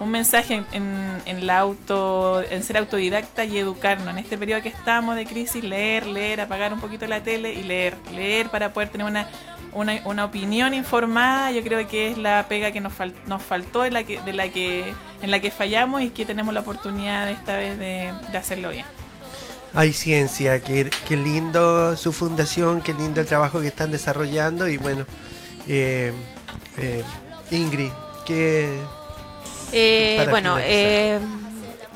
un 0.00 0.10
mensaje 0.10 0.64
en, 0.72 1.46
la 1.46 1.58
auto, 1.58 2.42
en 2.42 2.62
ser 2.62 2.78
autodidacta 2.78 3.44
y 3.44 3.58
educarnos. 3.58 4.08
En 4.08 4.18
este 4.18 4.38
periodo 4.38 4.62
que 4.62 4.70
estamos 4.70 5.16
de 5.16 5.26
crisis, 5.26 5.62
leer, 5.62 6.06
leer, 6.06 6.40
apagar 6.40 6.72
un 6.72 6.80
poquito 6.80 7.06
la 7.06 7.22
tele 7.22 7.52
y 7.52 7.62
leer, 7.62 7.96
leer 8.12 8.48
para 8.48 8.72
poder 8.72 8.88
tener 8.88 9.06
una, 9.72 10.24
opinión 10.24 10.74
informada. 10.74 11.50
Yo 11.52 11.62
creo 11.62 11.86
que 11.86 12.08
es 12.08 12.18
la 12.18 12.46
pega 12.48 12.72
que 12.72 12.80
nos, 12.80 12.94
nos 13.26 13.42
faltó, 13.42 13.84
en 13.84 13.94
la 13.94 14.04
que, 14.04 14.20
de 14.22 14.32
la 14.32 14.48
que, 14.48 14.94
en 15.22 15.30
la 15.30 15.40
que 15.40 15.50
fallamos 15.50 16.02
y 16.02 16.10
que 16.10 16.24
tenemos 16.24 16.54
la 16.54 16.60
oportunidad 16.60 17.30
esta 17.30 17.56
vez 17.56 17.78
de 17.78 18.38
hacerlo 18.38 18.70
bien. 18.70 18.86
Hay 19.72 19.92
ciencia, 19.92 20.60
qué, 20.60 20.90
qué, 21.06 21.16
lindo 21.16 21.96
su 21.96 22.12
fundación, 22.12 22.80
qué 22.80 22.92
lindo 22.92 23.20
el 23.20 23.26
trabajo 23.26 23.60
que 23.60 23.68
están 23.68 23.92
desarrollando 23.92 24.68
y 24.68 24.78
bueno, 24.78 25.06
eh, 25.68 26.12
eh, 26.76 27.04
Ingrid, 27.52 27.92
¿qué... 28.26 28.80
Eh, 29.72 30.26
bueno, 30.28 30.56
eh, 30.58 31.20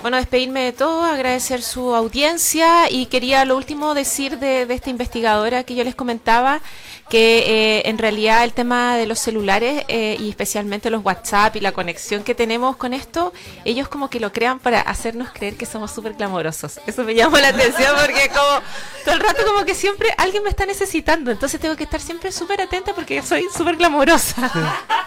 bueno, 0.02 0.18
despedirme 0.18 0.60
de 0.60 0.72
todo, 0.72 1.02
agradecer 1.02 1.62
su 1.62 1.94
audiencia 1.96 2.88
y 2.88 3.06
quería 3.06 3.44
lo 3.44 3.56
último 3.56 3.94
decir 3.94 4.38
de, 4.38 4.66
de 4.66 4.74
esta 4.74 4.90
investigadora 4.90 5.64
que 5.64 5.74
yo 5.74 5.82
les 5.82 5.96
comentaba 5.96 6.60
que 7.08 7.38
eh, 7.78 7.88
en 7.88 7.98
realidad 7.98 8.44
el 8.44 8.52
tema 8.52 8.96
de 8.96 9.06
los 9.06 9.18
celulares 9.18 9.84
eh, 9.88 10.16
y 10.18 10.30
especialmente 10.30 10.90
los 10.90 11.04
WhatsApp 11.04 11.56
y 11.56 11.60
la 11.60 11.72
conexión 11.72 12.24
que 12.24 12.34
tenemos 12.34 12.76
con 12.76 12.94
esto, 12.94 13.32
ellos 13.64 13.88
como 13.88 14.08
que 14.08 14.20
lo 14.20 14.32
crean 14.32 14.58
para 14.58 14.80
hacernos 14.80 15.30
creer 15.30 15.56
que 15.56 15.66
somos 15.66 15.90
súper 15.90 16.14
clamorosos. 16.14 16.80
Eso 16.86 17.04
me 17.04 17.14
llamó 17.14 17.38
la 17.38 17.48
atención 17.48 17.94
porque 18.00 18.28
como 18.28 18.60
todo 19.04 19.14
el 19.14 19.20
rato 19.20 19.44
como 19.44 19.64
que 19.64 19.74
siempre 19.74 20.14
alguien 20.16 20.42
me 20.42 20.50
está 20.50 20.66
necesitando, 20.66 21.30
entonces 21.30 21.60
tengo 21.60 21.76
que 21.76 21.84
estar 21.84 22.00
siempre 22.00 22.32
súper 22.32 22.62
atenta 22.62 22.94
porque 22.94 23.22
soy 23.22 23.46
súper 23.54 23.76
glamorosa. 23.76 24.50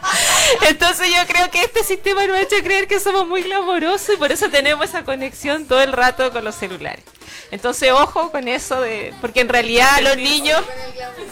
entonces 0.70 1.10
yo 1.10 1.26
creo 1.28 1.50
que 1.50 1.64
este 1.64 1.84
sistema 1.84 2.26
nos 2.28 2.38
ha 2.38 2.42
hecho 2.42 2.58
creer 2.64 2.88
que 2.88 3.00
somos 3.00 3.28
muy 3.28 3.42
glamorosos 3.42 4.16
y 4.16 4.18
por 4.18 4.32
eso 4.32 4.50
tenemos 4.50 4.86
esa 4.86 5.04
conexión 5.04 5.66
todo 5.66 5.82
el 5.82 5.92
rato 5.92 6.32
con 6.32 6.44
los 6.44 6.56
celulares. 6.56 7.04
Entonces, 7.52 7.92
ojo 7.92 8.32
con 8.32 8.48
eso 8.48 8.82
de. 8.82 9.14
Porque 9.22 9.42
en 9.42 9.50
realidad 9.50 10.02
los 10.02 10.18
niños. 10.18 10.62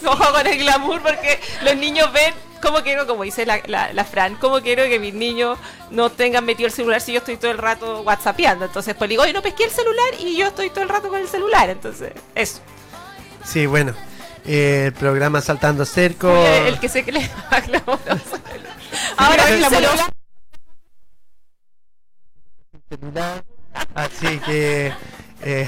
Ojo 0.05 0.33
con 0.33 0.47
el 0.47 0.54
glamour, 0.57 1.01
porque 1.01 1.39
los 1.63 1.75
niños 1.75 2.11
ven. 2.13 2.33
¿Cómo 2.61 2.81
quiero, 2.81 3.05
como 3.05 3.23
dice 3.23 3.45
la, 3.45 3.61
la, 3.67 4.05
Fran, 4.05 4.37
cómo 4.37 4.59
quiero 4.61 4.85
que 4.85 4.97
mis 4.97 5.13
niños 5.13 5.59
no 5.91 6.09
tengan 6.09 6.45
metido 6.45 6.65
el 6.65 6.73
celular 6.73 6.99
si 6.99 7.11
yo 7.11 7.19
estoy 7.19 7.37
todo 7.37 7.51
el 7.51 7.59
rato 7.59 8.01
whatsappeando? 8.01 8.65
Entonces, 8.65 8.95
pues 8.95 9.07
digo, 9.07 9.21
oye, 9.21 9.33
no 9.33 9.43
pesqué 9.43 9.65
el 9.65 9.71
celular 9.71 10.07
y 10.19 10.35
yo 10.35 10.47
estoy 10.47 10.71
todo 10.71 10.81
el 10.81 10.89
rato 10.89 11.09
con 11.09 11.19
el 11.19 11.27
celular. 11.27 11.69
Entonces, 11.69 12.13
eso. 12.33 12.61
Sí, 13.43 13.67
bueno. 13.67 13.93
Eh, 14.47 14.85
el 14.87 14.93
programa 14.93 15.41
Saltando 15.41 15.85
Cerco. 15.85 16.29
el 16.45 16.79
que 16.79 16.89
sé 16.89 17.03
que 17.03 17.11
le 17.11 17.19
va 17.19 17.97
Ahora 19.17 19.49
el 19.49 19.65
celular. 19.65 20.13
Así 23.93 24.39
que 24.39 24.93
eh, 25.43 25.67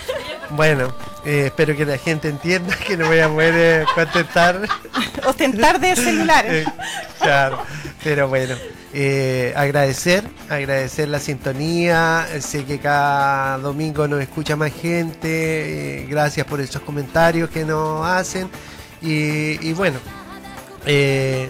bueno, 0.50 0.94
eh, 1.24 1.44
espero 1.46 1.76
que 1.76 1.84
la 1.84 1.98
gente 1.98 2.28
entienda 2.28 2.76
que 2.76 2.96
no 2.96 3.06
voy 3.06 3.18
a 3.18 3.28
poder 3.28 3.82
eh, 3.82 3.86
contestar. 3.94 4.60
Ostentar 5.26 5.80
de 5.80 5.96
celular. 5.96 6.46
claro, 7.18 7.58
pero 8.02 8.28
bueno, 8.28 8.54
agradecer, 9.54 10.24
agradecer 10.48 11.08
la 11.08 11.18
sintonía. 11.18 12.26
Sé 12.40 12.64
que 12.64 12.78
cada 12.78 13.58
domingo 13.58 14.06
nos 14.08 14.20
escucha 14.20 14.56
más 14.56 14.72
gente. 14.72 16.06
gracias 16.08 16.46
por 16.46 16.60
esos 16.60 16.82
comentarios 16.82 17.50
que 17.50 17.64
nos 17.64 18.06
hacen. 18.06 18.48
Y, 19.02 19.72
bueno, 19.74 19.98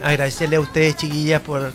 agradecerle 0.02 0.56
a 0.56 0.60
ustedes, 0.60 0.96
chiquillas, 0.96 1.40
por, 1.42 1.72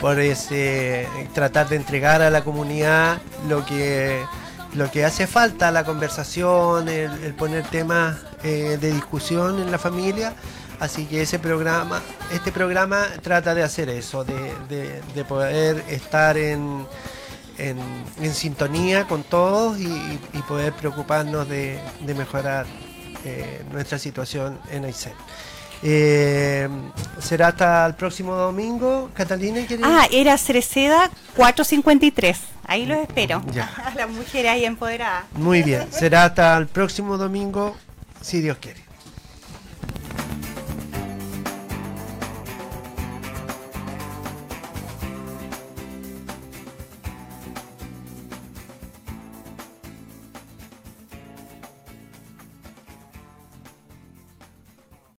por 0.00 0.20
ese 0.20 1.08
tratar 1.34 1.68
de 1.68 1.76
entregar 1.76 2.22
a 2.22 2.30
la 2.30 2.44
comunidad 2.44 3.20
lo 3.48 3.66
que 3.66 4.22
lo 4.74 4.90
que 4.90 5.04
hace 5.04 5.26
falta, 5.26 5.70
la 5.70 5.84
conversación, 5.84 6.88
el, 6.88 7.34
poner 7.34 7.64
temas 7.64 8.16
eh, 8.42 8.78
de 8.80 8.92
discusión 8.92 9.60
en 9.60 9.70
la 9.70 9.78
familia. 9.78 10.34
Así 10.80 11.06
que 11.06 11.22
ese 11.22 11.38
programa, 11.38 12.02
este 12.32 12.50
programa 12.50 13.06
trata 13.22 13.54
de 13.54 13.62
hacer 13.62 13.88
eso, 13.88 14.24
de, 14.24 15.24
poder 15.28 15.84
estar 15.88 16.36
en, 16.36 16.86
sintonía 18.32 19.06
con 19.06 19.22
todos 19.22 19.78
y, 19.78 20.18
poder 20.48 20.72
preocuparnos 20.72 21.48
de, 21.48 21.80
mejorar 22.16 22.66
eh, 23.24 23.62
nuestra 23.70 23.98
situación 23.98 24.58
en 24.70 24.84
Aysén. 24.86 25.12
Eh, 25.82 26.68
será 27.20 27.48
hasta 27.48 27.86
el 27.86 27.94
próximo 27.94 28.34
domingo, 28.34 29.10
Catalina. 29.14 29.60
Ah, 29.82 30.06
era 30.12 30.38
Cereceda 30.38 31.10
453. 31.36 32.38
Ahí 32.66 32.86
los 32.86 32.98
espero. 32.98 33.42
Ya. 33.52 33.70
A 33.84 33.94
las 33.96 34.08
mujeres 34.08 34.50
ahí 34.52 34.64
empoderadas. 34.64 35.24
Muy 35.32 35.62
bien. 35.62 35.86
Será 35.92 36.24
hasta 36.24 36.56
el 36.56 36.68
próximo 36.68 37.18
domingo, 37.18 37.76
si 38.20 38.40
Dios 38.40 38.58
quiere. 38.58 38.80